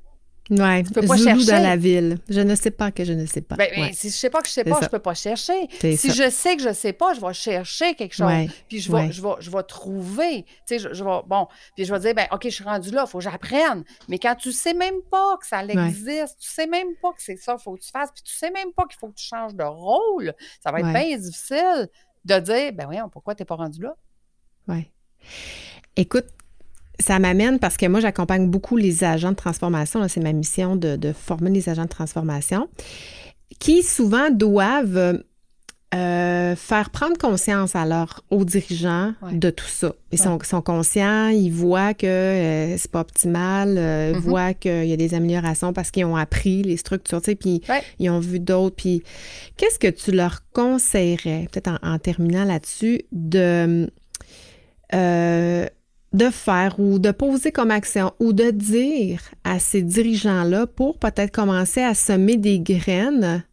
Oui, 0.49 0.83
peux 0.83 1.01
pas 1.01 1.17
chercher. 1.17 1.45
dans 1.45 1.63
la 1.63 1.75
ville. 1.75 2.19
Je 2.29 2.41
ne 2.41 2.53
sais 2.53 2.69
pas 2.69 2.91
que 2.91 3.03
je 3.03 3.13
ne 3.13 3.25
sais 3.25 3.41
pas. 3.41 3.55
Ben, 3.55 3.69
ben 3.75 3.93
Si 3.93 4.09
je 4.09 4.15
sais 4.15 4.29
pas 4.29 4.41
que 4.41 4.47
je 4.47 4.53
sais 4.53 4.63
pas, 4.63 4.79
je 4.81 4.89
peux 4.89 4.99
pas 4.99 5.13
chercher. 5.13 5.67
Si 5.79 6.11
je 6.11 6.29
sais 6.29 6.57
que 6.57 6.63
je 6.63 6.73
sais 6.73 6.93
pas, 6.93 7.13
je 7.13 7.21
vais 7.21 7.33
chercher 7.33 7.95
quelque 7.95 8.13
chose. 8.13 8.31
Puis 8.67 8.79
je 8.79 8.91
vais, 8.91 9.11
je, 9.11 9.21
vais, 9.21 9.35
je 9.39 9.49
vais 9.49 9.63
trouver. 9.63 10.43
Tu 10.67 10.77
sais, 10.77 10.79
je, 10.79 11.03
vais, 11.03 11.19
bon, 11.25 11.47
puis 11.75 11.85
je 11.85 11.93
vais 11.93 11.99
dire, 11.99 12.13
ben 12.13 12.27
OK, 12.31 12.43
je 12.43 12.49
suis 12.49 12.63
rendu 12.63 12.91
là, 12.91 13.05
il 13.07 13.09
faut 13.09 13.19
que 13.19 13.23
j'apprenne. 13.23 13.83
Mais 14.09 14.19
quand 14.19 14.35
tu 14.35 14.51
sais 14.51 14.73
même 14.73 15.01
pas 15.09 15.37
que 15.37 15.47
ça 15.47 15.63
existe, 15.63 16.37
tu 16.39 16.49
sais 16.49 16.67
même 16.67 16.95
pas 17.01 17.11
que 17.13 17.23
c'est 17.23 17.37
ça, 17.37 17.55
il 17.57 17.63
faut 17.63 17.73
que 17.73 17.81
tu 17.81 17.89
fasses, 17.89 18.11
puis 18.11 18.23
tu 18.23 18.35
sais 18.35 18.51
même 18.51 18.71
pas 18.73 18.85
qu'il 18.85 18.99
faut 18.99 19.07
que 19.07 19.15
tu 19.15 19.25
changes 19.25 19.55
de 19.55 19.63
rôle, 19.63 20.33
ça 20.61 20.71
va 20.71 20.81
être 20.81 20.91
bien 20.91 21.17
difficile 21.17 21.87
de 22.25 22.39
dire, 22.39 22.73
ben 22.73 22.85
voyons, 22.85 23.09
pourquoi 23.09 23.33
tu 23.33 23.41
n'es 23.41 23.45
pas 23.45 23.55
rendu 23.55 23.81
là? 23.81 23.95
Oui. 24.67 24.91
Écoute, 25.97 26.25
ça 26.99 27.19
m'amène 27.19 27.59
parce 27.59 27.77
que 27.77 27.85
moi, 27.87 27.99
j'accompagne 27.99 28.47
beaucoup 28.47 28.77
les 28.77 29.03
agents 29.03 29.31
de 29.31 29.35
transformation. 29.35 30.07
C'est 30.07 30.21
ma 30.21 30.33
mission 30.33 30.75
de, 30.75 31.13
former 31.13 31.49
les 31.49 31.69
agents 31.69 31.83
de 31.83 31.89
transformation 31.89 32.69
qui 33.59 33.83
souvent 33.83 34.29
doivent 34.31 35.21
euh, 35.93 36.55
faire 36.55 36.89
prendre 36.89 37.17
conscience 37.17 37.75
à 37.75 37.85
leurs 37.85 38.23
hauts 38.29 38.43
dirigeants 38.43 39.13
de 39.31 39.49
tout 39.49 39.67
ça. 39.67 39.93
Ils 40.11 40.19
sont, 40.19 40.61
conscients, 40.61 41.29
ils 41.29 41.51
voient 41.51 41.93
que 41.93 42.05
euh, 42.07 42.77
c'est 42.77 42.91
pas 42.91 43.01
optimal, 43.01 43.77
euh, 43.77 44.11
ils 44.11 44.17
mm-hmm. 44.17 44.21
voient 44.21 44.53
qu'il 44.53 44.85
y 44.85 44.93
a 44.93 44.97
des 44.97 45.13
améliorations 45.13 45.73
parce 45.73 45.91
qu'ils 45.91 46.05
ont 46.05 46.15
appris 46.15 46.63
les 46.63 46.75
structures, 46.77 47.21
tu 47.21 47.31
sais, 47.31 47.35
puis 47.35 47.61
ils 47.99 48.09
ont 48.09 48.19
vu 48.19 48.39
d'autres. 48.39 48.75
Puis 48.75 49.03
qu'est-ce 49.57 49.79
que 49.79 49.87
tu 49.87 50.11
leur 50.11 50.41
conseillerais, 50.51 51.47
peut-être 51.51 51.79
en, 51.81 51.97
terminant 51.99 52.43
là-dessus, 52.43 53.03
de 53.11 53.89
de 56.15 56.29
faire 56.29 56.79
ou 56.79 56.97
de 56.97 57.11
poser 57.11 57.51
comme 57.51 57.71
action 57.71 58.13
ou 58.19 58.31
de 58.31 58.49
dire 58.49 59.21
à 59.43 59.59
ces 59.59 59.81
dirigeants-là 59.81 60.65
pour 60.65 60.97
peut-être 60.97 61.31
commencer 61.31 61.81
à 61.81 61.93
semer 61.93 62.37
des 62.37 62.59
graines 62.59 63.43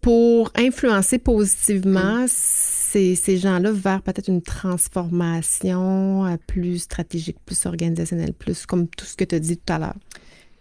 pour 0.00 0.50
influencer 0.56 1.18
positivement 1.18 2.26
ces, 2.28 3.16
gens-là 3.38 3.72
vers 3.72 4.02
peut-être 4.02 4.28
une 4.28 4.42
transformation 4.42 6.26
euh, 6.26 6.36
plus 6.46 6.80
stratégique, 6.80 7.38
plus 7.44 7.66
organisationnelle, 7.66 8.34
plus 8.34 8.66
comme 8.66 8.86
tout 8.88 9.06
ce 9.06 9.16
que 9.16 9.24
tu 9.24 9.34
as 9.34 9.38
dit 9.38 9.56
tout 9.56 9.72
à 9.72 9.78
l'heure? 9.78 9.96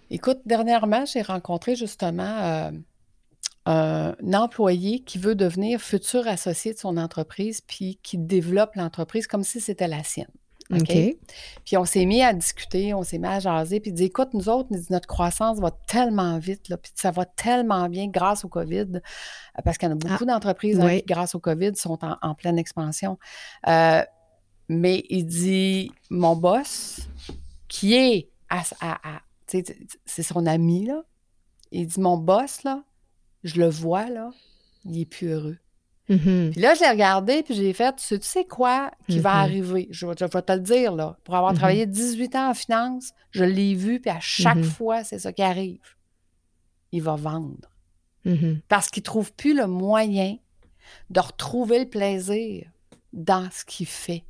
Écoute, 0.09 0.39
dernièrement, 0.45 1.05
j'ai 1.05 1.21
rencontré 1.21 1.75
justement 1.75 2.23
euh, 2.23 2.71
un 3.65 4.33
employé 4.33 4.99
qui 4.99 5.17
veut 5.17 5.35
devenir 5.35 5.81
futur 5.81 6.27
associé 6.27 6.73
de 6.73 6.79
son 6.79 6.97
entreprise 6.97 7.61
puis 7.61 7.99
qui 8.01 8.17
développe 8.17 8.75
l'entreprise 8.75 9.27
comme 9.27 9.43
si 9.43 9.59
c'était 9.59 9.87
la 9.87 10.03
sienne. 10.03 10.27
OK? 10.71 11.17
Puis 11.65 11.77
on 11.77 11.85
s'est 11.85 12.05
mis 12.05 12.21
à 12.21 12.33
discuter, 12.33 12.93
on 12.93 13.03
s'est 13.03 13.17
mis 13.17 13.27
à 13.27 13.39
jaser, 13.39 13.79
puis 13.79 13.91
dit 13.91 14.05
écoute, 14.05 14.29
nous 14.33 14.49
autres, 14.49 14.69
notre 14.89 15.07
croissance 15.07 15.59
va 15.59 15.71
tellement 15.71 16.37
vite, 16.39 16.69
là, 16.69 16.77
puis 16.77 16.91
ça 16.95 17.11
va 17.11 17.25
tellement 17.25 17.89
bien 17.89 18.07
grâce 18.07 18.45
au 18.45 18.47
COVID, 18.47 18.87
euh, 18.95 18.99
parce 19.63 19.77
qu'il 19.77 19.89
y 19.89 19.91
en 19.91 19.95
a 19.95 19.99
ah, 20.05 20.09
beaucoup 20.09 20.25
d'entreprises 20.25 20.79
hein, 20.79 20.99
qui, 20.99 21.03
grâce 21.05 21.35
au 21.35 21.39
COVID, 21.39 21.75
sont 21.75 21.99
en, 22.01 22.35
pleine 22.35 22.57
expansion. 22.57 23.17
Euh, 23.67 24.03
mais 24.69 25.03
il 25.09 25.25
dit 25.25 25.91
mon 26.09 26.35
boss, 26.35 27.07
qui 27.67 27.93
est 27.95 28.29
à, 28.49 28.63
c'est 30.05 30.23
son 30.23 30.45
ami, 30.45 30.85
là, 30.85 31.03
il 31.71 31.87
dit 31.87 31.99
mon 31.99 32.17
boss, 32.17 32.63
là, 32.63 32.83
je 33.43 33.59
le 33.59 33.69
vois, 33.69 34.09
là, 34.09 34.31
il 34.85 34.99
est 34.99 35.05
plus 35.05 35.27
heureux. 35.27 35.57
Mm-hmm. 36.09 36.51
Puis 36.51 36.61
là, 36.61 36.73
j'ai 36.73 36.89
regardé, 36.89 37.43
puis 37.43 37.53
j'ai 37.53 37.73
fait, 37.73 37.95
tu 37.95 38.17
sais 38.21 38.45
quoi 38.45 38.91
qui 39.07 39.19
va 39.19 39.31
mm-hmm. 39.31 39.43
arriver? 39.43 39.87
Je, 39.91 40.05
vais 40.05 40.15
te 40.15 40.51
le 40.51 40.59
dire, 40.59 40.93
là. 40.93 41.17
Pour 41.23 41.35
avoir 41.35 41.53
mm-hmm. 41.53 41.57
travaillé 41.57 41.85
18 41.85 42.35
ans 42.35 42.49
en 42.49 42.53
finance, 42.53 43.11
je 43.31 43.43
l'ai 43.43 43.75
vu, 43.75 43.99
puis 43.99 44.11
à 44.11 44.19
chaque 44.19 44.63
fois, 44.63 45.03
c'est 45.03 45.19
ça 45.19 45.31
qui 45.31 45.41
arrive. 45.41 45.95
Il 46.91 47.01
va 47.01 47.15
vendre. 47.15 47.69
Parce 48.67 48.89
qu'il 48.89 49.01
ne 49.01 49.05
trouve 49.05 49.33
plus 49.33 49.55
le 49.55 49.67
moyen 49.67 50.37
de 51.09 51.19
retrouver 51.19 51.79
le 51.79 51.89
plaisir 51.89 52.69
dans 53.13 53.49
ce 53.51 53.65
qu'il 53.65 53.87
fait. 53.87 54.23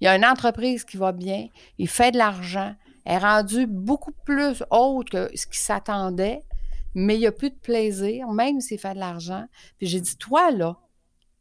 Il 0.00 0.04
y 0.04 0.08
a 0.08 0.16
une 0.16 0.24
entreprise 0.24 0.84
qui 0.84 0.96
va 0.96 1.12
bien, 1.12 1.48
il 1.78 1.88
fait 1.88 2.10
de 2.10 2.18
l'argent, 2.18 2.74
elle 3.04 3.14
est 3.14 3.18
rendue 3.18 3.66
beaucoup 3.66 4.12
plus 4.24 4.62
haute 4.70 5.10
que 5.10 5.30
ce 5.34 5.46
qu'il 5.46 5.56
s'attendait, 5.56 6.40
mais 6.94 7.16
il 7.16 7.20
n'y 7.20 7.26
a 7.26 7.32
plus 7.32 7.50
de 7.50 7.56
plaisir, 7.56 8.28
même 8.28 8.60
s'il 8.60 8.78
fait 8.78 8.94
de 8.94 8.98
l'argent. 8.98 9.46
Puis 9.78 9.86
j'ai 9.86 10.00
dit, 10.00 10.16
toi, 10.16 10.50
là, 10.50 10.76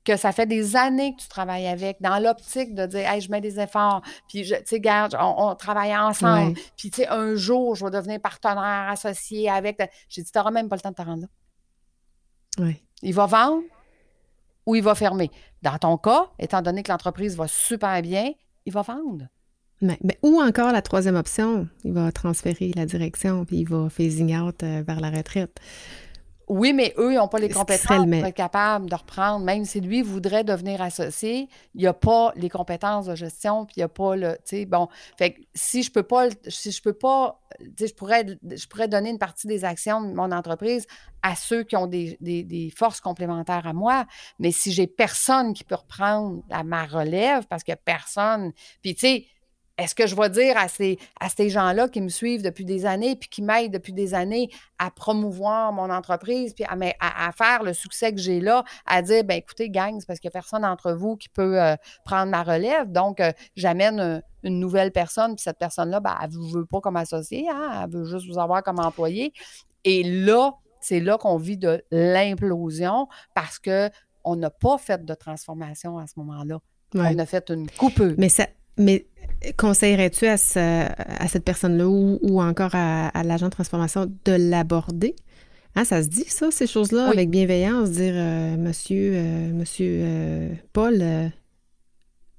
que 0.05 0.17
ça 0.17 0.31
fait 0.31 0.45
des 0.45 0.75
années 0.75 1.15
que 1.15 1.21
tu 1.21 1.27
travailles 1.27 1.67
avec, 1.67 2.01
dans 2.01 2.19
l'optique 2.19 2.75
de 2.75 2.85
dire, 2.85 3.09
hey, 3.09 3.21
je 3.21 3.31
mets 3.31 3.41
des 3.41 3.59
efforts, 3.59 4.01
puis, 4.27 4.43
tu 4.43 4.55
sais, 4.65 4.79
garde, 4.79 5.15
on, 5.19 5.55
travaille 5.55 5.95
ensemble, 5.95 6.57
puis, 6.77 6.91
tu 6.91 7.01
sais, 7.01 7.07
un 7.07 7.35
jour, 7.35 7.75
je 7.75 7.85
vais 7.85 7.91
devenir 7.91 8.19
partenaire 8.19 8.89
associé 8.89 9.49
avec. 9.49 9.77
J'ai 10.09 10.21
dit, 10.21 10.31
tu 10.31 10.37
n'auras 10.37 10.51
même 10.51 10.69
pas 10.69 10.75
le 10.75 10.81
temps 10.81 10.91
de 10.91 10.95
te 10.95 11.01
rendre 11.01 11.21
là. 11.21 11.27
Oui. 12.59 12.83
Il 13.01 13.13
va 13.13 13.25
vendre 13.25 13.63
ou 14.65 14.75
il 14.75 14.83
va 14.83 14.95
fermer. 14.95 15.29
Dans 15.61 15.77
ton 15.77 15.97
cas, 15.97 16.27
étant 16.39 16.61
donné 16.61 16.83
que 16.83 16.91
l'entreprise 16.91 17.35
va 17.35 17.47
super 17.47 18.01
bien, 18.01 18.31
il 18.65 18.73
va 18.73 18.81
vendre. 18.81 19.27
Mais, 19.81 20.17
ou 20.21 20.41
encore 20.41 20.71
la 20.71 20.81
troisième 20.81 21.15
option, 21.15 21.67
il 21.83 21.91
va 21.91 22.11
transférer 22.11 22.71
la 22.75 22.85
direction, 22.85 23.43
puis 23.43 23.59
il 23.59 23.67
va 23.67 23.89
phasing 23.89 24.37
out 24.37 24.63
euh, 24.63 24.81
vers 24.85 25.01
la 25.01 25.09
retraite. 25.09 25.59
Oui, 26.53 26.71
mais 26.71 26.93
eux, 26.99 27.13
ils 27.13 27.15
n'ont 27.15 27.27
pas 27.27 27.39
les 27.39 27.49
compétences 27.49 28.05
pour 28.05 28.13
être 28.13 28.35
capables 28.35 28.87
de 28.87 28.93
reprendre. 28.93 29.43
Même 29.43 29.65
si 29.65 29.81
lui 29.81 30.03
voudrait 30.03 30.43
devenir 30.43 30.83
associé, 30.83 31.49
il 31.73 31.81
n'y 31.81 31.87
a 31.87 31.95
pas 31.95 32.31
les 32.35 32.47
compétences 32.47 33.07
de 33.07 33.15
gestion, 33.15 33.65
puis 33.65 33.73
il 33.77 33.79
n'y 33.79 33.83
a 33.85 33.89
pas 33.89 34.15
le. 34.15 34.33
Tu 34.45 34.57
sais, 34.57 34.65
bon. 34.65 34.87
Fait 35.17 35.33
que 35.33 35.41
si 35.55 35.81
je 35.81 35.91
peux 35.91 36.03
pas, 36.03 36.27
si 36.47 36.71
je 36.71 36.79
peux 36.79 36.93
pas, 36.93 37.41
tu 37.59 37.71
sais, 37.79 37.87
je 37.87 37.95
pourrais, 37.95 38.23
je 38.27 38.67
pourrais 38.67 38.87
donner 38.87 39.09
une 39.09 39.17
partie 39.17 39.47
des 39.47 39.65
actions 39.65 40.03
de 40.03 40.13
mon 40.13 40.31
entreprise 40.31 40.85
à 41.23 41.35
ceux 41.35 41.63
qui 41.63 41.75
ont 41.75 41.87
des, 41.87 42.19
des 42.21 42.71
forces 42.77 43.01
complémentaires 43.01 43.65
à 43.65 43.73
moi. 43.73 44.05
Mais 44.37 44.51
si 44.51 44.71
j'ai 44.71 44.85
personne 44.85 45.55
qui 45.55 45.63
peut 45.63 45.73
reprendre 45.73 46.43
à 46.51 46.63
ma 46.63 46.85
relève, 46.85 47.47
parce 47.47 47.63
qu'il 47.63 47.71
n'y 47.71 47.79
a 47.79 47.81
personne. 47.83 48.51
Puis, 48.83 48.93
tu 48.93 49.07
sais, 49.07 49.25
est-ce 49.77 49.95
que 49.95 50.05
je 50.05 50.15
vais 50.15 50.29
dire 50.29 50.55
à 50.57 50.67
ces, 50.67 50.99
à 51.19 51.29
ces 51.29 51.49
gens-là 51.49 51.88
qui 51.88 51.99
me 51.99 52.09
suivent 52.09 52.43
depuis 52.43 52.63
des 52.63 52.86
années, 52.86 53.15
puis 53.15 53.27
qui 53.27 53.41
m'aident 53.41 53.73
depuis 53.73 53.93
des 53.93 54.13
années 54.13 54.49
à 54.77 54.91
promouvoir 54.91 55.73
mon 55.73 55.89
entreprise, 55.89 56.53
puis 56.53 56.63
à, 56.69 57.31
faire 57.31 57.63
le 57.63 57.73
succès 57.73 58.13
que 58.13 58.19
j'ai 58.19 58.39
là, 58.39 58.63
à 58.86 59.01
dire, 59.01 59.23
ben 59.23 59.36
écoutez, 59.36 59.69
gang, 59.69 59.99
c'est 59.99 60.05
parce 60.05 60.19
qu'il 60.19 60.27
n'y 60.27 60.33
a 60.33 60.39
personne 60.39 60.62
d'entre 60.62 60.93
vous 60.93 61.15
qui 61.15 61.29
peut 61.29 61.59
euh, 61.59 61.75
prendre 62.05 62.29
ma 62.29 62.43
relève. 62.43 62.91
Donc, 62.91 63.19
euh, 63.19 63.31
j'amène 63.55 64.21
une 64.43 64.59
nouvelle 64.59 64.91
personne, 64.91 65.36
puis 65.36 65.43
cette 65.43 65.57
personne-là, 65.57 65.99
ben, 65.99 66.15
elle 66.21 66.29
ne 66.29 66.53
veut 66.53 66.65
pas 66.65 66.79
comme 66.79 66.97
associé, 66.97 67.49
hein, 67.49 67.81
elle 67.83 67.89
veut 67.89 68.05
juste 68.05 68.27
vous 68.27 68.38
avoir 68.38 68.62
comme 68.62 68.79
employé. 68.79 69.33
Et 69.86 70.03
là, 70.03 70.53
c'est 70.81 70.99
là 70.99 71.17
qu'on 71.17 71.38
vit 71.38 71.57
de 71.57 71.83
l'implosion 71.89 73.07
parce 73.33 73.57
qu'on 73.57 74.36
n'a 74.36 74.49
pas 74.49 74.77
fait 74.77 75.03
de 75.03 75.13
transformation 75.13 75.97
à 75.97 76.05
ce 76.05 76.13
moment-là. 76.17 76.59
On 76.95 77.17
a 77.17 77.25
fait 77.25 77.49
une 77.49 77.69
coupe. 77.71 78.03
Mais 78.17 78.29
ça, 78.29 78.45
mais 78.77 79.05
conseillerais-tu 79.57 80.25
à, 80.27 80.38
cette 80.38 81.43
personne-là 81.43 81.88
ou, 81.88 82.41
encore 82.41 82.71
à, 82.73 83.23
l'agent 83.23 83.47
de 83.47 83.51
transformation 83.51 84.12
de 84.25 84.31
l'aborder? 84.31 85.15
Hein, 85.75 85.86
ça 85.86 86.03
se 86.03 86.07
dit, 86.07 86.25
ça, 86.27 86.51
ces 86.51 86.67
choses-là, 86.67 87.09
avec 87.09 87.29
bienveillance, 87.31 87.89
dire 87.91 88.13
euh, 88.15 88.57
Monsieur, 88.57 89.13
euh, 89.15 89.51
monsieur 89.53 90.01
euh, 90.03 90.49
Paul, 90.71 91.03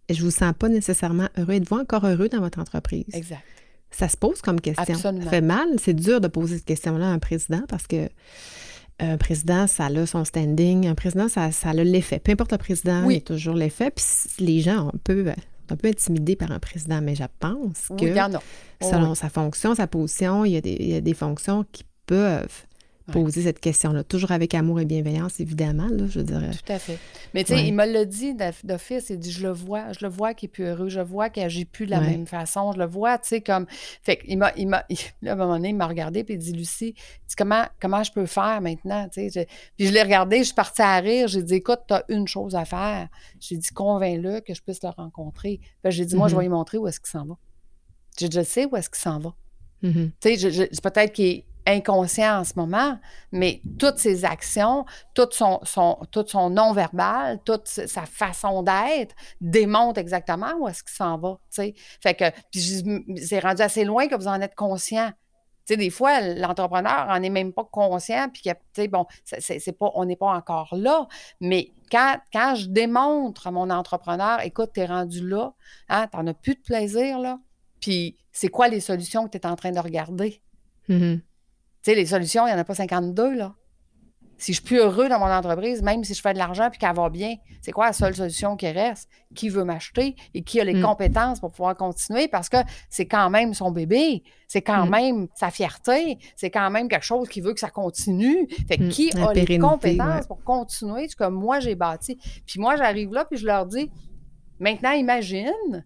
je 0.08 0.22
vous 0.22 0.30
sens 0.30 0.52
pas 0.56 0.68
nécessairement 0.68 1.28
heureux. 1.36 1.54
Êtes-vous 1.54 1.76
encore 1.76 2.06
heureux 2.06 2.28
dans 2.28 2.40
votre 2.40 2.60
entreprise? 2.60 3.06
Exact. 3.12 3.42
Ça 3.90 4.08
se 4.08 4.16
pose 4.16 4.40
comme 4.40 4.60
question. 4.60 4.94
Ça 4.94 5.12
fait 5.12 5.40
mal. 5.40 5.68
C'est 5.78 5.94
dur 5.94 6.20
de 6.20 6.28
poser 6.28 6.56
cette 6.56 6.64
question-là 6.64 7.06
à 7.06 7.12
un 7.12 7.18
président 7.18 7.62
parce 7.68 7.86
que 7.86 8.08
un 9.00 9.16
président, 9.16 9.66
ça 9.66 9.86
a 9.86 10.06
son 10.06 10.24
standing. 10.24 10.86
Un 10.86 10.94
président, 10.94 11.28
ça, 11.28 11.50
ça 11.50 11.70
a 11.70 11.74
l'effet. 11.74 12.20
Peu 12.20 12.32
importe 12.32 12.52
le 12.52 12.58
président, 12.58 13.08
il 13.08 13.14
y 13.14 13.18
a 13.18 13.20
toujours 13.20 13.54
l'effet. 13.54 13.90
Puis 13.90 14.04
les 14.38 14.60
gens, 14.60 14.90
on 14.92 14.98
peut 14.98 15.32
un 15.70 15.76
peu 15.76 15.88
intimidé 15.88 16.36
par 16.36 16.50
un 16.52 16.58
président, 16.58 17.00
mais 17.00 17.14
je 17.14 17.24
pense 17.38 17.88
que 17.98 18.06
selon 18.82 19.14
sa 19.14 19.28
fonction, 19.28 19.74
sa 19.74 19.86
position, 19.86 20.44
il 20.44 20.52
y, 20.52 20.56
a 20.56 20.60
des, 20.60 20.76
il 20.78 20.88
y 20.88 20.94
a 20.94 21.00
des 21.00 21.14
fonctions 21.14 21.64
qui 21.72 21.84
peuvent 22.06 22.66
poser 23.12 23.42
cette 23.42 23.60
question-là. 23.60 24.02
Toujours 24.02 24.32
avec 24.32 24.54
amour 24.54 24.80
et 24.80 24.84
bienveillance, 24.84 25.38
évidemment, 25.38 25.88
là, 25.88 26.06
je 26.08 26.20
dirais. 26.20 26.50
Tout 26.50 26.72
à 26.72 26.78
fait. 26.78 26.98
Mais 27.34 27.44
tu 27.44 27.54
sais, 27.54 27.66
il 27.66 27.74
me 27.74 27.84
l'a 27.84 28.04
dit 28.04 28.34
d'office, 28.64 29.10
il 29.10 29.18
dit, 29.18 29.30
je 29.30 29.42
le 29.42 29.52
vois, 29.52 29.92
je 29.92 30.04
le 30.04 30.10
vois 30.10 30.32
qu'il 30.32 30.46
est 30.46 30.52
plus 30.52 30.64
heureux, 30.64 30.88
je 30.88 31.00
vois 31.00 31.28
qu'il 31.28 31.42
agit 31.42 31.66
plus 31.66 31.86
de 31.86 31.90
la 31.90 32.00
même 32.00 32.26
façon, 32.26 32.72
je 32.72 32.78
le 32.78 32.86
vois, 32.86 33.18
tu 33.18 33.28
sais, 33.28 33.40
comme... 33.40 33.66
Fait 34.02 34.16
qu'il 34.16 34.38
m'a, 34.38 34.52
il 34.56 34.68
m'a, 34.68 34.78
à 35.26 35.32
un 35.32 35.34
moment 35.34 35.54
donné, 35.54 35.70
il 35.70 35.76
m'a 35.76 35.86
regardé, 35.86 36.24
puis 36.24 36.34
il 36.34 36.38
dit, 36.38 36.52
Lucie, 36.52 36.94
comment, 37.36 37.64
comment 37.80 38.02
je 38.02 38.12
peux 38.12 38.26
faire 38.26 38.60
maintenant, 38.62 39.08
tu 39.12 39.28
sais. 39.30 39.46
Puis 39.76 39.86
je 39.86 39.92
l'ai 39.92 40.02
regardé, 40.02 40.38
je 40.38 40.44
suis 40.44 40.54
partie 40.54 40.82
à 40.82 40.96
rire, 40.96 41.28
j'ai 41.28 41.42
dit, 41.42 41.54
écoute, 41.54 41.80
tu 41.86 41.94
as 41.94 42.04
une 42.08 42.26
chose 42.26 42.54
à 42.54 42.64
faire. 42.64 43.08
J'ai 43.38 43.56
dit, 43.56 43.68
convainc-le 43.68 44.40
que 44.40 44.54
je 44.54 44.62
puisse 44.62 44.82
le 44.82 44.88
rencontrer. 44.88 45.60
J'ai 45.84 46.06
dit, 46.06 46.16
moi, 46.16 46.28
je 46.28 46.34
vais 46.34 46.40
mm-hmm. 46.40 46.44
lui 46.44 46.48
montrer 46.48 46.78
où 46.78 46.86
est-ce 46.88 47.00
qu'il 47.00 47.10
s'en 47.10 47.26
va. 47.26 47.36
Je, 48.18 48.26
je 48.32 48.42
sais 48.42 48.64
où 48.64 48.76
est-ce 48.76 48.88
qu'il 48.88 49.02
s'en 49.02 49.18
va. 49.18 49.34
Mm-hmm. 49.82 50.10
Tu 50.20 50.38
sais, 50.38 50.80
peut-être 50.82 51.12
qu'il 51.12 51.44
inconscient 51.66 52.40
en 52.40 52.44
ce 52.44 52.54
moment, 52.56 52.98
mais 53.32 53.62
toutes 53.78 53.98
ses 53.98 54.24
actions, 54.24 54.84
tout 55.14 55.28
son, 55.32 56.50
non-verbal, 56.50 57.40
toute 57.44 57.66
sa 57.66 58.06
façon 58.06 58.62
d'être 58.62 59.14
démontre 59.40 59.98
exactement 59.98 60.52
où 60.58 60.68
est-ce 60.68 60.82
qu'il 60.82 60.94
s'en 60.94 61.18
va. 61.18 61.38
Que, 62.04 62.30
c'est 63.22 63.40
rendu 63.40 63.62
assez 63.62 63.84
loin 63.84 64.08
que 64.08 64.14
vous 64.14 64.28
en 64.28 64.40
êtes 64.40 64.54
conscient. 64.54 65.10
des 65.68 65.90
fois, 65.90 66.20
l'entrepreneur 66.20 67.06
en 67.08 67.22
est 67.22 67.30
même 67.30 67.52
pas 67.52 67.64
conscient, 67.64 68.28
puis 68.28 68.88
bon, 68.88 69.06
c'est 69.24 69.76
on 69.80 70.04
n'est 70.04 70.16
pas 70.16 70.32
encore 70.34 70.74
là. 70.76 71.08
Mais 71.40 71.72
quand, 71.90 72.18
quand 72.32 72.54
je 72.56 72.68
démontre 72.68 73.46
à 73.46 73.50
mon 73.50 73.70
entrepreneur, 73.70 74.40
écoute, 74.44 74.70
tu 74.74 74.80
es 74.80 74.86
rendu 74.86 75.26
là, 75.26 75.54
hein, 75.88 76.06
tu 76.10 76.16
n'en 76.16 76.26
as 76.26 76.34
plus 76.34 76.54
de 76.56 76.60
plaisir, 76.60 77.18
là, 77.18 77.38
puis 77.80 78.16
c'est 78.32 78.48
quoi 78.48 78.68
les 78.68 78.80
solutions 78.80 79.24
que 79.26 79.30
tu 79.30 79.38
es 79.38 79.46
en 79.46 79.56
train 79.56 79.70
de 79.70 79.78
regarder? 79.78 80.42
Mm-hmm. 80.88 81.20
Tu 81.84 81.90
sais, 81.90 81.94
les 81.94 82.06
solutions, 82.06 82.46
il 82.46 82.50
n'y 82.50 82.56
en 82.56 82.58
a 82.58 82.64
pas 82.64 82.74
52, 82.74 83.34
là. 83.34 83.54
Si 84.38 84.52
je 84.52 84.60
suis 84.60 84.64
plus 84.64 84.78
heureux 84.78 85.08
dans 85.08 85.18
mon 85.18 85.30
entreprise, 85.30 85.82
même 85.82 86.02
si 86.02 86.14
je 86.14 86.20
fais 86.20 86.32
de 86.32 86.38
l'argent 86.38 86.68
puis 86.70 86.78
qu'elle 86.78 86.94
va 86.94 87.08
bien, 87.10 87.36
c'est 87.60 87.72
quoi 87.72 87.86
la 87.86 87.92
seule 87.92 88.16
solution 88.16 88.56
qui 88.56 88.68
reste? 88.68 89.08
Qui 89.34 89.48
veut 89.48 89.64
m'acheter 89.64 90.16
et 90.32 90.42
qui 90.42 90.60
a 90.60 90.64
les 90.64 90.74
mm. 90.74 90.82
compétences 90.82 91.40
pour 91.40 91.52
pouvoir 91.52 91.76
continuer? 91.76 92.26
Parce 92.26 92.48
que 92.48 92.56
c'est 92.88 93.06
quand 93.06 93.30
même 93.30 93.54
son 93.54 93.70
bébé, 93.70 94.22
c'est 94.48 94.62
quand 94.62 94.86
mm. 94.86 94.90
même 94.90 95.28
sa 95.34 95.50
fierté, 95.50 96.18
c'est 96.36 96.50
quand 96.50 96.68
même 96.70 96.88
quelque 96.88 97.04
chose 97.04 97.28
qui 97.28 97.42
veut 97.42 97.52
que 97.52 97.60
ça 97.60 97.70
continue. 97.70 98.48
Fait 98.66 98.78
que 98.78 98.84
mm. 98.84 98.88
qui 98.88 99.12
a 99.12 99.32
les 99.32 99.58
compétences 99.58 100.26
pour 100.26 100.42
continuer 100.42 101.06
ce 101.08 101.16
que 101.16 101.28
moi 101.28 101.60
j'ai 101.60 101.74
bâti? 101.74 102.18
Puis 102.46 102.58
moi, 102.58 102.76
j'arrive 102.76 103.12
là 103.12 103.26
puis 103.26 103.38
je 103.38 103.46
leur 103.46 103.66
dis, 103.66 103.90
maintenant, 104.58 104.92
imagine 104.92 105.84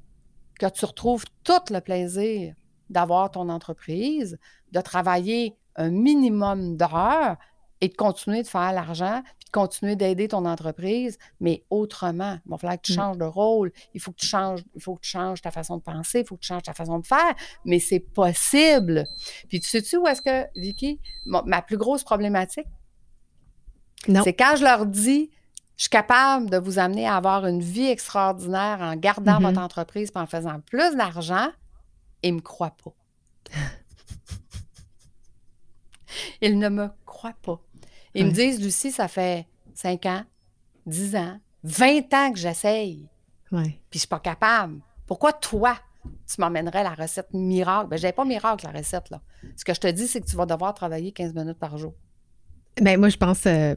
que 0.59 0.67
tu 0.67 0.85
retrouves 0.85 1.25
tout 1.45 1.53
le 1.71 1.81
plaisir 1.81 2.55
d'avoir 2.89 3.31
ton 3.31 3.49
entreprise, 3.51 4.39
de 4.73 4.81
travailler 4.81 5.57
un 5.79 5.91
minimum 5.91 6.77
d'heures 6.77 7.37
et 7.81 7.89
de 7.89 7.95
continuer 7.95 8.43
de 8.43 8.49
faire 8.49 8.73
l'argent, 8.73 9.23
puis 9.39 9.47
de 9.47 9.51
continuer 9.53 9.95
d'aider 9.95 10.29
ton 10.29 10.45
entreprise, 10.45 11.17
mais 11.41 11.65
autrement. 11.71 12.39
Il 12.45 12.51
va 12.51 12.59
falloir 12.59 12.77
que 12.77 12.83
tu 12.83 12.93
mm. 12.93 12.97
changes 12.97 13.19
de 13.19 13.25
rôle, 13.25 13.73
il 13.95 14.01
faut 14.01 14.11
que 14.11 14.17
tu 14.17 14.27
changes, 14.27 14.65
il 14.75 14.83
faut 14.83 14.97
que 14.97 15.01
tu 15.01 15.11
changes 15.11 15.41
ta 15.41 15.53
façon 15.53 15.77
de 15.77 15.83
penser, 15.83 16.21
il 16.21 16.27
faut 16.27 16.35
que 16.35 16.41
tu 16.41 16.49
changes 16.49 16.65
ta 16.65 16.75
façon 16.75 16.99
de 16.99 17.07
faire, 17.07 17.35
mais 17.65 17.79
c'est 17.79 18.01
possible. 18.01 19.05
Puis 19.49 19.61
tu 19.61 19.69
sais-tu 19.69 19.97
où 19.97 20.07
est-ce 20.09 20.21
que, 20.21 20.47
Vicky, 20.61 21.01
ma 21.25 21.63
plus 21.63 21.77
grosse 21.77 22.03
problématique? 22.03 22.67
C'est 24.07 24.33
quand 24.33 24.57
je 24.57 24.65
leur 24.65 24.87
dis, 24.87 25.31
je 25.77 25.85
suis 25.85 25.91
capable 25.91 26.51
de 26.51 26.57
vous 26.57 26.79
amener 26.81 27.07
à 27.07 27.17
avoir 27.17 27.47
une 27.47 27.61
vie 27.61 27.87
extraordinaire 27.87 28.79
en 28.81 28.97
gardant 28.97 29.39
votre 29.39 29.61
mm-hmm. 29.61 29.65
entreprise 29.65 30.11
et 30.15 30.19
en 30.19 30.27
faisant 30.27 30.61
plus 30.61 30.97
d'argent, 30.97 31.49
ils 32.23 32.33
ne 32.33 32.37
me 32.37 32.43
croient 32.43 32.77
pas. 32.83 32.95
ils 36.41 36.59
ne 36.59 36.69
me 36.69 36.89
croient 37.07 37.37
pas. 37.43 37.61
Ils 38.15 38.27
me 38.27 38.31
disent, 38.31 38.61
Lucie, 38.61 38.91
ça 38.91 39.07
fait 39.07 39.47
5 39.75 40.07
ans, 40.07 40.25
10 40.87 41.17
ans, 41.17 41.41
20 41.65 42.15
ans 42.15 42.33
que 42.33 42.39
j'essaye. 42.39 43.09
Puis 43.51 43.79
je 43.93 43.99
suis 43.99 44.09
pas 44.09 44.21
capable. 44.21 44.81
Pourquoi 45.07 45.33
toi, 45.33 45.79
tu 46.05 46.41
m'emmènerais 46.41 46.83
la 46.83 46.95
recette 46.95 47.33
miracle? 47.33 47.89
Ben, 47.89 47.99
je 47.99 48.11
pas 48.11 48.25
miracle, 48.25 48.67
la 48.67 48.79
recette, 48.79 49.11
là. 49.11 49.21
Ce 49.57 49.65
que 49.65 49.75
je 49.75 49.81
te 49.81 49.87
dis, 49.89 50.07
c'est 50.07 50.21
que 50.21 50.27
tu 50.27 50.37
vas 50.37 50.47
devoir 50.47 50.75
travailler 50.75 51.13
15 51.13 51.35
minutes 51.35 51.59
par 51.59 51.79
jour. 51.79 51.95
Ben, 52.81 52.99
moi, 52.99 53.09
je 53.09 53.17
pense. 53.17 53.47
Euh, 53.47 53.75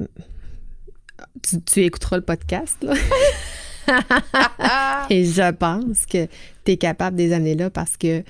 tu, 1.65 1.83
écouteras 1.83 2.17
le 2.17 2.25
podcast, 2.25 2.83
là. 2.83 2.93
Et 5.09 5.25
je 5.25 5.51
pense 5.51 6.05
que 6.05 6.27
tu 6.65 6.71
es 6.71 6.77
capable 6.77 7.15
des 7.15 7.33
années-là 7.33 7.69
parce 7.69 7.97
que 7.97 8.23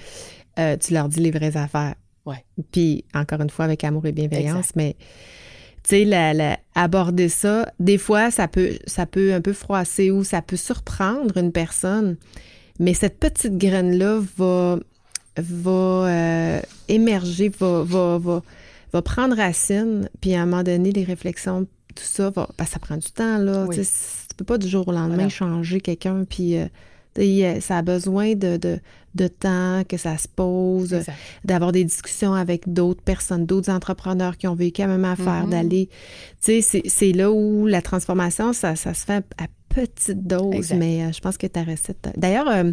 euh, 0.59 0.77
tu 0.77 0.93
leur 0.93 1.09
dis 1.09 1.19
les 1.19 1.31
vraies 1.31 1.57
affaires. 1.57 1.95
Ouais. 2.25 2.43
Puis, 2.71 3.05
encore 3.13 3.41
une 3.41 3.49
fois, 3.49 3.65
avec 3.65 3.83
amour 3.83 4.05
et 4.05 4.11
bienveillance, 4.11 4.75
mais 4.75 4.95
tu 5.83 6.05
sais, 6.05 6.59
aborder 6.75 7.29
ça, 7.29 7.71
des 7.79 7.97
fois, 7.97 8.29
ça 8.29 8.47
peut, 8.47 8.77
ça 8.85 9.05
peut 9.05 9.33
un 9.33 9.41
peu 9.41 9.53
froisser 9.53 10.11
ou 10.11 10.23
ça 10.23 10.41
peut 10.41 10.57
surprendre 10.57 11.37
une 11.37 11.51
personne, 11.51 12.17
mais 12.79 12.93
cette 12.93 13.19
petite 13.19 13.57
graine-là 13.57 14.19
va, 14.37 14.77
va 15.37 15.71
euh, 15.71 16.61
émerger, 16.87 17.49
va, 17.49 17.83
va, 17.83 18.41
va, 18.93 19.01
prendre 19.01 19.35
racine, 19.35 20.07
puis 20.21 20.35
à 20.35 20.43
un 20.43 20.45
moment 20.45 20.63
donné, 20.63 20.91
les 20.91 21.03
réflexions, 21.03 21.63
tout 21.95 22.03
ça, 22.03 22.29
va, 22.29 22.47
ben, 22.57 22.65
ça 22.65 22.77
prend 22.77 22.97
du 22.97 23.11
temps, 23.11 23.39
là. 23.39 23.67
Tu 23.71 24.35
peux 24.37 24.45
pas 24.45 24.59
du 24.59 24.67
jour 24.67 24.87
au 24.87 24.91
lendemain 24.91 25.29
changer 25.29 25.81
quelqu'un, 25.81 26.25
puis... 26.29 26.57
Euh, 26.57 26.67
ça 27.15 27.77
a 27.77 27.81
besoin 27.81 28.35
de, 28.35 28.57
de, 29.15 29.27
temps, 29.27 29.83
que 29.87 29.97
ça 29.97 30.17
se 30.17 30.27
pose, 30.27 30.95
d'avoir 31.43 31.71
des 31.71 31.83
discussions 31.83 32.33
avec 32.33 32.71
d'autres 32.71 33.01
personnes, 33.01 33.45
d'autres 33.45 33.71
entrepreneurs 33.71 34.37
qui 34.37 34.47
ont 34.47 34.55
vécu 34.55 34.81
la 34.81 34.87
même 34.87 35.05
affaire, 35.05 35.45
mm-hmm. 35.45 35.49
d'aller. 35.49 35.89
Tu 36.43 36.61
sais, 36.61 36.81
c'est 36.85 37.11
là 37.11 37.31
où 37.31 37.67
la 37.67 37.81
transformation, 37.81 38.53
ça, 38.53 38.75
ça 38.75 38.93
se 38.93 39.05
fait 39.05 39.25
à 39.37 39.47
petite 39.73 40.27
dose, 40.27 40.73
mais 40.73 41.03
euh, 41.03 41.11
je 41.11 41.19
pense 41.19 41.37
que 41.37 41.47
ta 41.47 41.63
recette. 41.63 42.09
D'ailleurs, 42.17 42.47
euh, 42.47 42.71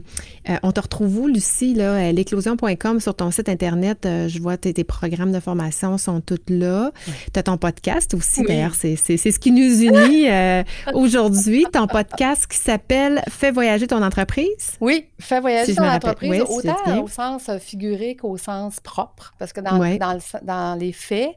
euh, 0.48 0.56
on 0.62 0.72
te 0.72 0.80
retrouve 0.80 1.18
où, 1.18 1.26
Lucie, 1.26 1.74
là, 1.74 2.12
l'éclosion.com 2.12 3.00
sur 3.00 3.14
ton 3.14 3.30
site 3.30 3.48
Internet. 3.48 4.00
je 4.04 4.38
vois 4.40 4.56
tes, 4.56 4.74
tes 4.74 4.84
programmes 4.84 5.32
de 5.32 5.40
formation 5.40 5.98
sont 5.98 6.20
tous 6.20 6.38
là. 6.48 6.92
Tu 7.32 7.38
as 7.38 7.42
ton 7.42 7.56
podcast 7.56 8.14
aussi, 8.14 8.42
d'ailleurs, 8.42 8.74
c'est 8.74 8.96
ce 8.96 9.38
qui 9.38 9.52
nous 9.52 9.82
unit 9.82 10.28
aujourd'hui. 10.94 11.64
Ton 11.72 11.86
podcast 11.86 12.46
qui 12.46 12.58
s'appelle 12.58 13.22
Fais 13.28 13.50
voyager 13.50 13.86
ton 13.86 14.02
entreprise. 14.02 14.76
Oui, 14.80 15.06
Fais 15.18 15.40
voyager 15.40 15.74
ton 15.74 15.88
entreprise, 15.88 16.42
autant 16.48 17.02
au 17.02 17.08
sens 17.08 17.50
figuré 17.60 18.16
qu'au 18.16 18.36
sens 18.36 18.80
propre, 18.80 19.34
parce 19.38 19.52
que 19.52 19.60
dans, 19.60 19.78
dans, 19.78 20.18
dans 20.42 20.78
les 20.78 20.92
faits, 20.92 21.30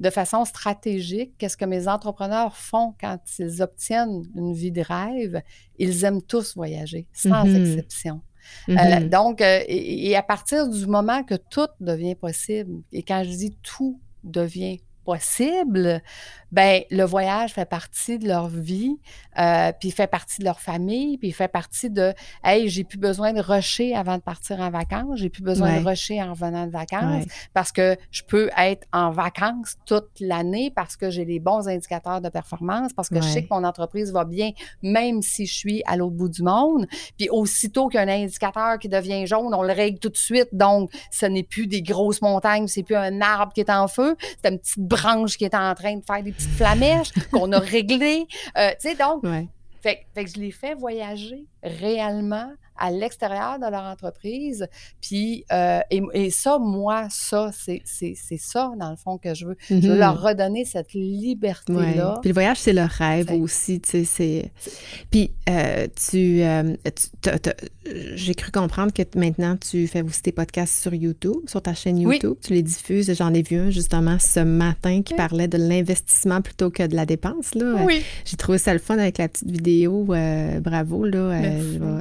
de 0.00 0.10
façon 0.10 0.44
stratégique, 0.44 1.32
qu'est-ce 1.38 1.56
que 1.56 1.64
mes 1.64 1.88
entrepreneurs 1.88 2.56
font 2.56 2.94
quand 3.00 3.18
ils 3.38 3.62
obtiennent 3.62 4.24
une 4.34 4.52
vie 4.52 4.70
de 4.70 4.82
rêve? 4.82 5.05
Ils 5.78 6.04
aiment 6.04 6.22
tous 6.22 6.54
voyager, 6.56 7.06
sans 7.12 7.44
mm-hmm. 7.44 7.60
exception. 7.60 8.20
Euh, 8.68 8.74
mm-hmm. 8.74 9.08
donc, 9.08 9.40
euh, 9.40 9.60
et, 9.66 10.14
à 10.16 10.22
partir 10.22 10.68
du 10.68 10.86
moment 10.86 11.22
que 11.24 11.34
tout 11.34 11.68
devient 11.80 12.14
possible, 12.14 12.82
et 12.92 13.02
quand 13.02 13.24
je 13.24 13.30
dis 13.30 13.56
tout 13.62 14.00
devient 14.24 14.80
possible, 15.06 16.02
ben 16.52 16.82
le 16.90 17.04
voyage 17.04 17.54
fait 17.54 17.64
partie 17.64 18.18
de 18.18 18.28
leur 18.28 18.48
vie, 18.48 18.98
euh, 19.38 19.72
puis 19.78 19.90
fait 19.90 20.06
partie 20.06 20.40
de 20.40 20.44
leur 20.44 20.60
famille, 20.60 21.16
puis 21.16 21.32
fait 21.32 21.48
partie 21.48 21.90
de 21.90 22.12
hey, 22.44 22.68
j'ai 22.68 22.84
plus 22.84 22.98
besoin 22.98 23.32
de 23.32 23.40
rusher 23.40 23.94
avant 23.94 24.16
de 24.16 24.22
partir 24.22 24.60
en 24.60 24.70
vacances, 24.70 25.18
j'ai 25.18 25.30
plus 25.30 25.42
besoin 25.42 25.80
de 25.80 25.86
rusher 25.86 26.22
en 26.22 26.30
revenant 26.32 26.66
de 26.66 26.72
vacances 26.72 27.24
parce 27.54 27.72
que 27.72 27.96
je 28.10 28.22
peux 28.22 28.50
être 28.58 28.86
en 28.92 29.10
vacances 29.10 29.76
toute 29.86 30.10
l'année 30.20 30.70
parce 30.74 30.96
que 30.96 31.10
j'ai 31.10 31.24
les 31.24 31.40
bons 31.40 31.68
indicateurs 31.68 32.20
de 32.20 32.28
performance, 32.28 32.92
parce 32.92 33.08
que 33.08 33.20
je 33.22 33.28
sais 33.28 33.42
que 33.42 33.48
mon 33.50 33.64
entreprise 33.64 34.12
va 34.12 34.24
bien 34.24 34.50
même 34.82 35.22
si 35.22 35.46
je 35.46 35.54
suis 35.54 35.82
à 35.86 35.96
l'autre 35.96 36.16
bout 36.16 36.28
du 36.28 36.42
monde. 36.42 36.86
Puis 37.16 37.28
aussitôt 37.30 37.88
qu'il 37.88 38.00
y 38.00 38.02
a 38.02 38.06
un 38.06 38.22
indicateur 38.22 38.78
qui 38.78 38.88
devient 38.88 39.26
jaune, 39.26 39.54
on 39.54 39.62
le 39.62 39.72
règle 39.72 39.98
tout 39.98 40.08
de 40.08 40.16
suite. 40.16 40.48
Donc, 40.52 40.90
ce 41.10 41.26
n'est 41.26 41.42
plus 41.42 41.66
des 41.66 41.82
grosses 41.82 42.22
montagnes, 42.22 42.66
c'est 42.66 42.82
plus 42.82 42.96
un 42.96 43.20
arbre 43.20 43.52
qui 43.52 43.60
est 43.60 43.70
en 43.70 43.88
feu, 43.88 44.16
c'est 44.42 44.50
une 44.50 44.58
petite 44.58 44.78
branche 44.96 45.36
qui 45.36 45.44
est 45.44 45.54
en 45.54 45.74
train 45.74 45.96
de 45.96 46.04
faire 46.04 46.22
des 46.22 46.32
petites 46.32 46.50
flamèches 46.50 47.12
qu'on 47.32 47.52
a 47.52 47.58
réglées. 47.58 48.26
Euh, 48.56 48.70
tu 48.80 48.88
sais, 48.88 48.94
donc, 48.94 49.22
fait, 49.82 50.06
fait, 50.14 50.24
que 50.24 50.30
je 50.30 50.40
les 50.40 50.50
fais 50.50 50.74
voyager 50.74 51.46
réellement 51.62 52.50
à 52.78 52.90
l'extérieur 52.90 53.58
de 53.58 53.70
leur 53.70 53.82
entreprise. 53.82 54.66
Puis, 55.00 55.44
euh, 55.52 55.80
et, 55.90 56.30
ça, 56.30 56.58
moi, 56.58 57.06
ça, 57.10 57.50
c'est 57.52 57.82
ça, 58.38 58.72
dans 58.78 58.90
le 58.90 58.96
fond, 58.96 59.18
que 59.18 59.34
je 59.34 59.46
veux. 59.46 59.56
Je 59.70 59.88
veux 59.88 59.98
leur 59.98 60.20
redonner 60.20 60.64
cette 60.64 60.92
liberté-là. 60.92 62.18
Puis 62.20 62.28
le 62.28 62.34
voyage, 62.34 62.58
c'est 62.58 62.72
leur 62.72 62.90
rêve 62.90 63.30
aussi, 63.32 63.80
tu 63.80 64.04
sais. 64.04 64.50
Puis, 65.10 65.32
euh, 65.48 65.86
tu, 66.08 66.42
euh, 66.42 66.74
j'ai 68.14 68.34
cru 68.34 68.50
comprendre 68.50 68.92
que 68.92 69.02
maintenant, 69.16 69.56
tu 69.56 69.86
fais 69.86 70.02
aussi 70.02 70.22
tes 70.22 70.32
podcasts 70.32 70.80
sur 70.82 70.94
YouTube, 70.94 71.36
sur 71.46 71.62
ta 71.62 71.74
chaîne 71.74 71.98
YouTube. 71.98 72.36
Tu 72.42 72.54
les 72.54 72.62
diffuses. 72.62 73.12
J'en 73.14 73.32
ai 73.32 73.42
vu 73.42 73.56
un, 73.56 73.70
justement, 73.70 74.18
ce 74.18 74.40
matin 74.40 75.02
qui 75.02 75.14
parlait 75.14 75.48
de 75.48 75.58
l'investissement 75.58 76.42
plutôt 76.42 76.70
que 76.70 76.86
de 76.86 76.94
la 76.94 77.06
dépense, 77.06 77.54
là. 77.54 77.84
Oui. 77.84 78.02
J'ai 78.24 78.36
trouvé 78.36 78.58
ça 78.58 78.72
le 78.72 78.78
fun 78.78 78.98
avec 78.98 79.18
la 79.18 79.28
petite 79.28 79.50
vidéo. 79.50 80.04
bravo, 80.60 81.04
là. 81.04 81.40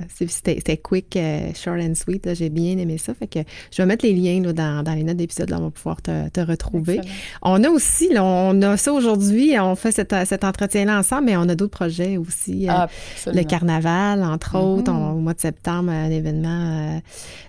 C'était 0.09 0.64
c'était 0.65 0.81
quick, 0.81 1.15
euh, 1.15 1.51
short 1.53 1.79
and 1.79 1.93
sweet. 1.93 2.33
J'ai 2.33 2.49
bien 2.49 2.77
aimé 2.77 2.97
ça. 2.97 3.13
Fait 3.13 3.27
que 3.27 3.39
je 3.71 3.81
vais 3.81 3.85
mettre 3.85 4.05
les 4.05 4.13
liens 4.13 4.41
dans, 4.41 4.95
les 4.95 5.03
notes 5.03 5.17
d'épisode. 5.17 5.53
On 5.53 5.65
va 5.65 5.69
pouvoir 5.69 6.01
te, 6.01 6.39
retrouver. 6.39 7.01
On 7.41 7.63
a 7.63 7.69
aussi, 7.69 8.09
on 8.17 8.61
a 8.61 8.77
ça 8.77 8.91
aujourd'hui. 8.91 9.55
On 9.59 9.75
fait 9.75 9.91
cet, 9.91 10.43
entretien-là 10.43 10.99
ensemble, 10.99 11.25
mais 11.25 11.37
on 11.37 11.47
a 11.47 11.55
d'autres 11.55 11.77
projets 11.77 12.17
aussi. 12.17 12.67
Euh, 12.69 12.87
le 13.27 13.43
carnaval, 13.43 14.23
entre 14.23 14.55
mm-hmm. 14.55 14.79
autres, 14.79 14.91
au 14.91 15.19
mois 15.19 15.33
de 15.33 15.39
septembre, 15.39 15.91
un 15.91 16.09
événement, 16.09 16.95
euh, 16.95 16.99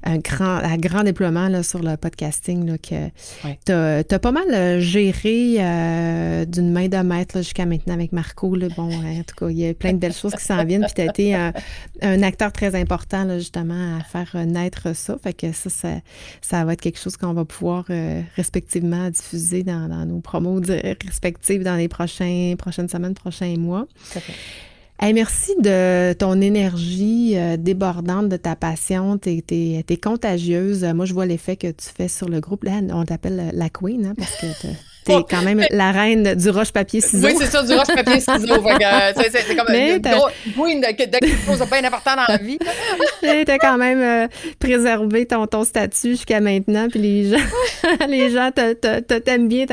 un 0.04 0.18
grand, 0.18 0.58
un 0.58 0.76
grand 0.76 1.02
déploiement 1.02 1.48
là, 1.48 1.62
sur 1.62 1.82
le 1.82 1.96
podcasting 1.96 2.66
là, 2.66 2.78
que 2.78 3.08
tu 3.64 3.72
as, 4.14 4.18
pas 4.18 4.32
mal 4.32 4.80
géré 4.80 5.56
d'une 6.46 6.72
main 6.72 6.88
de 6.88 6.96
maître 6.98 7.38
jusqu'à 7.38 7.66
maintenant 7.66 7.94
avec 7.94 8.12
Marco. 8.12 8.54
Là. 8.54 8.68
Bon, 8.76 8.90
en 8.92 9.22
tout 9.22 9.34
cas, 9.36 9.48
il 9.50 9.58
y 9.58 9.68
a 9.68 9.74
plein 9.74 9.92
de 9.92 9.98
belles 9.98 10.12
choses 10.12 10.34
qui 10.34 10.44
s'en 10.44 10.64
viennent. 10.64 10.84
Puis 10.84 10.94
tu 10.94 11.00
as 11.00 11.06
été 11.06 11.34
un 11.34 12.22
acteur 12.22 12.52
très 12.52 12.74
important 12.74 13.05
justement, 13.38 13.98
à 13.98 14.02
faire 14.02 14.46
naître 14.46 14.94
ça. 14.94 15.16
Fait 15.22 15.32
que 15.32 15.52
ça, 15.52 15.70
ça, 16.40 16.64
va 16.64 16.72
être 16.72 16.80
quelque 16.80 16.98
chose 16.98 17.16
qu'on 17.16 17.32
va 17.32 17.44
pouvoir 17.44 17.84
euh, 17.90 18.22
respectivement 18.36 19.10
diffuser 19.10 19.62
dans, 19.62 19.88
nos 20.06 20.20
promos 20.20 20.60
respectives 21.04 21.62
dans 21.62 21.76
les 21.76 21.88
prochains, 21.88 22.54
prochaines 22.58 22.88
semaines, 22.88 23.14
prochains 23.14 23.56
mois. 23.56 23.86
merci 25.02 25.52
de 25.60 26.12
ton 26.14 26.40
énergie 26.40 27.36
euh, 27.36 27.56
débordante, 27.56 28.28
de 28.28 28.36
ta 28.36 28.56
passion. 28.56 29.18
Tu 29.18 29.42
es, 29.48 29.96
contagieuse. 29.96 30.84
Moi, 30.84 31.04
je 31.04 31.14
vois 31.14 31.26
l'effet 31.26 31.56
que 31.56 31.68
tu 31.68 31.88
fais 31.94 32.08
sur 32.08 32.28
le 32.28 32.40
groupe. 32.40 32.64
Là, 32.64 32.80
on 32.90 33.04
t'appelle 33.04 33.50
la 33.52 33.70
Queen, 33.70 34.06
hein, 34.06 34.14
parce 34.16 34.36
que 34.36 34.46
T'es 35.06 35.24
quand 35.30 35.42
même 35.42 35.64
la 35.70 35.92
reine 35.92 36.34
du 36.34 36.50
roche-papier-ciseaux. 36.50 37.26
Oui, 37.26 37.34
c'est 37.38 37.46
ça, 37.46 37.62
du 37.62 37.72
roche-papier-ciseaux. 37.72 38.46
c'est 39.30 39.56
comme 39.56 39.72
une 39.72 40.02
queen 40.56 40.80
de, 40.80 40.86
quelque 40.86 41.46
chose 41.46 41.60
de 41.60 41.64
bien 41.64 41.84
important 41.84 42.16
dans 42.16 42.24
la 42.28 42.38
vie. 42.38 42.58
t'as 43.46 43.58
quand 43.58 43.78
même 43.78 44.00
euh, 44.00 44.28
préservé 44.58 45.26
ton, 45.26 45.46
ton 45.46 45.64
statut 45.64 46.10
jusqu'à 46.10 46.40
maintenant, 46.40 46.88
puis 46.88 47.00
les 47.00 47.30
gens, 47.30 47.44
les 48.08 48.30
gens 48.30 48.50
t'aiment 48.52 49.48
bien, 49.48 49.66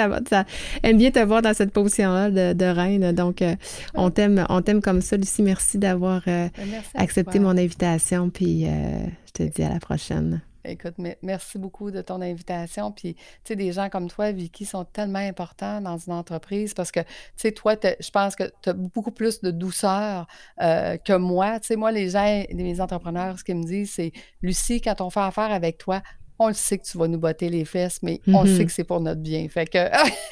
aiment 0.84 0.98
bien 0.98 1.12
te 1.12 1.20
voir 1.20 1.42
dans 1.42 1.54
cette 1.54 1.72
position-là 1.72 2.54
de, 2.54 2.66
reine. 2.66 3.12
Donc, 3.12 3.42
euh, 3.42 3.56
on 3.96 4.10
t'aime 4.10 4.46
on 4.50 4.62
t'aime 4.62 4.82
comme 4.82 5.02
ça, 5.02 5.18
Lucie. 5.18 5.42
Merci 5.42 5.78
d'avoir 5.78 6.22
euh, 6.28 6.48
ben, 6.58 6.82
accepté 6.96 7.40
mon 7.40 7.58
invitation, 7.58 8.30
puis 8.30 8.66
je 8.66 9.32
te 9.32 9.44
dis 9.44 9.64
à 9.64 9.70
la 9.70 9.80
prochaine. 9.80 10.42
Écoute, 10.66 10.96
merci 11.22 11.58
beaucoup 11.58 11.92
de 11.92 12.02
ton 12.02 12.22
invitation. 12.22 12.92
Puis, 12.92 13.16
tu 13.16 13.22
sais, 13.44 13.56
des 13.56 13.74
gens 13.74 13.90
comme 13.90 14.10
toi, 14.10 14.32
Vicky, 14.32 14.66
sont 14.66 14.86
tellement 14.86 15.20
importants 15.20 15.82
dans 15.82 15.98
une 15.98 16.14
entreprise 16.14 16.74
parce 16.74 16.92
que, 16.92 17.02
tu 17.02 17.08
sais, 17.36 17.52
toi, 17.52 17.76
je 17.82 18.10
pense 18.12 18.36
que 18.36 18.44
tu 18.62 18.70
as 18.70 18.74
beaucoup 18.74 19.12
plus 19.12 19.42
de 19.42 19.52
douceur 19.52 20.26
euh, 20.62 20.98
que 20.98 21.14
moi. 21.14 21.60
Tu 21.60 21.68
sais, 21.68 21.76
moi, 21.76 21.92
les 21.92 22.12
gens, 22.12 22.44
les 22.50 22.80
entrepreneurs, 22.80 23.38
ce 23.38 23.44
qu'ils 23.44 23.58
me 23.58 23.64
disent, 23.64 23.92
c'est 23.94 24.14
Lucie, 24.42 24.80
quand 24.80 25.02
on 25.02 25.10
fait 25.10 25.20
affaire 25.20 25.52
avec 25.52 25.78
toi, 25.78 26.02
on 26.40 26.48
le 26.48 26.54
sait 26.54 26.78
que 26.78 26.84
tu 26.84 26.98
vas 26.98 27.08
nous 27.08 27.20
botter 27.20 27.50
les 27.50 27.66
fesses, 27.66 28.00
mais 28.02 28.20
on 28.28 28.44
mm-hmm. 28.44 28.58
sait 28.58 28.66
que 28.66 28.72
c'est 28.72 28.84
pour 28.84 29.00
notre 29.02 29.22
bien. 29.22 29.48
Fait 29.50 29.66
que. 29.66 29.78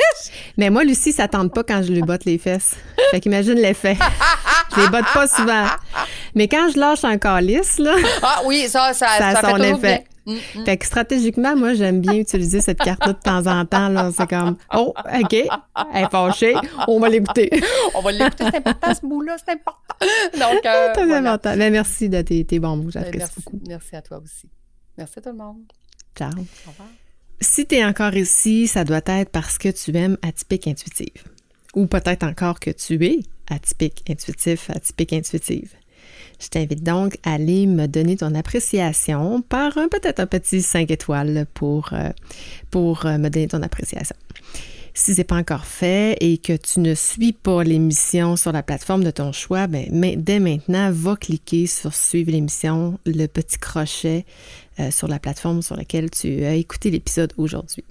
mais 0.57 0.69
moi, 0.69 0.83
Lucie, 0.83 1.11
ça 1.11 1.27
tente 1.27 1.53
pas 1.53 1.63
quand 1.63 1.83
je 1.83 1.91
lui 1.91 2.01
botte 2.01 2.25
les 2.25 2.37
fesses. 2.37 2.75
Fait 3.11 3.19
qu'imagine 3.19 3.55
l'effet. 3.55 3.97
je 4.75 4.81
les 4.81 4.89
botte 4.89 5.11
pas 5.13 5.27
souvent. 5.27 5.65
Mais 6.35 6.47
quand 6.47 6.69
je 6.73 6.79
lâche 6.79 7.03
un 7.03 7.17
calice, 7.17 7.77
là. 7.77 7.95
Ah 8.23 8.41
oui, 8.45 8.67
ça, 8.67 8.93
ça, 8.93 9.07
ça, 9.17 9.27
a 9.29 9.49
son 9.49 9.57
effet. 9.57 10.05
Mm, 10.25 10.33
mm. 10.33 10.65
Fait 10.65 10.77
que 10.77 10.85
stratégiquement, 10.85 11.55
moi, 11.55 11.73
j'aime 11.73 12.01
bien 12.01 12.15
utiliser 12.15 12.61
cette 12.61 12.79
carte-là 12.79 13.13
de 13.13 13.19
temps 13.19 13.47
en 13.47 13.65
temps. 13.65 13.89
Là. 13.89 14.11
C'est 14.15 14.27
comme, 14.27 14.55
oh, 14.75 14.93
OK, 14.95 15.33
elle 15.33 15.49
est 15.95 16.11
fâchée, 16.11 16.55
on 16.87 16.99
va 16.99 17.09
l'écouter. 17.09 17.49
on 17.95 18.01
va 18.01 18.11
l'écouter, 18.11 18.45
c'est 18.51 18.57
important 18.57 18.93
ce 18.93 19.05
bout-là, 19.05 19.37
c'est 19.43 19.53
important. 19.53 19.79
Donc, 20.33 20.65
euh, 20.65 20.93
Très 20.93 21.15
important. 21.15 21.55
Mais 21.57 21.69
merci 21.69 22.09
de 22.09 22.21
tes, 22.21 22.45
tes 22.45 22.59
bons 22.59 22.77
mots, 22.77 22.83
ben, 22.83 22.91
j'apprécie 22.91 23.31
beaucoup. 23.37 23.59
Merci 23.67 23.95
à 23.95 24.01
toi 24.01 24.19
aussi. 24.23 24.49
Merci 24.97 25.19
à 25.19 25.21
tout 25.21 25.29
le 25.29 25.35
monde. 25.35 25.63
Ciao. 26.15 26.29
Au 26.29 26.69
revoir. 26.69 26.89
Si 27.39 27.65
tu 27.65 27.75
es 27.75 27.83
encore 27.83 28.15
ici, 28.15 28.67
ça 28.67 28.83
doit 28.83 29.01
être 29.05 29.31
parce 29.31 29.57
que 29.57 29.69
tu 29.69 29.95
aimes 29.97 30.17
atypique 30.21 30.67
intuitive. 30.67 31.23
Ou 31.73 31.87
peut-être 31.87 32.23
encore 32.23 32.59
que 32.59 32.69
tu 32.69 33.03
es 33.03 33.19
atypique 33.49 34.03
intuitif, 34.09 34.69
atypique 34.69 35.13
intuitive. 35.13 35.73
Je 36.41 36.47
t'invite 36.47 36.83
donc 36.83 37.17
à 37.23 37.33
aller 37.33 37.67
me 37.67 37.87
donner 37.87 38.17
ton 38.17 38.33
appréciation 38.33 39.43
par 39.43 39.73
peut-être 39.73 40.19
un 40.19 40.25
petit 40.25 40.61
5 40.61 40.89
étoiles 40.89 41.45
pour, 41.53 41.89
euh, 41.93 42.09
pour 42.71 43.05
euh, 43.05 43.19
me 43.19 43.29
donner 43.29 43.47
ton 43.47 43.61
appréciation. 43.61 44.15
Si 44.93 45.13
ce 45.13 45.19
n'est 45.19 45.23
pas 45.23 45.35
encore 45.37 45.65
fait 45.65 46.17
et 46.19 46.37
que 46.37 46.53
tu 46.57 46.79
ne 46.81 46.95
suis 46.95 47.31
pas 47.31 47.63
l'émission 47.63 48.35
sur 48.35 48.51
la 48.51 48.63
plateforme 48.63 49.03
de 49.03 49.11
ton 49.11 49.31
choix, 49.31 49.67
ben, 49.67 49.85
dès 50.17 50.39
maintenant, 50.39 50.91
va 50.91 51.15
cliquer 51.15 51.65
sur 51.65 51.93
Suivre 51.93 52.31
l'émission, 52.31 52.99
le 53.05 53.27
petit 53.27 53.57
crochet 53.57 54.25
euh, 54.79 54.91
sur 54.91 55.07
la 55.07 55.19
plateforme 55.19 55.61
sur 55.61 55.77
laquelle 55.77 56.09
tu 56.09 56.43
as 56.43 56.55
écouté 56.55 56.89
l'épisode 56.89 57.31
aujourd'hui. 57.37 57.85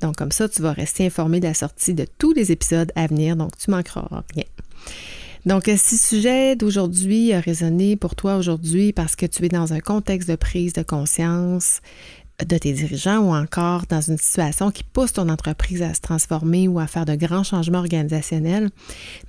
Donc, 0.00 0.16
comme 0.16 0.32
ça, 0.32 0.48
tu 0.48 0.62
vas 0.62 0.72
rester 0.72 1.06
informé 1.06 1.38
de 1.38 1.46
la 1.46 1.54
sortie 1.54 1.94
de 1.94 2.06
tous 2.18 2.32
les 2.32 2.50
épisodes 2.50 2.90
à 2.96 3.06
venir, 3.06 3.36
donc 3.36 3.56
tu 3.56 3.70
manqueras 3.70 4.08
rien. 4.34 4.44
Donc, 5.46 5.68
euh, 5.68 5.74
si 5.76 5.94
le 5.94 6.00
sujet 6.00 6.56
d'aujourd'hui 6.56 7.32
a 7.32 7.40
résonné 7.40 7.96
pour 7.96 8.14
toi 8.14 8.36
aujourd'hui 8.36 8.92
parce 8.92 9.16
que 9.16 9.24
tu 9.26 9.44
es 9.44 9.48
dans 9.48 9.72
un 9.72 9.80
contexte 9.80 10.28
de 10.28 10.36
prise 10.36 10.74
de 10.74 10.82
conscience, 10.82 11.80
de 12.46 12.58
tes 12.58 12.72
dirigeants 12.72 13.18
ou 13.18 13.34
encore 13.34 13.84
dans 13.88 14.00
une 14.00 14.18
situation 14.18 14.70
qui 14.70 14.84
pousse 14.84 15.12
ton 15.12 15.28
entreprise 15.28 15.82
à 15.82 15.94
se 15.94 16.00
transformer 16.00 16.68
ou 16.68 16.78
à 16.78 16.86
faire 16.86 17.04
de 17.04 17.14
grands 17.14 17.44
changements 17.44 17.78
organisationnels, 17.78 18.70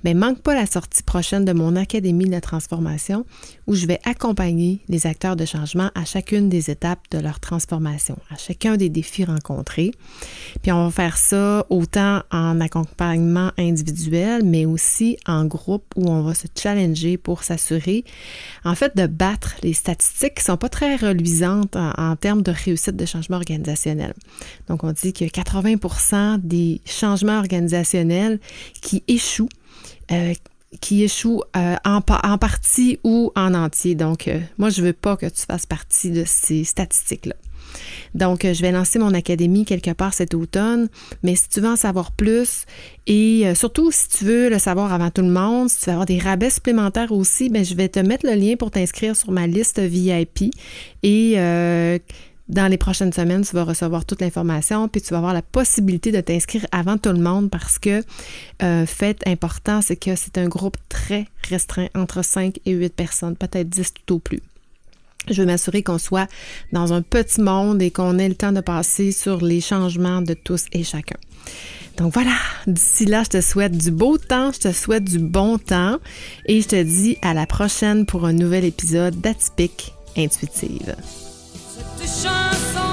mais 0.04 0.14
manque 0.14 0.40
pas 0.40 0.54
la 0.54 0.66
sortie 0.66 1.02
prochaine 1.02 1.44
de 1.44 1.52
mon 1.52 1.76
Académie 1.76 2.26
de 2.26 2.30
la 2.30 2.40
transformation 2.40 3.24
où 3.66 3.74
je 3.74 3.86
vais 3.86 4.00
accompagner 4.04 4.80
les 4.88 5.06
acteurs 5.06 5.36
de 5.36 5.44
changement 5.44 5.90
à 5.94 6.04
chacune 6.04 6.48
des 6.48 6.70
étapes 6.70 7.00
de 7.10 7.18
leur 7.18 7.40
transformation, 7.40 8.16
à 8.30 8.36
chacun 8.36 8.76
des 8.76 8.88
défis 8.88 9.24
rencontrés. 9.24 9.92
Puis 10.62 10.72
on 10.72 10.86
va 10.86 10.90
faire 10.90 11.16
ça 11.16 11.66
autant 11.70 12.22
en 12.30 12.60
accompagnement 12.60 13.52
individuel, 13.58 14.42
mais 14.44 14.66
aussi 14.66 15.16
en 15.26 15.44
groupe 15.44 15.84
où 15.96 16.08
on 16.08 16.22
va 16.22 16.34
se 16.34 16.46
challenger 16.56 17.16
pour 17.16 17.42
s'assurer, 17.44 18.04
en 18.64 18.74
fait, 18.74 18.96
de 18.96 19.06
battre 19.06 19.56
les 19.62 19.72
statistiques 19.72 20.36
qui 20.36 20.44
sont 20.44 20.56
pas 20.56 20.68
très 20.68 20.96
reluisantes 20.96 21.76
en, 21.76 22.16
termes 22.16 22.42
de 22.42 22.52
réussite 22.52 22.96
changement 23.06 23.36
organisationnel. 23.36 24.14
Donc, 24.68 24.84
on 24.84 24.92
dit 24.92 25.12
que 25.12 25.24
80% 25.24 26.40
des 26.40 26.80
changements 26.84 27.38
organisationnels 27.38 28.40
qui 28.80 29.02
échouent, 29.08 29.48
euh, 30.10 30.34
qui 30.80 31.02
échouent 31.02 31.42
euh, 31.56 31.76
en, 31.84 32.00
en, 32.24 32.38
partie 32.38 32.98
ou 33.04 33.32
en 33.36 33.54
entier. 33.54 33.94
Donc, 33.94 34.28
euh, 34.28 34.40
moi, 34.58 34.70
je 34.70 34.80
ne 34.80 34.86
veux 34.86 34.92
pas 34.92 35.16
que 35.16 35.26
tu 35.26 35.42
fasses 35.46 35.66
partie 35.66 36.10
de 36.10 36.24
ces 36.26 36.64
statistiques-là. 36.64 37.34
Donc, 38.14 38.42
je 38.42 38.60
vais 38.60 38.70
lancer 38.70 38.98
mon 38.98 39.14
académie 39.14 39.64
quelque 39.64 39.92
part 39.92 40.12
cet 40.12 40.34
automne, 40.34 40.88
mais 41.22 41.34
si 41.36 41.48
tu 41.48 41.60
veux 41.62 41.70
en 41.70 41.76
savoir 41.76 42.12
plus 42.12 42.66
et 43.06 43.50
surtout 43.54 43.90
si 43.90 44.08
tu 44.08 44.24
veux 44.26 44.50
le 44.50 44.58
savoir 44.58 44.92
avant 44.92 45.10
tout 45.10 45.22
le 45.22 45.30
monde, 45.30 45.70
si 45.70 45.78
tu 45.78 45.86
veux 45.86 45.92
avoir 45.92 46.04
des 46.04 46.18
rabais 46.18 46.50
supplémentaires 46.50 47.12
aussi, 47.12 47.48
ben, 47.48 47.64
je 47.64 47.74
vais 47.74 47.88
te 47.88 47.98
mettre 47.98 48.26
le 48.26 48.34
lien 48.34 48.56
pour 48.56 48.70
t'inscrire 48.70 49.16
sur 49.16 49.32
ma 49.32 49.46
liste 49.46 49.78
VIP 49.78 50.54
et 51.02 51.38
dans 52.48 52.66
les 52.68 52.76
prochaines 52.76 53.12
semaines, 53.12 53.44
tu 53.44 53.54
vas 53.54 53.64
recevoir 53.64 54.04
toute 54.04 54.20
l'information, 54.20 54.88
puis 54.88 55.00
tu 55.00 55.10
vas 55.10 55.18
avoir 55.18 55.32
la 55.32 55.42
possibilité 55.42 56.12
de 56.12 56.20
t'inscrire 56.20 56.66
avant 56.72 56.98
tout 56.98 57.10
le 57.10 57.20
monde 57.20 57.50
parce 57.50 57.78
que, 57.78 58.02
euh, 58.62 58.86
fait 58.86 59.22
important, 59.26 59.80
c'est 59.80 59.96
que 59.96 60.16
c'est 60.16 60.38
un 60.38 60.48
groupe 60.48 60.76
très 60.88 61.26
restreint, 61.48 61.88
entre 61.94 62.22
5 62.22 62.58
et 62.66 62.72
8 62.72 62.94
personnes, 62.94 63.36
peut-être 63.36 63.68
10 63.68 63.94
tout 63.94 64.14
au 64.14 64.18
plus. 64.18 64.40
Je 65.30 65.40
veux 65.40 65.46
m'assurer 65.46 65.82
qu'on 65.82 65.98
soit 65.98 66.28
dans 66.72 66.92
un 66.92 67.00
petit 67.00 67.40
monde 67.40 67.80
et 67.80 67.90
qu'on 67.90 68.18
ait 68.18 68.28
le 68.28 68.34
temps 68.34 68.52
de 68.52 68.60
passer 68.60 69.12
sur 69.12 69.40
les 69.40 69.60
changements 69.60 70.20
de 70.20 70.34
tous 70.34 70.66
et 70.72 70.82
chacun. 70.82 71.16
Donc 71.96 72.12
voilà, 72.12 72.34
d'ici 72.66 73.04
là, 73.04 73.22
je 73.22 73.28
te 73.30 73.40
souhaite 73.40 73.76
du 73.76 73.90
beau 73.90 74.18
temps, 74.18 74.50
je 74.52 74.60
te 74.60 74.72
souhaite 74.72 75.04
du 75.04 75.18
bon 75.18 75.58
temps 75.58 75.98
et 76.46 76.60
je 76.60 76.68
te 76.68 76.82
dis 76.82 77.18
à 77.22 77.34
la 77.34 77.46
prochaine 77.46 78.06
pour 78.06 78.24
un 78.24 78.32
nouvel 78.32 78.64
épisode 78.64 79.20
d'Atypique 79.20 79.92
Intuitive. 80.16 80.96
Ces 82.04 82.26
chansons 82.26 82.91